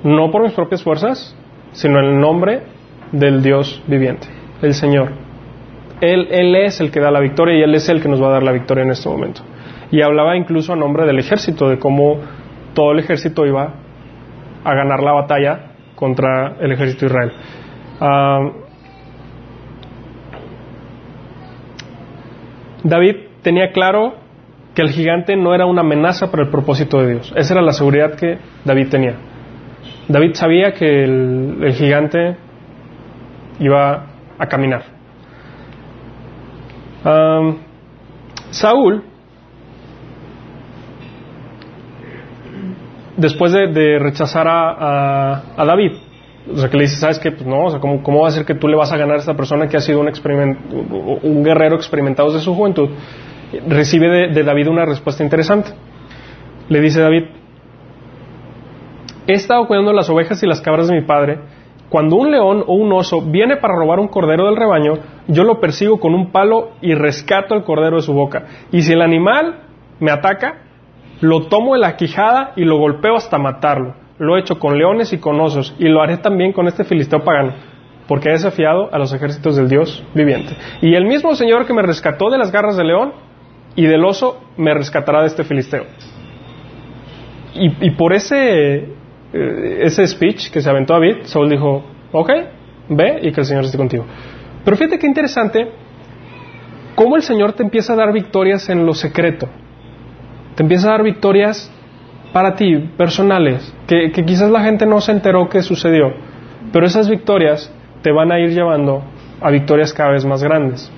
no 0.03 0.29
por 0.29 0.43
mis 0.43 0.53
propias 0.53 0.83
fuerzas, 0.83 1.35
sino 1.71 1.97
en 1.97 2.05
el 2.05 2.19
nombre 2.19 2.61
del 3.11 3.41
Dios 3.41 3.81
viviente, 3.87 4.27
el 4.61 4.75
Señor. 4.75 5.24
Él, 6.01 6.55
es 6.55 6.79
el 6.81 6.91
que 6.91 6.99
da 6.99 7.11
la 7.11 7.19
victoria 7.19 7.57
y 7.57 7.63
Él 7.63 7.73
es 7.75 7.87
el 7.89 8.01
que 8.01 8.09
nos 8.09 8.21
va 8.21 8.27
a 8.27 8.31
dar 8.31 8.43
la 8.43 8.51
victoria 8.51 8.83
en 8.83 8.91
este 8.91 9.07
momento. 9.09 9.41
Y 9.91 10.01
hablaba 10.01 10.35
incluso 10.35 10.73
a 10.73 10.75
nombre 10.75 11.05
del 11.05 11.19
ejército, 11.19 11.69
de 11.69 11.79
cómo 11.79 12.19
todo 12.73 12.91
el 12.91 12.99
ejército 12.99 13.45
iba 13.45 13.73
a 14.63 14.73
ganar 14.73 15.01
la 15.01 15.13
batalla 15.13 15.71
contra 15.95 16.57
el 16.59 16.71
ejército 16.71 17.01
de 17.01 17.07
Israel. 17.07 17.31
Ah, 18.01 18.49
David 22.83 23.15
tenía 23.41 23.71
claro 23.71 24.15
que 24.73 24.81
el 24.81 24.89
gigante 24.89 25.37
no 25.37 25.55
era 25.55 25.65
una 25.65 25.81
amenaza 25.81 26.29
para 26.29 26.43
el 26.43 26.49
propósito 26.49 26.99
de 27.01 27.13
Dios. 27.13 27.33
Esa 27.35 27.53
era 27.53 27.61
la 27.61 27.71
seguridad 27.71 28.15
que 28.15 28.37
David 28.65 28.89
tenía. 28.89 29.15
David 30.09 30.33
sabía 30.33 30.73
que 30.73 31.05
el 31.05 31.73
gigante 31.73 32.35
iba 33.59 34.07
a 34.37 34.47
caminar. 34.47 34.94
Saúl, 38.51 39.03
después 43.15 43.51
de, 43.51 43.99
rechazar 43.99 44.47
a, 44.47 45.43
David, 45.57 45.91
o 46.51 46.57
sea, 46.57 46.69
que 46.69 46.77
le 46.77 46.83
dice, 46.83 46.97
¿sabes 46.97 47.19
qué? 47.19 47.31
Pues 47.31 47.45
no, 47.45 47.65
o 47.65 47.69
sea, 47.69 47.79
¿cómo, 47.79 48.21
va 48.21 48.27
a 48.27 48.31
ser 48.31 48.45
que 48.45 48.55
tú 48.55 48.67
le 48.67 48.75
vas 48.75 48.91
a 48.91 48.97
ganar 48.97 49.17
a 49.17 49.19
esta 49.19 49.35
persona 49.35 49.67
que 49.67 49.77
ha 49.77 49.81
sido 49.81 49.99
un, 49.99 50.09
un 51.23 51.43
guerrero 51.43 51.75
experimentado 51.75 52.31
desde 52.31 52.43
su 52.43 52.55
juventud? 52.55 52.89
Recibe 53.67 54.29
de 54.29 54.43
David 54.43 54.67
una 54.67 54.85
respuesta 54.85 55.23
interesante. 55.23 55.71
Le 56.69 56.81
dice 56.81 56.99
David, 56.99 57.25
he 59.27 59.33
estado 59.33 59.67
cuidando 59.67 59.93
las 59.93 60.09
ovejas 60.09 60.41
y 60.41 60.47
las 60.47 60.61
cabras 60.61 60.87
de 60.87 60.95
mi 60.95 61.05
padre, 61.05 61.39
cuando 61.95 62.17
un 62.17 62.29
león 62.29 62.61
o 62.67 62.73
un 62.73 62.91
oso 62.91 63.21
viene 63.21 63.55
para 63.55 63.73
robar 63.73 64.01
un 64.01 64.09
cordero 64.09 64.47
del 64.47 64.57
rebaño, 64.57 64.95
yo 65.29 65.45
lo 65.45 65.61
persigo 65.61 65.97
con 65.97 66.13
un 66.13 66.29
palo 66.29 66.71
y 66.81 66.93
rescato 66.93 67.55
el 67.55 67.63
cordero 67.63 67.95
de 67.95 68.01
su 68.01 68.11
boca. 68.11 68.47
Y 68.73 68.81
si 68.81 68.91
el 68.91 69.01
animal 69.01 69.61
me 70.01 70.11
ataca, 70.11 70.63
lo 71.21 71.43
tomo 71.43 71.75
de 71.75 71.79
la 71.79 71.95
quijada 71.95 72.51
y 72.57 72.65
lo 72.65 72.79
golpeo 72.79 73.15
hasta 73.15 73.37
matarlo. 73.37 73.95
Lo 74.17 74.35
he 74.35 74.41
hecho 74.41 74.59
con 74.59 74.77
leones 74.77 75.13
y 75.13 75.19
con 75.19 75.39
osos 75.39 75.73
y 75.79 75.87
lo 75.87 76.01
haré 76.01 76.17
también 76.17 76.51
con 76.51 76.67
este 76.67 76.83
filisteo 76.83 77.23
pagano, 77.23 77.53
porque 78.09 78.27
he 78.27 78.33
desafiado 78.33 78.93
a 78.93 78.99
los 78.99 79.13
ejércitos 79.13 79.55
del 79.55 79.69
Dios 79.69 80.03
viviente. 80.13 80.53
Y 80.81 80.95
el 80.95 81.05
mismo 81.05 81.33
Señor 81.33 81.65
que 81.65 81.73
me 81.73 81.81
rescató 81.81 82.29
de 82.29 82.37
las 82.37 82.51
garras 82.51 82.75
del 82.75 82.87
león 82.87 83.13
y 83.77 83.85
del 83.85 84.03
oso, 84.03 84.41
me 84.57 84.73
rescatará 84.73 85.21
de 85.21 85.27
este 85.27 85.45
filisteo. 85.45 85.85
Y, 87.53 87.87
y 87.87 87.91
por 87.91 88.11
ese 88.11 89.04
ese 89.35 90.07
speech 90.07 90.49
que 90.49 90.61
se 90.61 90.69
aventó 90.69 90.93
David, 90.93 91.23
Saúl 91.23 91.49
dijo, 91.49 91.83
ok, 92.11 92.29
ve 92.89 93.19
y 93.21 93.31
que 93.31 93.41
el 93.41 93.45
Señor 93.45 93.65
esté 93.65 93.77
contigo. 93.77 94.05
Pero 94.63 94.77
fíjate 94.77 94.97
qué 94.97 95.07
interesante 95.07 95.67
cómo 96.95 97.15
el 97.15 97.21
Señor 97.21 97.53
te 97.53 97.63
empieza 97.63 97.93
a 97.93 97.95
dar 97.95 98.13
victorias 98.13 98.69
en 98.69 98.85
lo 98.85 98.93
secreto. 98.93 99.47
Te 100.55 100.63
empieza 100.63 100.87
a 100.87 100.91
dar 100.91 101.03
victorias 101.03 101.71
para 102.31 102.55
ti, 102.55 102.77
personales, 102.97 103.73
que, 103.87 104.11
quizás 104.11 104.49
la 104.49 104.61
gente 104.63 104.85
no 104.85 105.01
se 105.01 105.11
enteró 105.11 105.47
que 105.49 105.61
sucedió, 105.61 106.13
pero 106.71 106.85
esas 106.85 107.09
victorias 107.09 107.73
te 108.01 108.11
van 108.11 108.31
a 108.31 108.39
ir 108.39 108.51
llevando 108.51 109.03
a 109.41 109.51
victorias 109.51 109.93
cada 109.93 110.11
vez 110.11 110.25
más 110.25 110.43
grandes. 110.43 110.91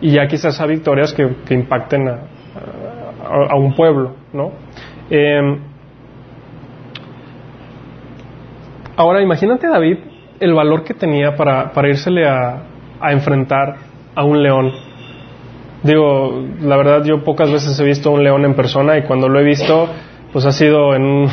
Y 0.00 0.12
ya 0.12 0.26
quizás 0.26 0.60
a 0.60 0.66
victorias 0.66 1.12
que, 1.12 1.54
impacten 1.54 2.08
a, 2.08 3.56
un 3.56 3.74
pueblo, 3.74 4.16
¿no? 4.32 4.52
Eh, 5.10 5.58
Ahora 8.96 9.20
imagínate 9.22 9.66
David 9.66 9.98
el 10.40 10.54
valor 10.54 10.84
que 10.84 10.94
tenía 10.94 11.36
para, 11.36 11.72
para 11.72 11.88
írsele 11.88 12.28
a, 12.28 12.62
a 13.00 13.12
enfrentar 13.12 13.76
a 14.14 14.24
un 14.24 14.42
león. 14.42 14.72
Digo, 15.82 16.44
la 16.60 16.76
verdad 16.76 17.04
yo 17.04 17.22
pocas 17.24 17.50
veces 17.50 17.78
he 17.78 17.84
visto 17.84 18.10
un 18.10 18.24
león 18.24 18.44
en 18.44 18.54
persona 18.54 18.96
y 18.96 19.02
cuando 19.02 19.28
lo 19.28 19.38
he 19.38 19.44
visto, 19.44 19.88
pues 20.32 20.46
ha 20.46 20.52
sido 20.52 20.94
en 20.94 21.02
un, 21.02 21.28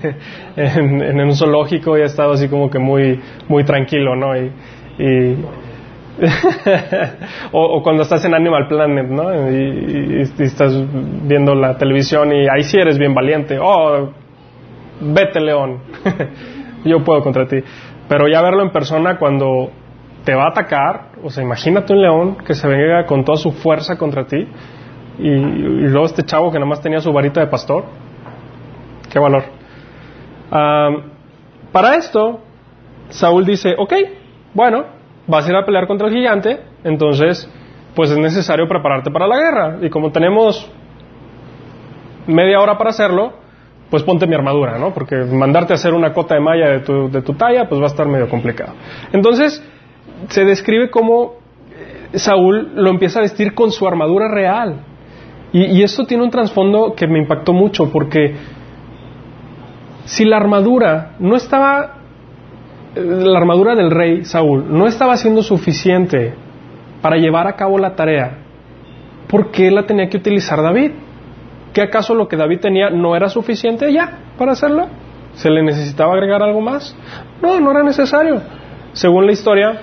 en, 0.56 1.20
un 1.20 1.34
zoológico 1.34 1.96
y 1.96 2.02
ha 2.02 2.04
estado 2.04 2.32
así 2.32 2.48
como 2.48 2.68
que 2.68 2.78
muy, 2.78 3.20
muy 3.48 3.64
tranquilo, 3.64 4.14
¿no? 4.14 4.36
Y, 4.36 4.52
o, 7.52 7.82
cuando 7.82 8.02
estás 8.02 8.24
en 8.24 8.34
Animal 8.34 8.68
Planet, 8.68 9.08
¿no? 9.08 9.50
Y, 9.50 10.18
y, 10.18 10.42
estás 10.42 10.72
viendo 11.26 11.54
la 11.54 11.76
televisión 11.76 12.32
y 12.32 12.48
ahí 12.48 12.62
sí 12.64 12.78
eres 12.78 12.98
bien 12.98 13.14
valiente. 13.14 13.58
Oh, 13.60 14.10
vete 15.00 15.40
león. 15.40 15.80
yo 16.86 17.04
puedo 17.04 17.22
contra 17.22 17.46
ti. 17.46 17.58
Pero 18.08 18.28
ya 18.28 18.40
verlo 18.42 18.62
en 18.62 18.70
persona 18.70 19.18
cuando 19.18 19.70
te 20.24 20.34
va 20.34 20.44
a 20.44 20.48
atacar, 20.48 21.10
o 21.22 21.30
sea, 21.30 21.42
imagínate 21.42 21.92
un 21.92 22.02
león 22.02 22.36
que 22.44 22.54
se 22.54 22.66
venga 22.66 23.06
con 23.06 23.24
toda 23.24 23.38
su 23.38 23.52
fuerza 23.52 23.96
contra 23.96 24.26
ti 24.26 24.48
y, 25.18 25.30
luego 25.30 26.06
este 26.06 26.24
chavo 26.24 26.50
que 26.50 26.58
nada 26.58 26.68
más 26.68 26.80
tenía 26.80 27.00
su 27.00 27.12
varita 27.12 27.40
de 27.40 27.46
pastor. 27.46 27.84
Qué 29.10 29.18
valor. 29.18 29.44
para 31.72 31.96
esto, 31.96 32.40
Saúl 33.08 33.44
dice, 33.44 33.74
ok, 33.78 33.92
bueno, 34.52 34.84
vas 35.26 35.46
a 35.46 35.50
ir 35.50 35.56
a 35.56 35.64
pelear 35.64 35.86
contra 35.86 36.08
el 36.08 36.14
gigante, 36.14 36.60
entonces, 36.84 37.50
pues 37.94 38.10
es 38.10 38.18
necesario 38.18 38.68
prepararte 38.68 39.10
para 39.10 39.26
la 39.26 39.36
guerra. 39.36 39.78
Y 39.82 39.90
como 39.90 40.10
tenemos 40.10 40.70
media 42.26 42.60
hora 42.60 42.76
para 42.76 42.90
hacerlo, 42.90 43.32
pues 43.90 44.02
ponte 44.02 44.26
mi 44.26 44.34
armadura, 44.34 44.78
¿no? 44.78 44.92
Porque 44.92 45.16
mandarte 45.16 45.72
a 45.72 45.76
hacer 45.76 45.94
una 45.94 46.12
cota 46.12 46.34
de 46.34 46.40
malla 46.40 46.68
de 46.70 46.80
tu, 46.80 47.08
de 47.10 47.22
tu 47.22 47.34
talla, 47.34 47.68
pues 47.68 47.80
va 47.80 47.84
a 47.84 47.88
estar 47.88 48.06
medio 48.06 48.28
complicado. 48.28 48.72
Entonces, 49.12 49.62
se 50.28 50.44
describe 50.44 50.90
como 50.90 51.34
eh, 52.12 52.18
Saúl 52.18 52.72
lo 52.74 52.90
empieza 52.90 53.20
a 53.20 53.22
vestir 53.22 53.54
con 53.54 53.70
su 53.70 53.86
armadura 53.86 54.28
real. 54.28 54.80
Y, 55.52 55.78
y 55.78 55.82
esto 55.82 56.04
tiene 56.04 56.24
un 56.24 56.30
trasfondo 56.30 56.94
que 56.94 57.06
me 57.06 57.18
impactó 57.18 57.52
mucho, 57.52 57.90
porque 57.92 58.34
si 60.04 60.24
la 60.24 60.36
armadura 60.36 61.16
no 61.18 61.36
estaba, 61.36 61.98
eh, 62.94 63.00
la 63.00 63.38
armadura 63.38 63.74
del 63.74 63.90
rey 63.90 64.24
Saúl 64.24 64.66
no 64.68 64.86
estaba 64.86 65.16
siendo 65.16 65.42
suficiente 65.42 66.34
para 67.02 67.16
llevar 67.16 67.46
a 67.46 67.54
cabo 67.54 67.78
la 67.78 67.94
tarea, 67.94 68.38
¿por 69.28 69.50
qué 69.50 69.70
la 69.70 69.86
tenía 69.86 70.08
que 70.08 70.16
utilizar 70.16 70.62
David? 70.62 70.92
¿Qué 71.76 71.82
acaso 71.82 72.14
lo 72.14 72.26
que 72.26 72.38
David 72.38 72.60
tenía 72.60 72.88
no 72.88 73.14
era 73.16 73.28
suficiente 73.28 73.92
ya 73.92 74.32
para 74.38 74.52
hacerlo? 74.52 74.86
¿Se 75.34 75.50
le 75.50 75.62
necesitaba 75.62 76.14
agregar 76.14 76.42
algo 76.42 76.62
más? 76.62 76.96
No, 77.42 77.60
no 77.60 77.70
era 77.70 77.82
necesario. 77.82 78.40
Según 78.94 79.26
la 79.26 79.32
historia, 79.32 79.82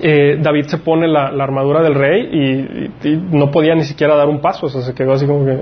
eh, 0.00 0.38
David 0.40 0.64
se 0.68 0.78
pone 0.78 1.06
la, 1.06 1.26
armadura 1.26 1.82
del 1.82 1.96
rey 1.96 2.90
y, 3.04 3.08
no 3.30 3.50
podía 3.50 3.74
ni 3.74 3.84
siquiera 3.84 4.16
dar 4.16 4.26
un 4.26 4.40
paso, 4.40 4.64
o 4.64 4.68
sea, 4.70 4.80
se 4.80 4.94
quedó 4.94 5.12
así 5.12 5.26
como 5.26 5.44
que... 5.44 5.58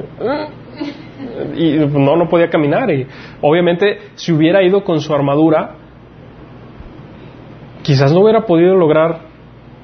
Y 1.56 1.78
no, 1.98 2.14
no 2.14 2.28
podía 2.28 2.48
caminar. 2.48 2.88
Y 2.92 3.08
obviamente, 3.40 3.98
si 4.14 4.30
hubiera 4.30 4.62
ido 4.62 4.84
con 4.84 5.00
su 5.00 5.12
armadura, 5.12 5.74
quizás 7.82 8.12
no 8.12 8.20
hubiera 8.20 8.42
podido 8.46 8.76
lograr 8.76 9.18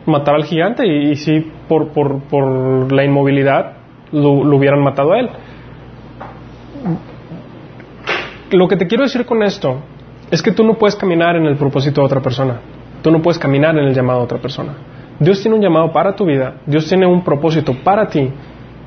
matar 0.06 0.36
al 0.36 0.44
gigante 0.44 0.86
y, 0.86 1.16
si 1.16 1.40
por, 1.68 1.88
por, 1.88 2.22
por, 2.28 2.92
la 2.92 3.04
inmovilidad 3.04 3.78
lo 4.12 4.56
hubieran 4.56 4.80
matado 4.84 5.14
a 5.14 5.18
él 5.18 5.28
lo 8.50 8.68
que 8.68 8.76
te 8.76 8.86
quiero 8.86 9.04
decir 9.04 9.24
con 9.26 9.42
esto 9.42 9.80
es 10.30 10.42
que 10.42 10.52
tú 10.52 10.64
no 10.64 10.74
puedes 10.74 10.96
caminar 10.96 11.36
en 11.36 11.46
el 11.46 11.56
propósito 11.56 12.00
de 12.00 12.06
otra 12.06 12.20
persona. 12.20 12.60
Tú 13.02 13.10
no 13.10 13.22
puedes 13.22 13.38
caminar 13.38 13.76
en 13.78 13.84
el 13.84 13.94
llamado 13.94 14.20
de 14.20 14.24
otra 14.24 14.38
persona. 14.38 14.74
Dios 15.18 15.40
tiene 15.40 15.56
un 15.56 15.62
llamado 15.62 15.92
para 15.92 16.14
tu 16.14 16.24
vida. 16.24 16.56
Dios 16.66 16.86
tiene 16.88 17.06
un 17.06 17.22
propósito 17.22 17.74
para 17.84 18.08
ti. 18.08 18.30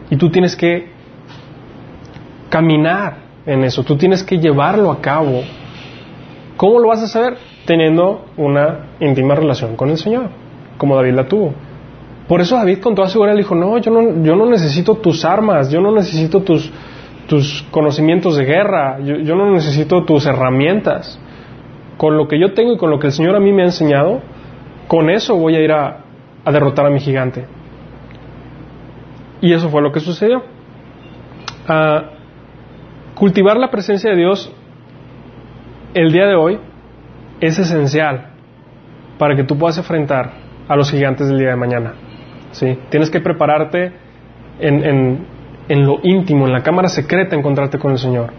Y 0.10 0.18
tú 0.18 0.30
tienes 0.30 0.56
que 0.56 0.90
caminar 2.50 3.18
en 3.46 3.64
eso. 3.64 3.84
Tú 3.84 3.96
tienes 3.96 4.24
que 4.24 4.38
llevarlo 4.38 4.92
a 4.92 5.00
cabo. 5.00 5.42
¿Cómo 6.58 6.80
lo 6.80 6.90
vas 6.90 7.02
a 7.04 7.08
saber? 7.08 7.38
Teniendo 7.66 8.26
una 8.38 8.88
íntima 9.00 9.36
relación 9.36 9.76
con 9.76 9.90
el 9.90 9.98
Señor, 9.98 10.30
como 10.78 10.96
David 10.96 11.14
la 11.14 11.28
tuvo. 11.28 11.54
Por 12.28 12.42
eso 12.42 12.56
David 12.56 12.80
con 12.80 12.96
toda 12.96 13.08
seguridad 13.08 13.36
dijo, 13.36 13.56
no, 13.56 13.78
yo 13.78 13.92
no, 13.92 14.24
yo 14.24 14.36
no 14.36 14.46
necesito 14.46 14.96
tus 14.96 15.26
armas, 15.26 15.72
yo 15.72 15.82
no 15.82 15.92
necesito 15.92 16.42
tus, 16.42 16.72
tus 17.30 17.64
conocimientos 17.70 18.36
de 18.36 18.44
guerra, 18.44 19.00
yo, 19.02 19.36
no 19.36 19.52
necesito 19.52 20.04
tus 20.04 20.26
herramientas. 20.26 21.20
Con 21.96 22.18
lo 22.18 22.28
que 22.28 22.40
yo 22.40 22.54
tengo 22.54 22.74
y 22.74 22.78
con 22.78 22.90
lo 22.90 22.98
que 22.98 23.08
el 23.08 23.14
Señor 23.14 23.36
a 23.36 23.40
mí 23.40 23.54
me 23.54 23.62
ha 23.62 23.66
enseñado, 23.66 24.22
con 24.88 25.12
eso 25.12 25.36
voy 25.36 25.56
a 25.56 25.62
ir 25.62 25.72
a, 25.72 26.06
derrotar 26.52 26.88
a 26.88 26.90
mi 26.90 27.00
gigante. 27.00 27.46
Y 29.42 29.54
eso 29.54 29.70
fue 29.70 29.84
lo 29.84 29.92
que 29.92 30.00
sucedió. 30.00 30.44
Ah, 31.68 32.06
cultivar 33.14 33.58
la 33.58 33.70
presencia 33.70 34.10
de 34.10 34.18
Dios 34.18 34.52
el 35.94 36.12
día 36.12 36.26
de 36.26 36.36
hoy 36.36 36.60
es 37.42 37.60
esencial 37.60 38.32
para 39.20 39.36
que 39.36 39.44
tú 39.44 39.56
puedas 39.56 39.78
enfrentar 39.78 40.32
a 40.68 40.76
los 40.76 40.90
gigantes 40.90 41.28
del 41.28 41.38
día 41.38 41.50
de 41.50 41.56
mañana. 41.58 41.94
¿sí? 42.54 42.80
Tienes 42.90 43.12
que 43.12 43.20
prepararte 43.20 43.92
en, 44.60 44.84
en 44.84 45.39
lo 45.78 46.00
íntimo, 46.04 46.48
en 46.48 46.54
la 46.54 46.64
cámara 46.64 46.90
secreta, 46.90 47.36
encontrarte 47.36 47.78
con 47.78 47.92
el 47.92 48.00
Señor. 48.00 48.32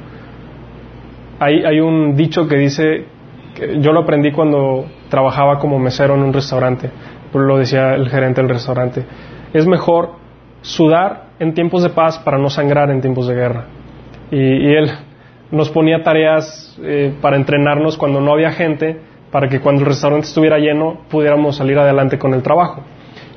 Hay, 1.39 1.81
un 1.81 2.17
dicho 2.17 2.47
que 2.47 2.57
dice, 2.57 3.07
que 3.55 3.81
yo 3.81 3.93
lo 3.93 4.01
aprendí 4.01 4.31
cuando 4.31 4.85
trabajaba 5.09 5.59
como 5.59 5.79
mesero 5.79 6.15
en 6.15 6.23
un 6.23 6.33
restaurante, 6.35 6.91
lo 7.33 7.57
decía 7.57 7.95
el 7.95 8.11
gerente 8.11 8.43
del 8.43 8.51
restaurante, 8.51 9.07
es 9.55 9.67
mejor 9.67 10.17
sudar 10.61 11.31
en 11.39 11.55
tiempos 11.55 11.83
de 11.83 11.91
paz 11.91 12.19
para 12.19 12.37
no 12.37 12.51
sangrar 12.51 12.91
en 12.91 13.01
tiempos 13.01 13.27
de 13.27 13.35
guerra. 13.35 13.65
Y, 14.31 14.75
él 14.75 14.91
nos 15.51 15.71
ponía 15.71 16.03
tareas 16.03 16.79
eh, 16.83 17.15
para 17.23 17.37
entrenarnos 17.37 17.97
cuando 17.97 18.21
no 18.21 18.33
había 18.33 18.53
gente, 18.53 19.01
para 19.31 19.49
que 19.49 19.61
cuando 19.61 19.81
el 19.83 19.89
restaurante 19.89 20.27
estuviera 20.27 20.59
lleno 20.59 21.01
pudiéramos 21.09 21.57
salir 21.57 21.79
adelante 21.79 22.19
con 22.19 22.35
el 22.35 22.43
trabajo. 22.43 22.83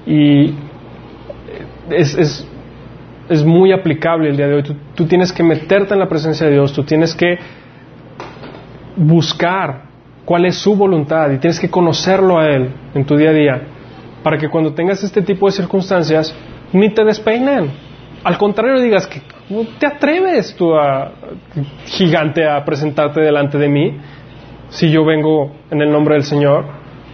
Y 0.06 0.54
es 1.90 2.48
es 3.30 3.44
muy 3.44 3.72
aplicable 3.72 4.30
el 4.30 4.38
día 4.38 4.48
de 4.48 4.56
hoy. 4.56 4.64
Tú, 4.96 5.06
tienes 5.06 5.32
que 5.32 5.44
meterte 5.44 5.94
en 5.94 6.00
la 6.00 6.08
presencia 6.08 6.48
de 6.48 6.54
Dios, 6.54 6.74
tú 6.74 6.84
tienes 6.84 7.16
que 7.16 7.38
buscar 8.96 9.84
cuál 10.26 10.46
es 10.46 10.56
su 10.56 10.76
voluntad 10.76 11.32
y 11.32 11.38
tienes 11.38 11.60
que 11.60 11.70
conocerlo 11.70 12.40
a 12.40 12.50
Él 12.50 12.70
en 12.94 13.06
tu 13.06 13.16
día 13.16 13.30
a 13.30 13.34
día 13.34 13.62
para 14.24 14.38
que 14.38 14.50
cuando 14.50 14.74
tengas 14.74 15.04
este 15.04 15.22
tipo 15.22 15.48
de 15.48 15.52
circunstancias 15.52 16.36
ni 16.72 16.90
te 16.90 17.04
despeinen. 17.04 17.72
Al 18.24 18.38
contrario, 18.38 18.80
digas 18.80 19.06
que 19.08 19.22
no 19.50 19.66
te 19.78 19.86
atreves 19.86 20.56
tú 20.56 20.76
a 20.76 21.12
gigante 21.86 22.48
a 22.48 22.64
presentarte 22.64 23.20
delante 23.20 23.58
de 23.58 23.68
mí 23.68 23.98
si 24.70 24.90
yo 24.90 25.04
vengo 25.04 25.52
en 25.70 25.82
el 25.82 25.92
nombre 25.92 26.16
del 26.16 26.24
Señor, 26.24 26.66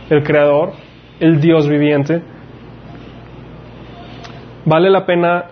el 0.09 0.23
Creador, 0.23 0.73
el 1.19 1.41
Dios 1.41 1.67
viviente. 1.67 2.21
Vale 4.65 4.89
la 4.89 5.05
pena 5.05 5.45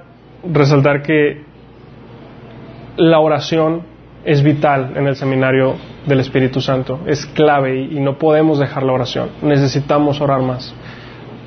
resaltar 0.51 1.01
que 1.01 1.43
la 2.97 3.19
oración 3.19 3.83
es 4.25 4.43
vital 4.43 4.93
en 4.95 5.07
el 5.07 5.15
seminario 5.15 5.75
del 6.05 6.19
Espíritu 6.19 6.59
Santo, 6.59 7.01
es 7.05 7.25
clave 7.25 7.79
y, 7.79 7.99
no 7.99 8.17
podemos 8.17 8.59
dejar 8.59 8.83
la 8.83 8.93
oración, 8.93 9.29
necesitamos 9.41 10.19
orar 10.19 10.41
más. 10.41 10.73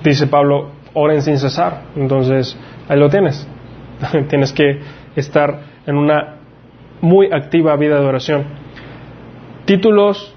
Dice 0.03 0.27
Pablo, 0.27 0.71
oren 0.95 1.23
sin 1.23 1.39
cesar, 1.39 1.83
entonces 1.97 2.59
ahí 2.89 2.99
lo 2.99 3.11
tienes, 3.11 3.47
tienes 4.29 4.53
que 4.53 4.81
estar 5.17 5.61
en 5.87 5.97
una 5.97 6.37
muy 7.01 7.33
activa 7.33 7.77
vida 7.77 8.01
de 8.01 8.07
oración. 8.07 8.45
Títulos, 9.65 10.35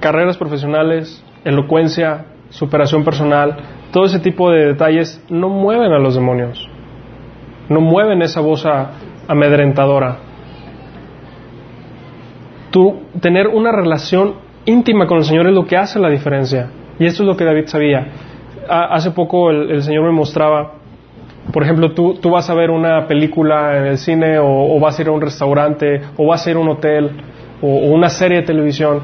carreras 0.00 0.36
profesionales, 0.36 1.24
elocuencia, 1.44 2.26
superación 2.50 3.04
personal, 3.04 3.56
todo 3.92 4.04
ese 4.04 4.20
tipo 4.20 4.50
de 4.50 4.66
detalles 4.66 5.24
no 5.30 5.48
mueven 5.48 5.92
a 5.92 5.98
los 5.98 6.14
demonios 6.14 6.68
no 7.68 7.80
mueven 7.80 8.22
esa 8.22 8.40
voz 8.40 8.66
amedrentadora. 9.26 10.18
Tú 12.70 13.02
tener 13.20 13.48
una 13.48 13.72
relación 13.72 14.34
íntima 14.64 15.06
con 15.06 15.18
el 15.18 15.24
Señor 15.24 15.46
es 15.46 15.54
lo 15.54 15.66
que 15.66 15.76
hace 15.76 15.98
la 15.98 16.08
diferencia. 16.08 16.70
Y 16.98 17.06
esto 17.06 17.22
es 17.22 17.26
lo 17.26 17.36
que 17.36 17.44
David 17.44 17.66
sabía. 17.66 18.06
hace 18.68 19.10
poco 19.12 19.50
el, 19.50 19.82
Señor 19.82 20.04
me 20.04 20.12
mostraba, 20.12 20.74
por 21.52 21.62
ejemplo, 21.62 21.92
tú, 21.92 22.14
tú, 22.20 22.30
vas 22.30 22.50
a 22.50 22.54
ver 22.54 22.70
una 22.70 23.06
película 23.06 23.78
en 23.78 23.86
el 23.86 23.98
cine 23.98 24.38
o, 24.38 24.78
vas 24.80 24.98
a 24.98 25.02
ir 25.02 25.08
a 25.08 25.12
un 25.12 25.20
restaurante 25.20 26.02
o 26.16 26.26
vas 26.26 26.46
a 26.46 26.50
ir 26.50 26.56
a 26.56 26.60
un 26.60 26.68
hotel 26.68 27.10
o, 27.62 27.66
una 27.66 28.08
serie 28.08 28.38
de 28.38 28.46
televisión 28.46 29.00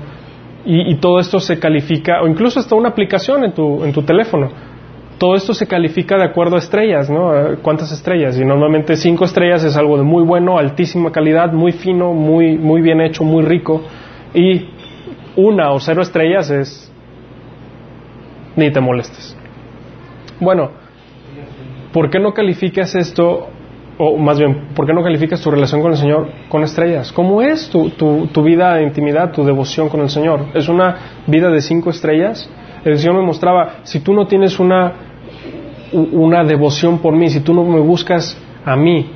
y, 0.67 0.93
y, 0.93 0.97
todo 0.97 1.19
esto 1.19 1.41
se 1.41 1.59
califica, 1.59 2.23
o 2.23 2.27
incluso 2.27 2.59
hasta 2.59 2.75
una 2.75 2.89
aplicación 2.89 3.45
en 3.45 3.53
tu, 3.53 3.85
en 3.85 3.93
tu 3.93 4.03
teléfono 4.03 4.74
todo 5.19 5.37
esto 5.37 5.55
se 5.55 5.67
califica 5.67 6.17
de 6.17 6.25
acuerdo 6.25 6.57
a 6.57 6.59
estrellas, 6.59 7.09
¿no? 7.09 7.33
¿Cuántas 7.63 7.93
estrellas? 7.93 8.39
Y 8.39 8.45
normalmente 8.45 8.97
cinco 8.97 9.25
estrellas 9.25 9.63
es 9.65 9.77
algo 9.77 9.97
de 9.97 10.03
muy 10.03 10.25
bueno, 10.25 10.59
altísima 10.59 11.13
calidad, 11.13 11.53
muy 11.53 11.73
fino, 11.73 12.13
muy, 12.13 12.59
muy 12.59 12.83
bien 12.83 13.01
hecho, 13.01 13.23
muy 13.25 13.45
rico. 13.45 13.83
Y 14.35 14.69
una 15.37 15.71
o 15.71 15.81
cero 15.81 16.03
estrellas 16.03 16.51
es 16.51 16.93
ni 18.57 18.71
te 18.71 18.81
molestes. 18.81 19.37
Bueno, 20.41 20.71
¿por 21.93 22.11
qué 22.11 22.19
no 22.19 22.33
calificas 22.33 22.95
esto, 22.97 23.49
o 23.99 24.17
más 24.19 24.39
bien, 24.39 24.69
¿por 24.75 24.87
qué 24.87 24.93
no 24.93 25.03
calificas 25.03 25.41
tu 25.41 25.51
relación 25.51 25.81
con 25.81 25.93
el 25.93 25.97
Señor 25.97 26.29
con 26.49 26.65
estrellas? 26.65 27.13
¿Cómo 27.13 27.41
es 27.41 27.71
tu, 27.71 27.91
tu, 27.91 28.27
tu 28.27 28.43
vida 28.43 28.75
de 28.75 28.83
intimidad, 28.83 29.31
tu 29.31 29.45
devoción 29.45 29.89
con 29.89 30.01
el 30.01 30.11
Señor? 30.11 30.47
¿Es 30.55 30.69
una 30.69 30.97
vida 31.27 31.51
de 31.51 31.61
cinco 31.61 31.91
estrellas? 31.91 32.51
El 32.85 32.99
Señor 32.99 33.17
me 33.17 33.23
mostraba, 33.23 33.77
si 33.85 34.01
tú 34.01 34.13
no 34.13 34.27
tienes 34.27 34.59
una, 34.59 34.93
una 35.93 36.45
devoción 36.45 36.99
por 36.99 37.15
mí, 37.15 37.31
si 37.31 37.41
tú 37.41 37.55
no 37.55 37.65
me 37.65 37.81
buscas 37.81 38.37
a 38.65 38.77
mí, 38.77 39.11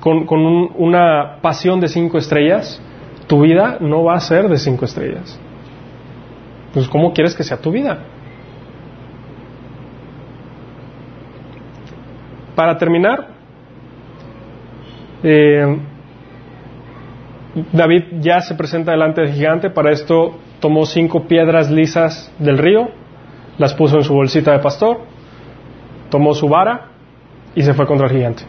con, 0.00 0.70
una 0.76 1.38
pasión 1.40 1.80
de 1.80 1.88
cinco 1.88 2.18
estrellas, 2.18 2.80
tu 3.26 3.42
vida 3.42 3.78
no 3.80 4.04
va 4.04 4.14
a 4.14 4.20
ser 4.20 4.48
de 4.48 4.58
cinco 4.58 4.84
estrellas. 4.84 5.38
Pues 6.72 6.88
¿cómo 6.88 7.12
quieres 7.12 7.34
que 7.34 7.44
sea 7.44 7.56
tu 7.56 7.70
vida? 7.70 7.98
Para 12.54 12.76
terminar, 12.76 13.28
eh, 15.22 15.78
David 17.72 18.20
ya 18.20 18.40
se 18.40 18.54
presenta 18.54 18.92
delante 18.92 19.20
del 19.20 19.32
gigante, 19.32 19.70
para 19.70 19.92
esto 19.92 20.38
tomó 20.60 20.86
cinco 20.86 21.26
piedras 21.26 21.70
lisas 21.70 22.32
del 22.38 22.58
río, 22.58 22.88
las 23.58 23.74
puso 23.74 23.96
en 23.96 24.02
su 24.02 24.14
bolsita 24.14 24.52
de 24.52 24.58
pastor, 24.58 25.00
tomó 26.10 26.34
su 26.34 26.48
vara 26.48 26.88
y 27.54 27.62
se 27.62 27.74
fue 27.74 27.86
contra 27.86 28.06
el 28.06 28.12
gigante. 28.12 28.42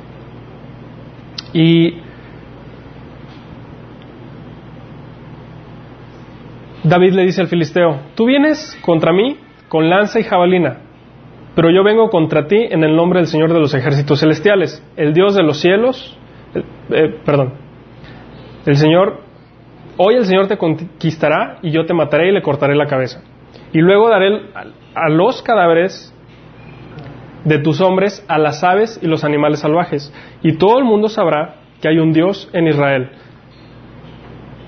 Y 1.53 1.95
David 6.83 7.13
le 7.13 7.23
dice 7.23 7.41
al 7.41 7.47
filisteo, 7.47 7.99
tú 8.15 8.25
vienes 8.25 8.77
contra 8.81 9.11
mí 9.11 9.37
con 9.67 9.89
lanza 9.89 10.19
y 10.19 10.23
jabalina, 10.23 10.79
pero 11.55 11.69
yo 11.71 11.83
vengo 11.83 12.09
contra 12.09 12.47
ti 12.47 12.67
en 12.69 12.83
el 12.83 12.95
nombre 12.95 13.19
del 13.19 13.27
Señor 13.27 13.53
de 13.53 13.59
los 13.59 13.73
ejércitos 13.73 14.19
celestiales, 14.19 14.83
el 14.95 15.13
Dios 15.13 15.35
de 15.35 15.43
los 15.43 15.59
cielos, 15.59 16.17
eh, 16.53 17.19
perdón, 17.25 17.68
el 18.69 18.77
Señor, 18.77 19.21
hoy 19.97 20.13
el 20.13 20.25
Señor 20.25 20.47
te 20.47 20.57
conquistará 20.57 21.57
y 21.63 21.71
yo 21.71 21.87
te 21.87 21.93
mataré 21.95 22.29
y 22.29 22.31
le 22.31 22.43
cortaré 22.43 22.75
la 22.75 22.85
cabeza. 22.85 23.21
Y 23.73 23.79
luego 23.79 24.09
daré 24.09 24.43
a 24.93 25.09
los 25.09 25.41
cadáveres 25.41 26.13
de 27.45 27.57
tus 27.57 27.81
hombres 27.81 28.23
a 28.27 28.37
las 28.37 28.63
aves 28.63 28.99
y 29.01 29.07
los 29.07 29.23
animales 29.23 29.61
salvajes. 29.61 30.13
Y 30.43 30.57
todo 30.57 30.77
el 30.77 30.83
mundo 30.83 31.07
sabrá 31.07 31.55
que 31.81 31.87
hay 31.87 31.97
un 31.97 32.13
Dios 32.13 32.47
en 32.53 32.67
Israel. 32.67 33.09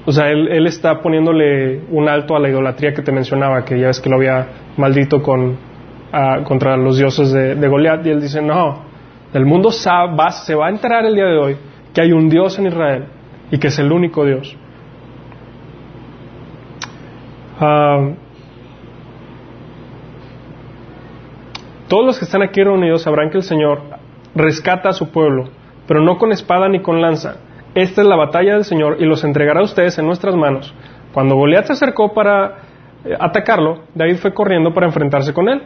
O 0.07 0.11
sea, 0.11 0.31
él, 0.31 0.65
está 0.65 0.99
poniéndole 1.01 1.81
un 1.91 2.09
alto 2.09 2.35
a 2.35 2.39
la 2.39 2.49
idolatría 2.49 2.91
que 2.95 3.03
te 3.03 3.11
mencionaba, 3.11 3.63
que 3.63 3.79
ya 3.79 3.85
ves 3.85 3.99
que 3.99 4.09
lo 4.09 4.15
había 4.15 4.47
maldito 4.77 5.21
con, 5.21 5.57
contra 6.43 6.75
los 6.75 6.97
dioses 6.97 7.31
de, 7.31 7.67
Goliat. 7.67 8.03
Y 8.07 8.09
él 8.09 8.19
dice, 8.19 8.41
no, 8.41 8.83
el 9.31 9.45
mundo 9.45 9.69
va, 10.17 10.31
se 10.31 10.55
va 10.55 10.67
a 10.67 10.69
enterar 10.71 11.05
el 11.05 11.13
día 11.13 11.25
de 11.25 11.37
hoy 11.37 11.57
que 11.93 12.01
hay 12.01 12.11
un 12.13 12.29
Dios 12.29 12.57
en 12.57 12.65
Israel 12.65 13.05
y 13.51 13.59
que 13.59 13.67
es 13.67 13.77
el 13.79 13.91
único 13.91 14.25
Dios. 14.25 14.55
Ah, 17.59 18.11
Todos 21.91 22.05
los 22.05 22.19
que 22.19 22.23
están 22.23 22.41
aquí 22.41 22.63
reunidos 22.63 23.01
sabrán 23.01 23.29
que 23.31 23.35
el 23.35 23.43
Señor 23.43 23.81
rescata 24.33 24.87
a 24.87 24.93
su 24.93 25.11
pueblo, 25.11 25.49
pero 25.89 25.99
no 25.99 26.17
con 26.17 26.31
espada 26.31 26.69
ni 26.69 26.81
con 26.81 27.01
lanza. 27.01 27.41
Esta 27.75 28.01
es 28.01 28.07
la 28.07 28.15
batalla 28.15 28.53
del 28.53 28.63
Señor 28.63 28.95
y 29.01 29.05
los 29.05 29.25
entregará 29.25 29.59
a 29.59 29.63
ustedes 29.63 29.99
en 29.99 30.05
nuestras 30.05 30.33
manos. 30.37 30.73
Cuando 31.13 31.35
Goliat 31.35 31.65
se 31.65 31.73
acercó 31.73 32.13
para 32.13 32.59
eh, 33.03 33.17
atacarlo, 33.19 33.81
David 33.93 34.19
fue 34.19 34.33
corriendo 34.33 34.73
para 34.73 34.87
enfrentarse 34.87 35.33
con 35.33 35.49
él. 35.49 35.63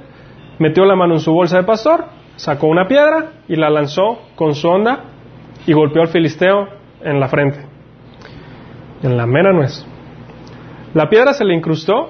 Metió 0.58 0.84
la 0.86 0.96
mano 0.96 1.14
en 1.14 1.20
su 1.20 1.32
bolsa 1.32 1.58
de 1.58 1.64
pastor, 1.64 2.06
sacó 2.38 2.66
una 2.66 2.88
piedra 2.88 3.34
y 3.48 3.56
la 3.56 3.70
lanzó 3.70 4.18
con 4.34 4.56
su 4.56 4.68
onda 4.68 5.04
y 5.68 5.74
golpeó 5.74 6.02
al 6.02 6.08
filisteo 6.08 6.70
en 7.04 7.20
la 7.20 7.28
frente, 7.28 7.64
en 9.06 9.18
la 9.18 9.26
mera 9.26 9.53
nuez. 9.53 9.86
La 10.93 11.10
piedra 11.10 11.34
se 11.34 11.45
le 11.45 11.53
incrustó 11.53 12.10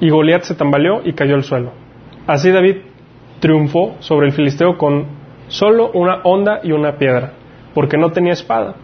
y 0.00 0.10
Goliat 0.10 0.42
se 0.42 0.54
tambaleó 0.54 1.02
y 1.04 1.12
cayó 1.12 1.34
al 1.34 1.44
suelo. 1.44 1.72
Así 2.26 2.50
David 2.50 2.76
triunfó 3.40 3.96
sobre 4.00 4.26
el 4.26 4.32
filisteo 4.32 4.78
con 4.78 5.06
solo 5.48 5.90
una 5.92 6.20
onda 6.24 6.60
y 6.62 6.72
una 6.72 6.96
piedra, 6.96 7.32
porque 7.74 7.96
no 7.96 8.10
tenía 8.10 8.32
espada. 8.32 8.74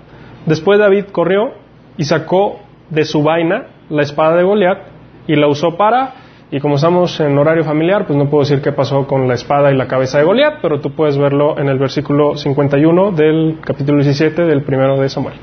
Después 0.46 0.78
David 0.78 1.06
corrió 1.12 1.52
y 1.96 2.04
sacó 2.04 2.60
de 2.90 3.04
su 3.04 3.22
vaina 3.22 3.66
la 3.88 4.02
espada 4.02 4.36
de 4.36 4.42
Goliat 4.42 4.78
y 5.26 5.36
la 5.36 5.48
usó 5.48 5.76
para, 5.76 6.14
y 6.50 6.60
como 6.60 6.76
estamos 6.76 7.18
en 7.20 7.36
horario 7.36 7.64
familiar, 7.64 8.06
pues 8.06 8.16
no 8.16 8.30
puedo 8.30 8.44
decir 8.44 8.62
qué 8.62 8.72
pasó 8.72 9.06
con 9.06 9.26
la 9.26 9.34
espada 9.34 9.72
y 9.72 9.76
la 9.76 9.88
cabeza 9.88 10.18
de 10.18 10.24
Goliat, 10.24 10.60
pero 10.62 10.80
tú 10.80 10.92
puedes 10.92 11.18
verlo 11.18 11.58
en 11.58 11.68
el 11.68 11.78
versículo 11.78 12.36
51 12.36 13.12
del 13.12 13.58
capítulo 13.64 14.02
17 14.02 14.42
del 14.42 14.62
primero 14.62 14.98
de 14.98 15.08
Samuel. 15.08 15.34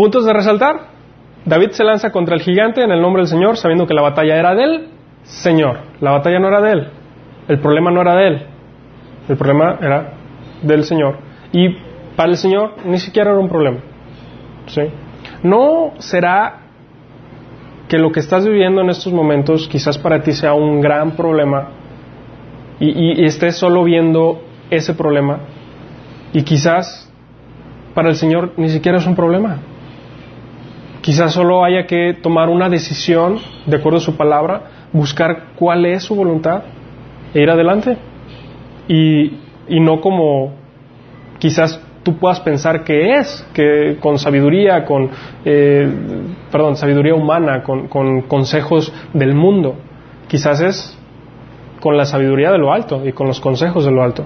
Puntos 0.00 0.24
de 0.24 0.32
resaltar. 0.32 0.80
David 1.44 1.72
se 1.72 1.84
lanza 1.84 2.10
contra 2.10 2.34
el 2.34 2.40
gigante 2.40 2.82
en 2.82 2.90
el 2.90 3.02
nombre 3.02 3.20
del 3.20 3.28
Señor, 3.28 3.58
sabiendo 3.58 3.86
que 3.86 3.92
la 3.92 4.00
batalla 4.00 4.34
era 4.34 4.54
de 4.54 4.64
él, 4.64 4.88
Señor. 5.24 5.76
La 6.00 6.12
batalla 6.12 6.38
no 6.38 6.48
era 6.48 6.62
de 6.62 6.72
él. 6.72 6.88
El 7.48 7.60
problema 7.60 7.90
no 7.90 8.00
era 8.00 8.16
de 8.16 8.28
él. 8.28 8.46
El 9.28 9.36
problema 9.36 9.76
era 9.78 10.14
del 10.62 10.84
Señor. 10.84 11.18
Y 11.52 11.76
para 12.16 12.30
el 12.30 12.38
Señor 12.38 12.76
ni 12.86 12.98
siquiera 12.98 13.32
era 13.32 13.38
un 13.38 13.50
problema. 13.50 13.80
¿Sí? 14.68 14.80
No 15.42 15.92
será 15.98 16.60
que 17.86 17.98
lo 17.98 18.10
que 18.10 18.20
estás 18.20 18.46
viviendo 18.46 18.80
en 18.80 18.88
estos 18.88 19.12
momentos 19.12 19.68
quizás 19.68 19.98
para 19.98 20.22
ti 20.22 20.32
sea 20.32 20.54
un 20.54 20.80
gran 20.80 21.10
problema 21.10 21.72
y, 22.78 23.20
y 23.20 23.24
estés 23.26 23.56
solo 23.56 23.84
viendo 23.84 24.40
ese 24.70 24.94
problema 24.94 25.40
y 26.32 26.42
quizás 26.42 27.12
para 27.92 28.08
el 28.08 28.14
Señor 28.14 28.52
ni 28.56 28.70
siquiera 28.70 28.96
es 28.96 29.06
un 29.06 29.14
problema. 29.14 29.58
Quizás 31.00 31.32
solo 31.32 31.64
haya 31.64 31.86
que 31.86 32.14
tomar 32.22 32.48
una 32.48 32.68
decisión 32.68 33.38
de 33.66 33.76
acuerdo 33.76 33.98
a 33.98 34.02
su 34.02 34.16
palabra 34.16 34.88
buscar 34.92 35.54
cuál 35.56 35.86
es 35.86 36.02
su 36.02 36.14
voluntad 36.14 36.64
e 37.32 37.40
ir 37.40 37.50
adelante. 37.50 37.96
Y, 38.88 39.38
y 39.68 39.80
no 39.80 40.00
como 40.00 40.52
quizás 41.38 41.80
tú 42.02 42.16
puedas 42.18 42.40
pensar 42.40 42.84
que 42.84 43.14
es, 43.14 43.46
que 43.54 43.96
con 44.00 44.18
sabiduría, 44.18 44.84
con, 44.84 45.10
eh, 45.44 45.88
perdón, 46.50 46.76
sabiduría 46.76 47.14
humana, 47.14 47.62
con, 47.62 47.88
con 47.88 48.22
consejos 48.22 48.92
del 49.12 49.34
mundo. 49.34 49.76
Quizás 50.28 50.60
es 50.60 50.98
con 51.80 51.96
la 51.96 52.04
sabiduría 52.04 52.50
de 52.50 52.58
lo 52.58 52.72
alto 52.72 53.06
y 53.06 53.12
con 53.12 53.26
los 53.26 53.40
consejos 53.40 53.84
de 53.84 53.90
lo 53.90 54.02
alto. 54.02 54.24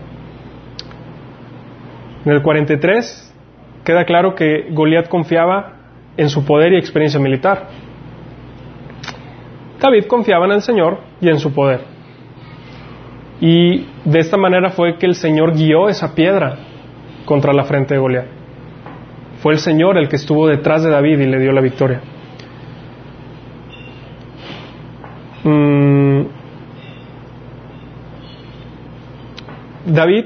En 2.24 2.32
el 2.32 2.42
43 2.42 3.34
queda 3.84 4.04
claro 4.04 4.34
que 4.34 4.68
Goliat 4.70 5.08
confiaba 5.08 5.83
en 6.16 6.28
su 6.28 6.44
poder 6.44 6.72
y 6.72 6.76
experiencia 6.76 7.20
militar. 7.20 7.68
David 9.80 10.04
confiaba 10.06 10.46
en 10.46 10.52
el 10.52 10.62
Señor 10.62 10.98
y 11.20 11.28
en 11.28 11.38
su 11.38 11.52
poder. 11.52 11.80
Y 13.40 13.86
de 14.04 14.18
esta 14.18 14.36
manera 14.36 14.70
fue 14.70 14.96
que 14.96 15.06
el 15.06 15.14
Señor 15.14 15.54
guió 15.54 15.88
esa 15.88 16.14
piedra 16.14 16.56
contra 17.24 17.52
la 17.52 17.64
frente 17.64 17.94
de 17.94 18.00
Goliat. 18.00 18.26
Fue 19.42 19.52
el 19.52 19.58
Señor 19.58 19.98
el 19.98 20.08
que 20.08 20.16
estuvo 20.16 20.46
detrás 20.46 20.82
de 20.82 20.90
David 20.90 21.18
y 21.18 21.26
le 21.26 21.38
dio 21.38 21.52
la 21.52 21.60
victoria. 21.60 22.00
Mm. 25.42 26.22
David 29.86 30.24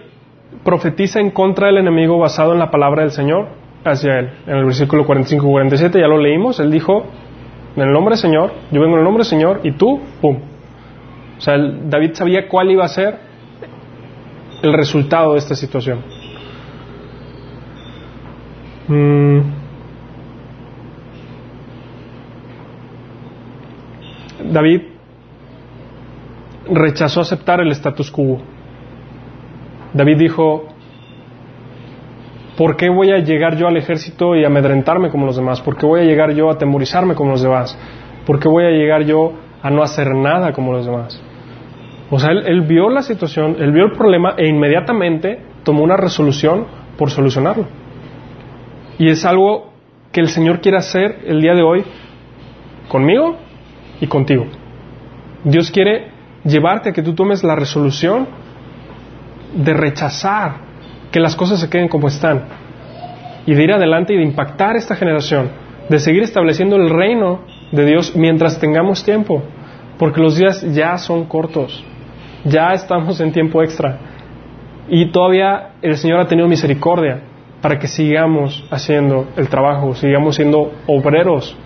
profetiza 0.63 1.19
en 1.19 1.33
contra 1.33 1.67
del 1.67 1.79
enemigo 1.79 2.19
basado 2.19 2.53
en 2.53 2.61
la 2.61 2.71
palabra 2.71 3.03
del 3.03 3.11
Señor 3.11 3.49
hacia 3.85 4.19
él. 4.19 4.31
En 4.47 4.57
el 4.57 4.65
versículo 4.65 5.07
45-47 5.07 6.01
ya 6.01 6.09
lo 6.09 6.19
leímos, 6.19 6.61
él 6.61 6.71
dijo, 6.71 7.07
en 7.77 7.83
el 7.83 7.93
nombre 7.93 8.13
del 8.13 8.21
Señor, 8.21 8.53
yo 8.71 8.81
vengo 8.81 8.95
en 8.95 9.01
el 9.01 9.05
nombre 9.05 9.23
del 9.23 9.31
Señor 9.31 9.61
y 9.63 9.73
tú, 9.73 10.01
¡pum! 10.21 10.39
O 11.39 11.41
sea, 11.41 11.57
David 11.57 12.15
sabía 12.15 12.49
cuál 12.49 12.71
iba 12.71 12.85
a 12.85 12.89
ser 12.89 13.19
el 14.63 14.73
resultado 14.73 15.33
de 15.35 15.39
esta 15.39 15.55
situación. 15.55 16.01
Mm. 18.89 19.41
David 24.51 24.83
rechazó 26.71 27.21
aceptar 27.21 27.61
el 27.61 27.71
status 27.73 28.11
quo. 28.11 28.41
David 29.93 30.17
dijo, 30.19 30.69
¿Por 32.59 32.77
qué 32.77 32.89
voy 32.89 33.13
a 33.13 33.19
llegar 33.19 33.57
yo 33.57 33.69
al 33.69 33.77
ejército 33.77 34.35
y 34.35 34.45
amedrentarme 34.45 35.11
como 35.11 35.27
los 35.27 35.37
demás? 35.37 35.61
¿Por 35.61 35.77
qué 35.77 35.87
voy 35.87 36.01
a 36.01 36.03
llegar 36.03 36.33
yo 36.33 36.49
a 36.51 36.55
atemorizarme 36.55 37.15
como 37.15 37.31
los 37.31 37.41
demás? 37.41 37.79
¿Por 38.27 38.41
qué 38.41 38.49
voy 38.49 38.65
a 38.65 38.71
llegar 38.71 39.05
yo 39.05 39.33
a 39.63 39.71
no 39.71 39.81
hacer 39.81 40.13
nada 40.13 40.53
como 40.53 40.73
los 40.73 40.85
demás? 40.85 41.23
O 42.11 42.19
sea, 42.19 42.33
él, 42.33 42.63
vio 42.63 42.89
la 42.91 43.03
situación, 43.03 43.55
él 43.61 43.71
vio 43.71 43.85
el 43.85 43.93
problema 43.93 44.35
e 44.37 44.49
inmediatamente 44.49 45.39
tomó 45.63 45.85
una 45.85 45.97
resolución 45.97 46.67
por 46.97 47.11
solucionarlo. 47.11 47.65
Y 48.99 49.09
es 49.09 49.25
algo 49.25 49.71
que 50.11 50.21
el 50.21 50.27
Señor 50.27 50.61
quiere 50.61 50.79
hacer 50.79 51.21
el 51.27 51.41
día 51.41 51.55
de 51.55 51.63
hoy 51.63 51.85
conmigo 52.89 53.37
y 54.01 54.09
contigo. 54.09 54.47
Dios 55.45 55.71
quiere 55.71 56.09
llevarte 56.43 56.89
a 56.89 56.93
que 56.93 57.03
tú 57.03 57.15
tomes 57.15 57.45
la 57.45 57.55
resolución 57.55 58.27
de 59.55 59.75
rechazar 59.75 60.68
que 61.11 61.21
las 61.21 61.37
cosas 61.37 61.61
se 61.61 61.69
queden 61.71 61.89
como 61.89 62.09
están 62.09 62.45
y 63.47 63.55
de 63.55 63.65
ir 63.65 63.73
adelante 63.73 64.13
y 64.13 64.17
de 64.17 64.25
impactar 64.25 64.77
esta 64.77 64.95
generación, 64.95 65.51
de 65.89 65.99
seguir 65.99 66.23
estableciendo 66.23 66.77
el 66.77 66.91
reino 66.91 67.41
de 67.73 67.87
Dios 67.87 68.15
mientras 68.15 68.59
tengamos 68.61 69.05
tiempo, 69.05 69.43
porque 69.99 70.21
los 70.21 70.37
días 70.37 70.63
ya 70.75 70.99
son 70.99 71.25
cortos, 71.25 71.85
ya 72.45 72.73
estamos 72.73 73.21
en 73.21 73.33
tiempo 73.33 73.63
extra 73.63 73.99
y 74.89 75.07
todavía 75.07 75.73
el 75.83 75.97
Señor 75.97 76.21
ha 76.21 76.27
tenido 76.27 76.49
misericordia 76.49 77.23
para 77.61 77.79
que 77.79 77.89
sigamos 77.89 78.65
haciendo 78.71 79.29
el 79.37 79.49
trabajo, 79.49 79.95
sigamos 79.95 80.37
siendo 80.37 80.73
obreros, 80.87 81.57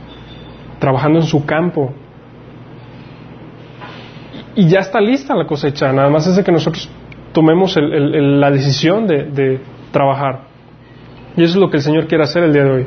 trabajando 0.78 1.20
en 1.20 1.26
su 1.26 1.44
campo. 1.44 1.92
Y 4.54 4.68
ya 4.68 4.80
está 4.80 5.00
lista 5.00 5.34
la 5.34 5.46
cosecha, 5.46 5.92
nada 5.92 6.10
más 6.10 6.26
es 6.26 6.36
de 6.36 6.44
que 6.44 6.52
nosotros 6.52 6.90
tomemos 7.32 7.76
la 7.76 8.50
decisión 8.50 9.06
de, 9.06 9.60
trabajar. 9.90 10.46
Y 11.36 11.42
eso 11.42 11.54
es 11.54 11.60
lo 11.60 11.70
que 11.70 11.78
el 11.78 11.82
Señor 11.82 12.06
quiere 12.06 12.24
hacer 12.24 12.44
el 12.44 12.52
día 12.52 12.64
de 12.64 12.70
hoy. 12.70 12.86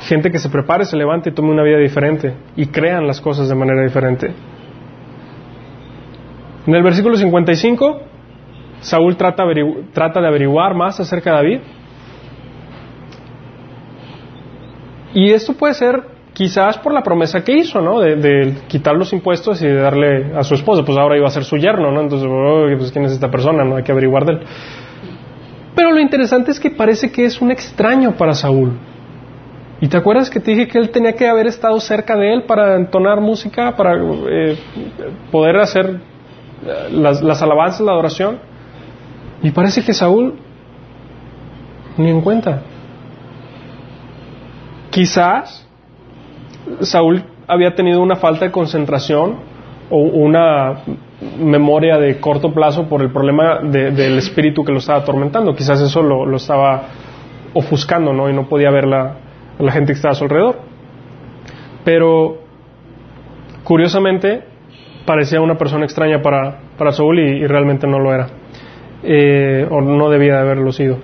Gente 0.00 0.30
que 0.30 0.38
se 0.38 0.48
prepare, 0.48 0.84
se 0.84 0.96
levante 0.96 1.30
y 1.30 1.32
tome 1.32 1.50
una 1.50 1.62
vida 1.62 1.78
diferente 1.78 2.34
y 2.56 2.66
crean 2.66 3.06
las 3.06 3.20
cosas 3.20 3.48
de 3.48 3.54
manera 3.54 3.82
diferente. 3.82 4.32
En 6.66 6.74
el 6.74 6.82
versículo 6.82 7.16
55, 7.16 8.00
Saúl 8.80 9.16
trata 9.16 9.44
de 9.44 10.26
averiguar 10.26 10.74
más 10.74 10.98
acerca 10.98 11.30
de 11.30 11.36
David. 11.36 11.60
Y 15.14 15.30
esto 15.32 15.54
puede 15.54 15.74
ser 15.74 16.19
quizás 16.32 16.78
por 16.78 16.92
la 16.92 17.02
promesa 17.02 17.42
que 17.42 17.52
hizo, 17.52 17.80
¿no? 17.80 18.00
De, 18.00 18.54
quitar 18.68 18.94
los 18.96 19.12
impuestos 19.12 19.60
y 19.62 19.66
de 19.66 19.76
darle 19.76 20.32
a 20.36 20.42
su 20.42 20.54
esposa. 20.54 20.84
Pues 20.84 20.96
ahora 20.98 21.16
iba 21.16 21.26
a 21.26 21.30
ser 21.30 21.44
su 21.44 21.56
yerno, 21.56 21.90
¿no? 21.90 22.00
Entonces, 22.00 22.28
pues, 22.78 22.92
¿quién 22.92 23.04
es 23.04 23.12
esta 23.12 23.30
persona? 23.30 23.64
No 23.64 23.76
hay 23.76 23.82
que 23.82 23.92
averiguar 23.92 24.24
de 24.24 24.32
él. 24.32 24.40
Pero 25.74 25.92
lo 25.92 26.00
interesante 26.00 26.50
es 26.50 26.60
que 26.60 26.70
parece 26.70 27.10
que 27.10 27.24
es 27.24 27.40
un 27.40 27.50
extraño 27.50 28.12
para 28.16 28.34
Saúl. 28.34 28.72
¿Y 29.80 29.88
te 29.88 29.96
acuerdas 29.96 30.28
que 30.28 30.40
te 30.40 30.50
dije 30.50 30.68
que 30.68 30.78
él 30.78 30.90
tenía 30.90 31.14
que 31.14 31.26
haber 31.26 31.46
estado 31.46 31.80
cerca 31.80 32.16
de 32.16 32.34
él 32.34 32.42
para 32.42 32.76
entonar 32.76 33.20
música, 33.20 33.74
para 33.76 33.94
eh, 33.96 34.58
poder 35.30 35.56
hacer 35.56 35.86
eh, 36.66 36.88
las 36.92 37.42
alabanzas, 37.42 37.80
la 37.80 37.92
adoración? 37.92 38.38
Y 39.42 39.50
parece 39.52 39.82
que 39.82 39.94
Saúl 39.94 40.34
ni 41.96 42.10
en 42.10 42.20
cuenta. 42.20 42.62
Quizás 44.90 45.66
Saúl 46.80 47.24
había 47.46 47.74
tenido 47.74 48.00
una 48.00 48.16
falta 48.16 48.44
de 48.44 48.50
concentración 48.50 49.36
o 49.90 49.98
una 49.98 50.82
memoria 51.38 51.98
de 51.98 52.20
corto 52.20 52.52
plazo 52.52 52.88
por 52.88 53.02
el 53.02 53.10
problema 53.10 53.58
del 53.60 54.18
espíritu 54.18 54.64
que 54.64 54.72
lo 54.72 54.78
estaba 54.78 55.00
atormentando. 55.00 55.54
Quizás 55.54 55.80
eso 55.80 56.02
lo, 56.02 56.36
estaba 56.36 56.82
ofuscando, 57.52 58.12
¿no? 58.12 58.30
Y 58.30 58.32
no 58.32 58.48
podía 58.48 58.70
ver 58.70 58.86
la, 58.86 59.16
la 59.58 59.72
gente 59.72 59.92
que 59.92 59.96
estaba 59.96 60.12
a 60.12 60.14
su 60.14 60.24
alrededor. 60.24 60.60
Pero, 61.84 62.38
curiosamente, 63.64 64.44
parecía 65.04 65.40
una 65.40 65.56
persona 65.56 65.84
extraña 65.84 66.22
para, 66.22 66.60
para 66.78 66.92
Saúl 66.92 67.18
y, 67.18 67.46
realmente 67.46 67.86
no 67.86 67.98
lo 67.98 68.14
era. 68.14 68.28
Eh, 69.02 69.66
o 69.70 69.80
no 69.80 70.10
debía 70.10 70.34
de 70.34 70.40
haberlo 70.40 70.72
sido. 70.72 70.98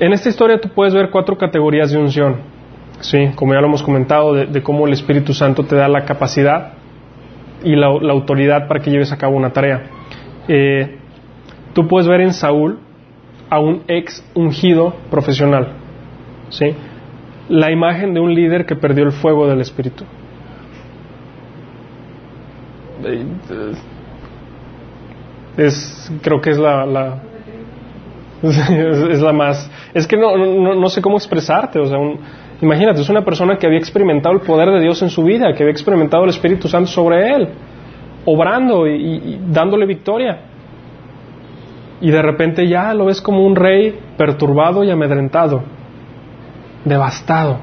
En 0.00 0.12
esta 0.12 0.28
historia 0.28 0.60
tú 0.60 0.68
puedes 0.70 0.94
ver 0.94 1.10
cuatro 1.10 1.36
categorías 1.36 1.90
de 1.92 1.98
unción. 1.98 2.51
Sí, 3.02 3.30
como 3.34 3.52
ya 3.52 3.60
lo 3.60 3.66
hemos 3.66 3.82
comentado, 3.82 4.32
de, 4.32 4.62
cómo 4.62 4.86
el 4.86 4.92
Espíritu 4.92 5.34
Santo 5.34 5.64
te 5.64 5.74
da 5.74 5.88
la 5.88 6.04
capacidad 6.04 6.74
y 7.64 7.74
la, 7.74 7.86
autoridad 7.86 8.68
para 8.68 8.80
que 8.80 8.90
lleves 8.90 9.10
a 9.10 9.18
cabo 9.18 9.36
una 9.36 9.52
tarea. 9.52 9.82
Eh, 10.46 10.98
tú 11.72 11.88
puedes 11.88 12.06
ver 12.06 12.20
en 12.20 12.32
Saúl 12.32 12.78
a 13.50 13.58
un 13.58 13.82
ex 13.88 14.24
ungido 14.34 14.94
profesional, 15.10 15.72
¿sí? 16.48 16.74
La 17.48 17.72
imagen 17.72 18.14
de 18.14 18.20
un 18.20 18.32
líder 18.32 18.66
que 18.66 18.76
perdió 18.76 19.04
el 19.04 19.12
fuego 19.12 19.48
del 19.48 19.60
Espíritu. 19.60 20.04
Es, 25.56 26.12
creo 26.22 26.40
que 26.40 26.50
es 26.50 26.58
la, 26.58 26.86
la 26.86 27.16
es, 28.42 29.20
la 29.20 29.32
más, 29.32 29.68
es 29.92 30.06
que 30.06 30.16
no, 30.16 30.36
no, 30.36 30.74
no 30.76 30.88
sé 30.88 31.02
cómo 31.02 31.16
expresarte, 31.16 31.80
o 31.80 31.86
sea, 31.86 31.98
un, 31.98 32.20
Imagínate, 32.62 33.00
es 33.00 33.08
una 33.08 33.24
persona 33.24 33.56
que 33.58 33.66
había 33.66 33.78
experimentado 33.78 34.36
el 34.36 34.40
poder 34.40 34.70
de 34.70 34.80
Dios 34.80 35.02
en 35.02 35.10
su 35.10 35.24
vida, 35.24 35.52
que 35.52 35.64
había 35.64 35.72
experimentado 35.72 36.22
el 36.22 36.30
Espíritu 36.30 36.68
Santo 36.68 36.88
sobre 36.88 37.34
él, 37.34 37.48
obrando 38.24 38.86
y, 38.86 39.40
dándole 39.48 39.84
victoria. 39.84 40.42
Y 42.00 42.10
de 42.12 42.22
repente 42.22 42.68
ya 42.68 42.94
lo 42.94 43.06
ves 43.06 43.20
como 43.20 43.44
un 43.44 43.56
rey 43.56 43.98
perturbado 44.16 44.84
y 44.84 44.92
amedrentado, 44.92 45.64
devastado 46.84 47.58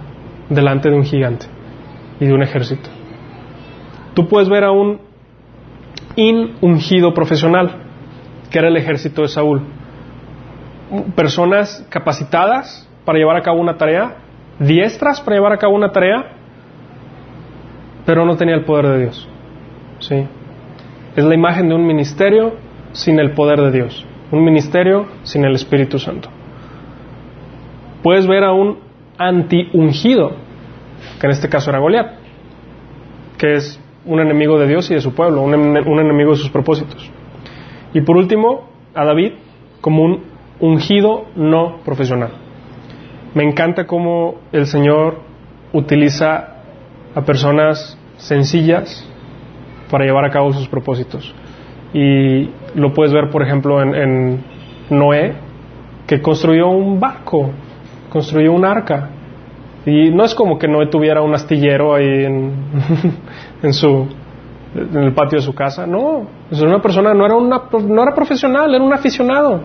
delante 0.50 0.90
de 0.90 0.98
un 0.98 1.06
gigante 1.06 1.46
y 2.20 2.26
de 2.26 2.34
un 2.34 2.44
ejército. 2.44 2.90
Tú 4.14 4.28
puedes 4.28 4.50
ver 4.50 4.66
a 4.66 4.72
un 4.72 5.00
inungido 6.18 7.14
profesional, 7.14 7.72
que 8.52 8.60
era 8.60 8.68
el 8.68 8.76
ejército 8.76 9.22
de 9.22 9.30
Saúl. 9.30 9.62
Personas 11.16 11.88
capacitadas 11.90 12.90
para 13.06 13.18
llevar 13.18 13.38
a 13.38 13.44
cabo 13.44 13.62
una 13.62 13.78
tarea, 13.78 14.18
diestras 14.60 15.22
para 15.22 15.38
llevar 15.38 15.54
a 15.54 15.58
cabo 15.58 15.76
una 15.76 15.92
tarea, 15.92 16.34
pero 18.06 18.26
no 18.26 18.36
tenía 18.36 18.56
el 18.56 18.66
poder 18.66 18.88
de 18.88 19.00
Dios. 19.00 19.28
¿Sí? 20.00 20.26
Es 21.16 21.24
la 21.24 21.36
imagen 21.36 21.70
de 21.70 21.76
un 21.76 21.86
ministerio 21.86 22.54
sin 22.92 23.20
el 23.20 23.32
poder 23.32 23.60
de 23.62 23.72
Dios, 23.72 24.06
un 24.32 24.44
ministerio 24.44 25.08
sin 25.24 25.46
el 25.46 25.56
Espíritu 25.56 26.00
Santo. 26.00 26.30
Puedes 28.04 28.28
ver 28.28 28.44
a 28.44 28.54
un 28.54 28.80
anti-ungido, 29.18 30.32
que 31.20 31.28
en 31.28 31.32
este 31.32 31.50
caso 31.50 31.70
era 31.70 31.80
Goliat, 31.80 32.14
que 33.38 33.54
es 33.54 33.80
un 34.06 34.20
enemigo 34.20 34.58
de 34.60 34.68
Dios 34.68 34.90
y 34.92 34.96
de 34.96 35.02
su 35.02 35.14
pueblo, 35.14 35.42
un, 35.42 35.54
un 35.54 36.00
enemigo 36.00 36.32
de 36.32 36.38
sus 36.38 36.50
propósitos. 36.50 37.10
Y 37.94 38.02
por 38.02 38.18
último, 38.18 38.70
a 38.96 39.06
David 39.06 39.34
como 39.82 40.04
un 40.04 40.24
ungido 40.60 41.26
no 41.36 41.78
profesional. 41.84 42.32
Me 43.34 43.44
encanta 43.44 43.86
cómo 43.86 44.36
el 44.52 44.66
Señor 44.66 45.20
utiliza 45.72 46.56
a 47.14 47.22
personas 47.22 47.98
sencillas 48.18 49.08
para 49.92 50.06
llevar 50.06 50.26
a 50.26 50.32
cabo 50.32 50.52
sus 50.52 50.68
propósitos. 50.68 51.34
Y 51.94 52.50
lo 52.76 52.94
puedes 52.94 53.14
ver, 53.14 53.30
por 53.30 53.44
ejemplo, 53.44 53.82
en, 53.82 54.44
Noé, 54.90 55.36
que 56.08 56.22
construyó 56.22 56.70
un 56.70 57.00
barco, 57.00 57.52
construyó 58.10 58.52
un 58.52 58.66
arca. 58.66 59.10
Y 59.86 60.10
no 60.10 60.26
es 60.26 60.34
como 60.34 60.58
que 60.58 60.68
Noé 60.68 60.88
tuviera 60.88 61.22
un 61.22 61.34
astillero 61.34 61.94
ahí 61.94 62.26
en, 62.26 62.54
en 63.64 63.74
su 63.74 64.08
en 64.76 65.04
el 65.04 65.14
patio 65.14 65.40
de 65.40 65.44
su 65.44 65.54
casa, 65.56 65.88
no, 65.88 66.28
es 66.52 66.62
una 66.62 66.80
persona 66.80 67.12
no 67.12 67.26
era 67.26 67.36
una 67.36 67.64
no 67.88 68.04
era 68.04 68.14
profesional, 68.14 68.74
era 68.74 68.84
un 68.84 68.94
aficionado 68.94 69.62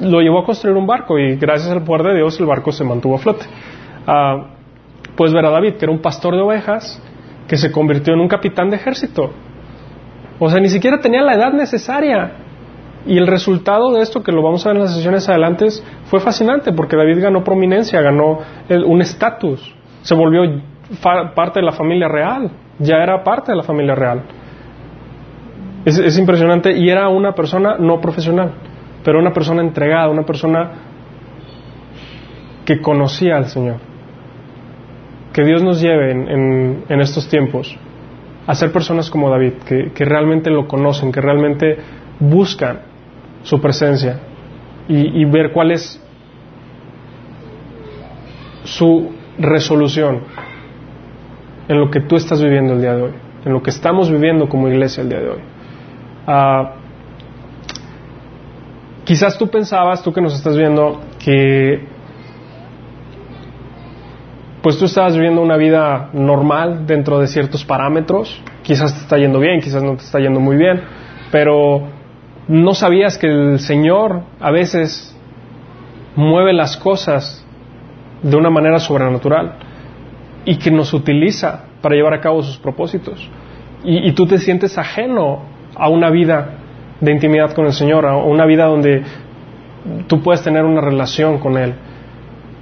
lo 0.00 0.20
llevó 0.20 0.40
a 0.40 0.44
construir 0.44 0.76
un 0.76 0.86
barco 0.86 1.18
y 1.18 1.36
gracias 1.36 1.70
al 1.70 1.82
poder 1.82 2.02
de 2.08 2.16
Dios 2.16 2.38
el 2.40 2.46
barco 2.46 2.72
se 2.72 2.84
mantuvo 2.84 3.16
a 3.16 3.18
flote. 3.18 3.46
Ah, 4.06 4.46
puedes 5.16 5.34
ver 5.34 5.44
a 5.44 5.50
David, 5.50 5.74
que 5.74 5.84
era 5.84 5.92
un 5.92 6.00
pastor 6.00 6.34
de 6.34 6.40
ovejas, 6.40 7.02
que 7.46 7.56
se 7.56 7.70
convirtió 7.70 8.14
en 8.14 8.20
un 8.20 8.28
capitán 8.28 8.70
de 8.70 8.76
ejército. 8.76 9.30
O 10.38 10.48
sea, 10.48 10.60
ni 10.60 10.68
siquiera 10.68 11.00
tenía 11.00 11.22
la 11.22 11.34
edad 11.34 11.52
necesaria. 11.52 12.32
Y 13.06 13.16
el 13.18 13.26
resultado 13.26 13.92
de 13.92 14.02
esto, 14.02 14.22
que 14.22 14.32
lo 14.32 14.42
vamos 14.42 14.64
a 14.64 14.70
ver 14.70 14.76
en 14.76 14.82
las 14.84 14.94
sesiones 14.94 15.28
adelante, 15.28 15.66
fue 16.04 16.20
fascinante, 16.20 16.72
porque 16.72 16.96
David 16.96 17.22
ganó 17.22 17.42
prominencia, 17.42 18.00
ganó 18.00 18.38
un 18.86 19.00
estatus, 19.00 19.74
se 20.02 20.14
volvió 20.14 20.42
parte 21.34 21.60
de 21.60 21.66
la 21.66 21.72
familia 21.72 22.08
real, 22.08 22.50
ya 22.78 22.96
era 22.96 23.22
parte 23.22 23.52
de 23.52 23.56
la 23.56 23.62
familia 23.62 23.94
real. 23.94 24.22
es 25.84 26.18
impresionante 26.18 26.72
y 26.72 26.90
era 26.90 27.08
una 27.08 27.34
persona 27.34 27.76
no 27.78 28.00
profesional 28.00 28.52
pero 29.04 29.18
una 29.18 29.32
persona 29.32 29.62
entregada, 29.62 30.08
una 30.08 30.24
persona 30.24 30.70
que 32.64 32.80
conocía 32.80 33.36
al 33.36 33.46
Señor. 33.46 33.76
Que 35.32 35.44
Dios 35.44 35.62
nos 35.62 35.80
lleve 35.80 36.10
en, 36.12 37.00
estos 37.00 37.28
tiempos 37.28 37.76
a 38.46 38.54
ser 38.54 38.72
personas 38.72 39.10
como 39.10 39.30
David, 39.30 39.54
que, 39.64 40.04
realmente 40.04 40.50
lo 40.50 40.66
conocen, 40.66 41.12
que 41.12 41.20
realmente 41.20 41.78
buscan 42.18 42.80
su 43.42 43.60
presencia 43.60 44.20
y, 44.88 45.22
y 45.22 45.24
ver 45.24 45.52
cuál 45.52 45.70
es 45.70 46.02
su 48.64 49.12
resolución 49.38 50.20
en 51.68 51.80
lo 51.80 51.90
que 51.90 52.00
tú 52.00 52.16
estás 52.16 52.42
viviendo 52.42 52.74
el 52.74 52.80
día 52.80 52.94
de 52.94 53.02
hoy, 53.02 53.12
en 53.44 53.52
lo 53.52 53.62
que 53.62 53.70
estamos 53.70 54.10
viviendo 54.10 54.48
como 54.48 54.68
iglesia 54.68 55.02
el 55.02 55.08
día 55.08 55.20
de 55.20 55.28
hoy. 55.28 55.40
Ah, 56.26 56.74
Quizás 59.10 59.36
tú 59.36 59.48
pensabas, 59.48 60.04
tú 60.04 60.12
que 60.12 60.20
nos 60.20 60.36
estás 60.36 60.56
viendo, 60.56 61.00
que 61.18 61.84
pues 64.62 64.78
tú 64.78 64.84
estabas 64.84 65.16
viviendo 65.16 65.42
una 65.42 65.56
vida 65.56 66.10
normal 66.12 66.86
dentro 66.86 67.18
de 67.18 67.26
ciertos 67.26 67.64
parámetros, 67.64 68.40
quizás 68.62 68.94
te 68.94 69.00
está 69.00 69.18
yendo 69.18 69.40
bien, 69.40 69.60
quizás 69.60 69.82
no 69.82 69.96
te 69.96 70.04
está 70.04 70.20
yendo 70.20 70.38
muy 70.38 70.56
bien, 70.56 70.82
pero 71.32 71.88
no 72.46 72.72
sabías 72.72 73.18
que 73.18 73.26
el 73.26 73.58
Señor 73.58 74.22
a 74.38 74.52
veces 74.52 75.12
mueve 76.14 76.52
las 76.52 76.76
cosas 76.76 77.44
de 78.22 78.36
una 78.36 78.50
manera 78.50 78.78
sobrenatural 78.78 79.54
y 80.44 80.56
que 80.58 80.70
nos 80.70 80.94
utiliza 80.94 81.64
para 81.82 81.96
llevar 81.96 82.14
a 82.14 82.20
cabo 82.20 82.44
sus 82.44 82.58
propósitos. 82.58 83.28
Y, 83.82 84.08
y 84.08 84.12
tú 84.12 84.26
te 84.26 84.38
sientes 84.38 84.78
ajeno 84.78 85.40
a 85.74 85.88
una 85.88 86.10
vida 86.10 86.59
de 87.00 87.12
intimidad 87.12 87.52
con 87.52 87.66
el 87.66 87.72
Señor, 87.72 88.04
una 88.04 88.44
vida 88.46 88.66
donde 88.66 89.02
tú 90.06 90.22
puedes 90.22 90.42
tener 90.42 90.64
una 90.64 90.80
relación 90.80 91.38
con 91.38 91.56
Él. 91.56 91.74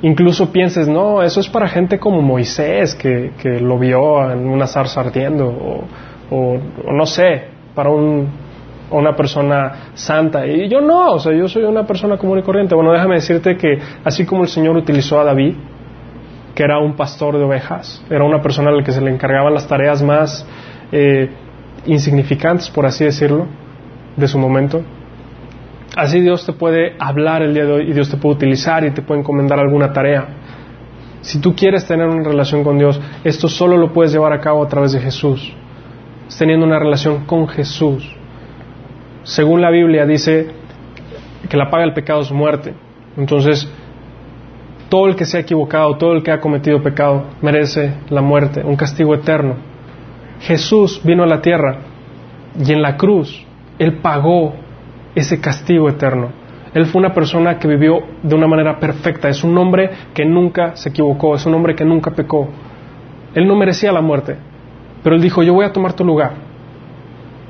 Incluso 0.03 0.53
pienses, 0.53 0.87
no, 0.87 1.23
eso 1.23 1.41
es 1.41 1.49
para 1.49 1.67
gente 1.67 1.99
como 1.99 2.23
Moisés, 2.23 2.95
que, 2.95 3.33
que 3.41 3.61
lo 3.61 3.79
vio 3.79 4.31
en 4.31 4.49
una 4.49 4.67
zarza 4.67 5.01
ardiendo, 5.01 5.49
o, 5.49 5.85
o, 6.31 6.59
no 6.93 7.05
sé, 7.05 7.47
para 7.75 7.91
un, 7.91 8.29
una 8.93 9.17
persona 9.17 9.91
santa. 9.95 10.47
Y 10.47 10.69
yo 10.69 10.81
no, 10.81 11.15
o 11.15 11.19
sea, 11.19 11.33
yo 11.33 11.49
soy 11.49 11.65
una 11.65 11.85
persona 11.85 12.17
común 12.17 12.39
y 12.39 12.43
corriente. 12.43 12.77
Bueno, 12.77 12.93
déjame 12.93 13.17
decirte 13.17 13.57
que 13.57 13.79
así 14.05 14.25
como 14.25 14.43
el 14.43 14.49
Señor 14.49 14.77
utilizó 14.77 15.21
a 15.21 15.25
David, 15.25 15.57
que 16.55 16.63
era 16.63 16.79
un 16.79 16.95
pastor 16.95 17.37
de 17.37 17.45
ovejas, 17.45 18.05
era 18.09 18.25
una 18.25 18.41
persona 18.41 18.71
a 18.71 18.73
la 18.73 18.85
que 18.85 18.93
se 18.93 19.01
le 19.01 19.11
encargaban 19.11 19.53
las 19.53 19.67
tareas 19.67 20.01
más 20.03 20.47
eh, 20.93 21.29
insignificantes, 21.87 22.71
por 22.71 22.87
así 22.87 23.05
decirlo, 23.05 23.47
de 24.19 24.29
su 24.29 24.39
momento. 24.39 24.83
Así 25.97 26.21
Dios 26.21 26.45
te 26.45 26.53
puede 26.53 26.95
hablar 26.99 27.43
el 27.43 27.55
día 27.55 27.65
de 27.65 27.73
hoy 27.73 27.91
y 27.91 27.93
Dios 27.93 28.11
te 28.11 28.17
puede 28.17 28.37
utilizar 28.37 28.85
y 28.85 28.91
te 28.91 29.03
puede 29.03 29.21
encomendar 29.21 29.59
alguna 29.59 29.93
tarea. 29.93 30.29
Si 31.21 31.41
tú 31.41 31.55
quieres 31.55 31.87
tener 31.87 32.07
una 32.07 32.29
relación 32.29 32.63
con 32.63 32.79
Dios, 32.79 33.01
esto 33.25 33.49
solo 33.49 33.77
lo 33.77 33.93
puedes 33.93 34.13
llevar 34.13 34.33
a 34.33 34.41
cabo 34.41 34.63
a 34.63 34.69
través 34.69 34.93
de 34.93 35.01
Jesús, 35.01 35.53
teniendo 36.39 36.67
una 36.67 36.79
relación 36.79 37.25
con 37.27 37.49
Jesús. 37.49 38.09
Según 39.25 39.61
la 39.61 39.71
Biblia 39.71 40.07
dice 40.07 40.51
que 41.49 41.57
la 41.57 41.71
paga 41.71 41.85
el 41.85 41.95
pecado 41.95 42.21
es 42.21 42.31
muerte. 42.31 42.75
Entonces, 43.17 43.69
todo 44.89 45.09
el 45.09 45.17
que 45.17 45.25
se 45.25 45.37
ha 45.37 45.41
equivocado, 45.41 45.97
todo 45.97 46.13
el 46.13 46.23
que 46.23 46.31
ha 46.31 46.41
cometido 46.41 46.83
pecado, 46.83 47.25
merece 47.43 47.95
la 48.11 48.23
muerte, 48.23 48.63
un 48.65 48.77
castigo 48.77 49.15
eterno. 49.15 49.57
Jesús 50.41 51.01
vino 51.05 51.25
a 51.25 51.27
la 51.27 51.41
tierra 51.41 51.79
y 52.65 52.73
en 52.73 52.83
la 52.83 52.97
cruz 52.97 53.48
Él 53.79 53.99
pagó 53.99 54.55
ese 55.15 55.41
castigo 55.41 55.89
eterno. 55.89 56.31
Él 56.75 56.87
fue 56.87 57.01
una 57.01 57.15
persona 57.15 57.59
que 57.59 57.67
vivió 57.67 58.01
de 58.23 58.35
una 58.35 58.47
manera 58.47 58.79
perfecta, 58.79 59.29
es 59.29 59.43
un 59.43 59.57
hombre 59.57 59.91
que 60.15 60.25
nunca 60.25 60.77
se 60.77 60.91
equivocó, 60.91 61.35
es 61.35 61.47
un 61.47 61.55
hombre 61.55 61.75
que 61.75 61.85
nunca 61.85 62.11
pecó. 62.11 62.49
Él 63.35 63.47
no 63.47 63.57
merecía 63.57 63.93
la 63.93 64.03
muerte, 64.03 64.37
pero 65.03 65.17
Él 65.17 65.23
dijo, 65.23 65.43
yo 65.43 65.55
voy 65.55 65.65
a 65.65 65.73
tomar 65.73 65.95
tu 65.95 66.05
lugar, 66.05 66.33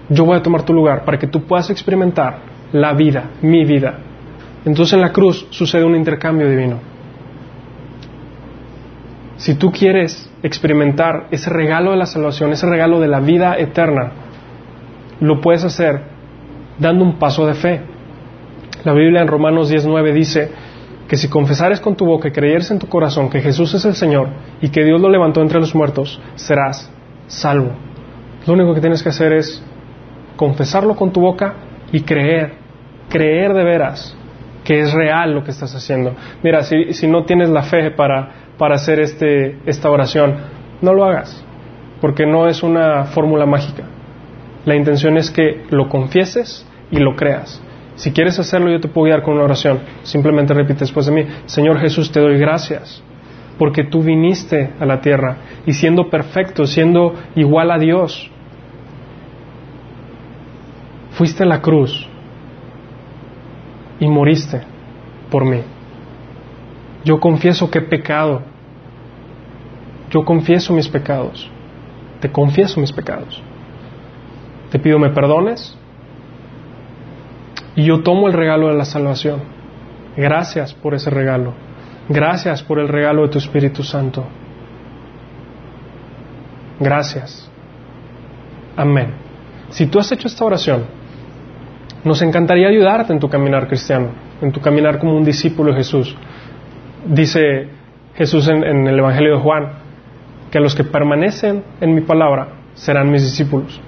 yo 0.09 0.25
voy 0.25 0.39
a 0.39 0.43
tomar 0.43 0.63
tu 0.63 0.73
lugar 0.73 1.05
para 1.05 1.19
que 1.19 1.27
tú 1.27 1.43
puedas 1.43 1.69
experimentar 1.71 2.39
la 2.73 2.93
vida, 2.93 3.31
mi 3.43 3.65
vida. 3.65 3.99
Entonces 4.65 4.95
en 4.95 5.01
la 5.01 5.13
cruz 5.13 5.47
sucede 5.51 5.85
un 5.85 5.97
intercambio 5.97 6.49
divino. 6.49 6.79
Si 9.37 9.55
tú 9.55 9.71
quieres 9.71 10.31
experimentar 10.43 11.29
ese 11.31 11.49
regalo 11.51 11.93
de 11.93 11.97
la 11.97 12.07
salvación, 12.07 12.53
ese 12.53 12.67
regalo 12.67 13.01
de 13.01 13.09
la 13.09 13.21
vida 13.21 13.57
eterna, 13.57 14.13
lo 15.21 15.41
puedes 15.41 15.65
hacer 15.65 16.18
dando 16.79 17.05
un 17.05 17.19
paso 17.19 17.47
de 17.47 17.55
fe. 17.55 17.81
La 18.85 18.93
Biblia 18.93 19.21
en 19.21 19.29
Romanos 19.29 19.69
19 19.69 20.13
dice 20.13 20.51
que 21.09 21.17
si 21.17 21.29
confesares 21.29 21.81
con 21.81 21.97
tu 21.97 22.05
boca 22.05 22.29
y 22.29 22.33
creyeres 22.33 22.71
en 22.71 22.79
tu 22.79 22.87
corazón 22.87 23.31
que 23.31 23.41
Jesús 23.41 23.75
es 23.75 23.85
el 23.85 23.95
Señor 23.95 24.29
y 24.61 24.69
que 24.69 24.85
Dios 24.85 25.01
lo 25.01 25.09
levantó 25.09 25.41
entre 25.41 25.59
los 25.59 25.75
muertos, 25.75 26.21
serás 26.35 26.91
salvo. 27.27 27.73
Lo 28.47 28.53
único 28.53 28.75
que 28.75 28.81
tienes 28.81 29.03
que 29.03 29.09
hacer 29.09 29.33
es 29.33 29.63
confesarlo 30.37 30.95
con 30.95 31.13
tu 31.13 31.21
boca 31.21 31.55
y 31.93 32.03
creer, 32.03 32.55
creer 33.09 33.55
de 33.55 33.65
veras 33.65 34.17
que 34.65 34.81
es 34.81 34.93
real 34.93 35.33
lo 35.33 35.43
que 35.43 35.51
estás 35.51 35.75
haciendo. 35.75 36.15
Mira, 36.43 36.63
si, 36.63 36.93
si 36.93 37.09
no 37.09 37.25
tienes 37.25 37.49
la 37.49 37.63
fe 37.63 37.91
para, 37.91 38.53
para 38.59 38.75
hacer 38.75 39.01
este, 39.01 39.59
esta 39.65 39.91
oración, 39.91 40.37
no 40.83 40.93
lo 40.93 41.07
hagas, 41.07 41.43
porque 42.03 42.27
no 42.27 42.49
es 42.49 42.63
una 42.63 43.05
fórmula 43.05 43.47
mágica. 43.47 43.85
La 44.67 44.77
intención 44.77 45.17
es 45.17 45.31
que 45.31 45.65
lo 45.71 45.89
confieses 45.89 46.68
y 46.91 46.99
lo 46.99 47.17
creas. 47.17 47.61
Si 47.97 48.13
quieres 48.13 48.39
hacerlo, 48.39 48.71
yo 48.71 48.81
te 48.81 48.89
puedo 48.89 49.07
guiar 49.07 49.23
con 49.23 49.35
una 49.35 49.45
oración. 49.45 49.81
Simplemente 50.03 50.55
repite 50.55 50.81
después 50.81 51.07
de 51.07 51.13
mí, 51.13 51.27
Señor 51.47 51.79
Jesús, 51.81 52.13
te 52.13 52.21
doy 52.21 52.39
gracias, 52.39 53.03
porque 53.59 53.85
tú 53.85 54.03
viniste 54.03 54.71
a 54.79 54.87
la 54.87 55.01
tierra 55.01 55.39
y 55.67 55.73
siendo 55.73 56.09
perfecto, 56.09 56.65
siendo 56.67 57.15
igual 57.35 57.71
a 57.71 57.79
Dios, 57.79 58.31
fuiste 61.11 61.43
a 61.43 61.47
la 61.47 61.61
cruz 61.61 62.09
y 63.99 64.07
moriste 64.07 64.61
por 65.31 65.45
mí. 65.45 65.63
Yo 67.05 67.21
confieso 67.21 67.71
que 67.71 67.79
he 67.79 67.83
pecado. 67.83 68.43
Yo 70.11 70.25
confieso 70.25 70.73
mis 70.73 70.89
pecados. 70.89 71.51
Te 72.21 72.31
confieso 72.31 72.81
mis 72.81 72.93
pecados. 72.93 73.43
Te 74.71 74.79
pido 74.79 74.99
me 74.99 75.11
perdones 75.11 75.78
y 77.79 77.85
yo 77.85 78.03
tomo 78.03 78.27
el 78.27 78.33
regalo 78.33 78.67
de 78.67 78.75
la 78.75 78.85
salvación. 78.85 79.41
Gracias 80.17 80.75
por 80.75 80.95
ese 80.95 81.11
regalo. 81.11 81.55
Gracias 82.09 82.61
por 82.61 82.81
el 82.81 82.89
regalo 82.89 83.23
de 83.23 83.29
tu 83.29 83.39
Espíritu 83.39 83.85
Santo. 83.85 84.27
Gracias. 86.81 87.49
Amén. 88.77 89.13
Si 89.69 89.87
tú 89.87 90.01
has 90.01 90.11
hecho 90.11 90.27
esta 90.27 90.45
oración, 90.45 90.87
nos 92.03 92.21
encantaría 92.21 92.67
ayudarte 92.67 93.13
en 93.13 93.21
tu 93.21 93.29
caminar 93.29 93.69
cristiano, 93.69 94.09
en 94.43 94.51
tu 94.51 94.61
caminar 94.61 94.99
como 94.99 95.17
un 95.17 95.23
discípulo 95.23 95.71
de 95.71 95.77
Jesús. 95.77 96.17
Dice 97.07 97.69
Jesús 98.17 98.49
en, 98.49 98.65
en 98.65 98.89
el 98.89 98.99
Evangelio 98.99 99.37
de 99.37 99.41
Juan, 99.41 99.69
que 100.51 100.59
los 100.59 100.75
que 100.75 100.83
permanecen 100.83 101.63
en 101.81 101.95
mi 101.95 102.01
palabra 102.01 102.49
serán 102.75 103.09
mis 103.09 103.23
discípulos. 103.23 103.81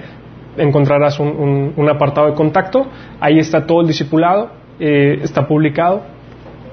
Encontrarás 0.59 1.19
un, 1.19 1.89
apartado 1.89 2.27
de 2.27 2.35
contacto. 2.35 2.87
Ahí 3.19 3.39
está 3.39 3.65
todo 3.65 3.81
el 3.81 3.87
discipulado, 3.87 4.51
eh, 4.79 5.21
está 5.23 5.49
publicado. 5.49 6.03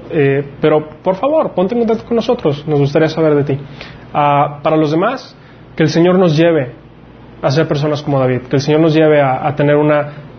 Eh, 0.09 0.45
pero 0.59 0.89
por 1.01 1.15
favor, 1.15 1.53
ponte 1.53 1.73
en 1.73 1.79
contacto 1.79 2.03
con 2.05 2.17
nosotros. 2.17 2.67
Nos 2.67 2.79
gustaría 2.79 3.07
saber 3.07 3.35
de 3.35 3.43
ti. 3.45 3.57
Ah, 4.13 4.59
para 4.61 4.75
los 4.75 4.91
demás, 4.91 5.37
que 5.77 5.83
el 5.83 5.89
Señor 5.89 6.19
nos 6.19 6.35
lleve 6.35 6.73
a 7.41 7.49
ser 7.49 7.65
personas 7.65 8.01
como 8.01 8.19
David, 8.19 8.41
que 8.49 8.57
el 8.57 8.61
Señor 8.61 8.81
nos 8.81 8.93
lleve 8.93 9.21
a 9.21 9.55
tener 9.55 9.77
una 9.77 10.30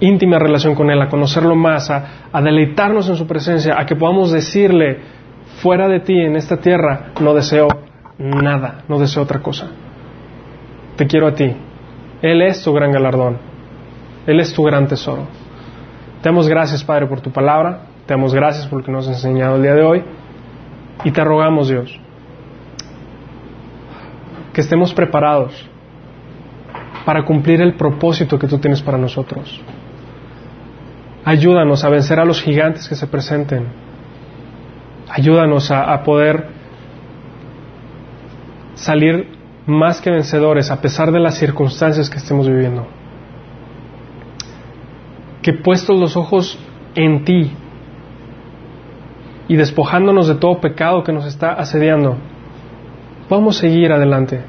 íntima 0.00 0.38
relación 0.38 0.74
con 0.74 0.90
Él, 0.90 1.00
a 1.00 1.08
conocerlo 1.08 1.54
más, 1.54 1.90
a, 1.90 2.40
deleitarnos 2.42 3.08
en 3.08 3.16
su 3.16 3.26
presencia, 3.26 3.76
a 3.78 3.86
que 3.86 3.96
podamos 3.96 4.32
decirle, 4.32 4.98
fuera 5.62 5.88
de 5.88 6.00
ti, 6.00 6.18
en 6.18 6.36
esta 6.36 6.56
tierra, 6.56 7.12
no 7.20 7.34
deseo 7.34 7.68
nada, 8.18 8.82
no 8.88 8.98
deseo 8.98 9.22
otra 9.22 9.40
cosa. 9.40 9.68
Te 10.96 11.06
quiero 11.06 11.28
a 11.28 11.34
ti. 11.34 11.54
Él 12.22 12.42
es 12.42 12.62
tu 12.62 12.72
gran 12.72 12.92
galardón. 12.92 13.38
Él 14.26 14.40
es 14.40 14.52
tu 14.52 14.62
gran 14.62 14.86
tesoro. 14.86 15.26
Te 16.22 16.28
damos 16.28 16.48
gracias, 16.48 16.84
Padre, 16.84 17.06
por 17.06 17.20
tu 17.20 17.30
palabra. 17.30 17.82
Te 18.06 18.14
damos 18.14 18.34
gracias 18.34 18.66
por 18.66 18.80
lo 18.80 18.84
que 18.84 18.92
nos 18.92 19.08
has 19.08 19.16
enseñado 19.16 19.56
el 19.56 19.62
día 19.62 19.74
de 19.74 19.82
hoy. 19.82 20.04
Y 21.04 21.10
te 21.12 21.24
rogamos, 21.24 21.68
Dios, 21.68 21.98
que 24.52 24.60
estemos 24.60 24.92
preparados 24.92 25.66
para 27.06 27.24
cumplir 27.24 27.62
el 27.62 27.74
propósito 27.74 28.38
que 28.38 28.46
tú 28.46 28.58
tienes 28.58 28.82
para 28.82 28.98
nosotros. 28.98 29.62
Ayúdanos 31.24 31.84
a 31.84 31.90
vencer 31.90 32.18
a 32.18 32.24
los 32.24 32.40
gigantes 32.40 32.88
que 32.88 32.94
se 32.94 33.06
presenten. 33.06 33.66
Ayúdanos 35.08 35.70
a, 35.70 36.02
poder 36.02 36.46
salir 38.74 39.28
más 39.66 40.00
que 40.00 40.10
vencedores 40.10 40.70
a 40.70 40.80
pesar 40.80 41.12
de 41.12 41.20
las 41.20 41.34
circunstancias 41.34 42.08
que 42.08 42.18
estemos 42.18 42.48
viviendo. 42.48 42.86
Que 45.42 45.52
puestos 45.52 45.98
los 45.98 46.16
ojos 46.16 46.58
en 46.94 47.24
ti 47.24 47.52
y 49.48 49.56
despojándonos 49.56 50.28
de 50.28 50.36
todo 50.36 50.60
pecado 50.60 51.02
que 51.02 51.12
nos 51.12 51.26
está 51.26 51.52
asediando, 51.52 52.16
podamos 53.28 53.56
seguir 53.56 53.92
adelante 53.92 54.42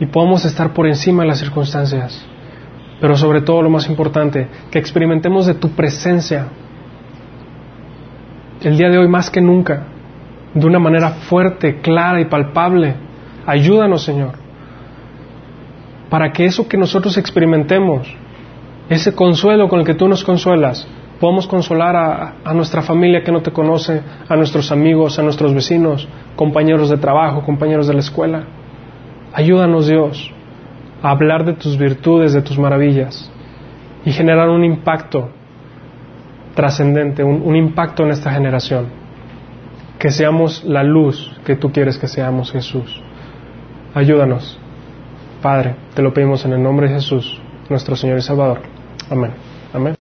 y 0.00 0.06
podamos 0.06 0.44
estar 0.44 0.72
por 0.72 0.86
encima 0.86 1.22
de 1.22 1.28
las 1.28 1.38
circunstancias 1.38 2.26
pero 3.00 3.16
sobre 3.16 3.40
todo 3.40 3.62
lo 3.62 3.70
más 3.70 3.88
importante, 3.88 4.48
que 4.70 4.78
experimentemos 4.78 5.46
de 5.46 5.54
tu 5.54 5.70
presencia 5.70 6.48
el 8.62 8.76
día 8.76 8.90
de 8.90 8.98
hoy 8.98 9.08
más 9.08 9.30
que 9.30 9.40
nunca, 9.40 9.86
de 10.52 10.66
una 10.66 10.78
manera 10.78 11.10
fuerte, 11.10 11.80
clara 11.80 12.20
y 12.20 12.26
palpable. 12.26 12.94
Ayúdanos, 13.46 14.02
Señor, 14.02 14.32
para 16.10 16.30
que 16.32 16.44
eso 16.44 16.68
que 16.68 16.76
nosotros 16.76 17.16
experimentemos, 17.16 18.06
ese 18.88 19.14
consuelo 19.14 19.68
con 19.68 19.80
el 19.80 19.86
que 19.86 19.94
tú 19.94 20.08
nos 20.08 20.24
consuelas, 20.24 20.86
podamos 21.20 21.46
consolar 21.46 21.96
a, 21.96 22.34
a, 22.44 22.52
nuestra 22.52 22.82
familia 22.82 23.22
que 23.22 23.32
no 23.32 23.40
te 23.40 23.50
conoce, 23.50 24.02
a 24.28 24.36
nuestros 24.36 24.72
amigos, 24.72 25.18
a 25.18 25.22
nuestros 25.22 25.54
vecinos, 25.54 26.08
compañeros 26.36 26.90
de 26.90 26.96
trabajo, 26.96 27.42
compañeros 27.42 27.86
de 27.86 27.94
la 27.94 28.00
escuela. 28.00 28.44
Ayúdanos, 29.32 29.86
Dios, 29.86 30.32
a 31.02 31.10
hablar 31.10 31.44
de 31.44 31.54
tus 31.54 31.78
virtudes, 31.78 32.32
de 32.32 32.42
tus 32.42 32.58
maravillas 32.58 33.30
y 34.04 34.12
generar 34.12 34.48
un 34.48 34.64
impacto 34.64 35.30
trascendente, 36.54 37.22
un, 37.22 37.56
impacto 37.56 38.04
en 38.04 38.10
esta 38.10 38.30
generación. 38.32 38.86
Que 39.98 40.10
seamos 40.10 40.64
la 40.64 40.82
luz 40.82 41.30
que 41.44 41.56
tú 41.56 41.72
quieres 41.72 41.98
que 41.98 42.08
seamos, 42.08 42.52
Jesús. 42.52 43.02
Ayúdanos. 43.94 44.58
Padre, 45.42 45.74
te 45.94 46.02
lo 46.02 46.12
pedimos 46.12 46.44
en 46.44 46.52
el 46.52 46.62
nombre 46.62 46.88
de 46.88 46.94
Jesús, 46.94 47.40
nuestro 47.68 47.96
Señor 47.96 48.18
y 48.18 48.22
Salvador. 48.22 48.60
Amén. 49.10 49.32
Amén. 49.72 49.94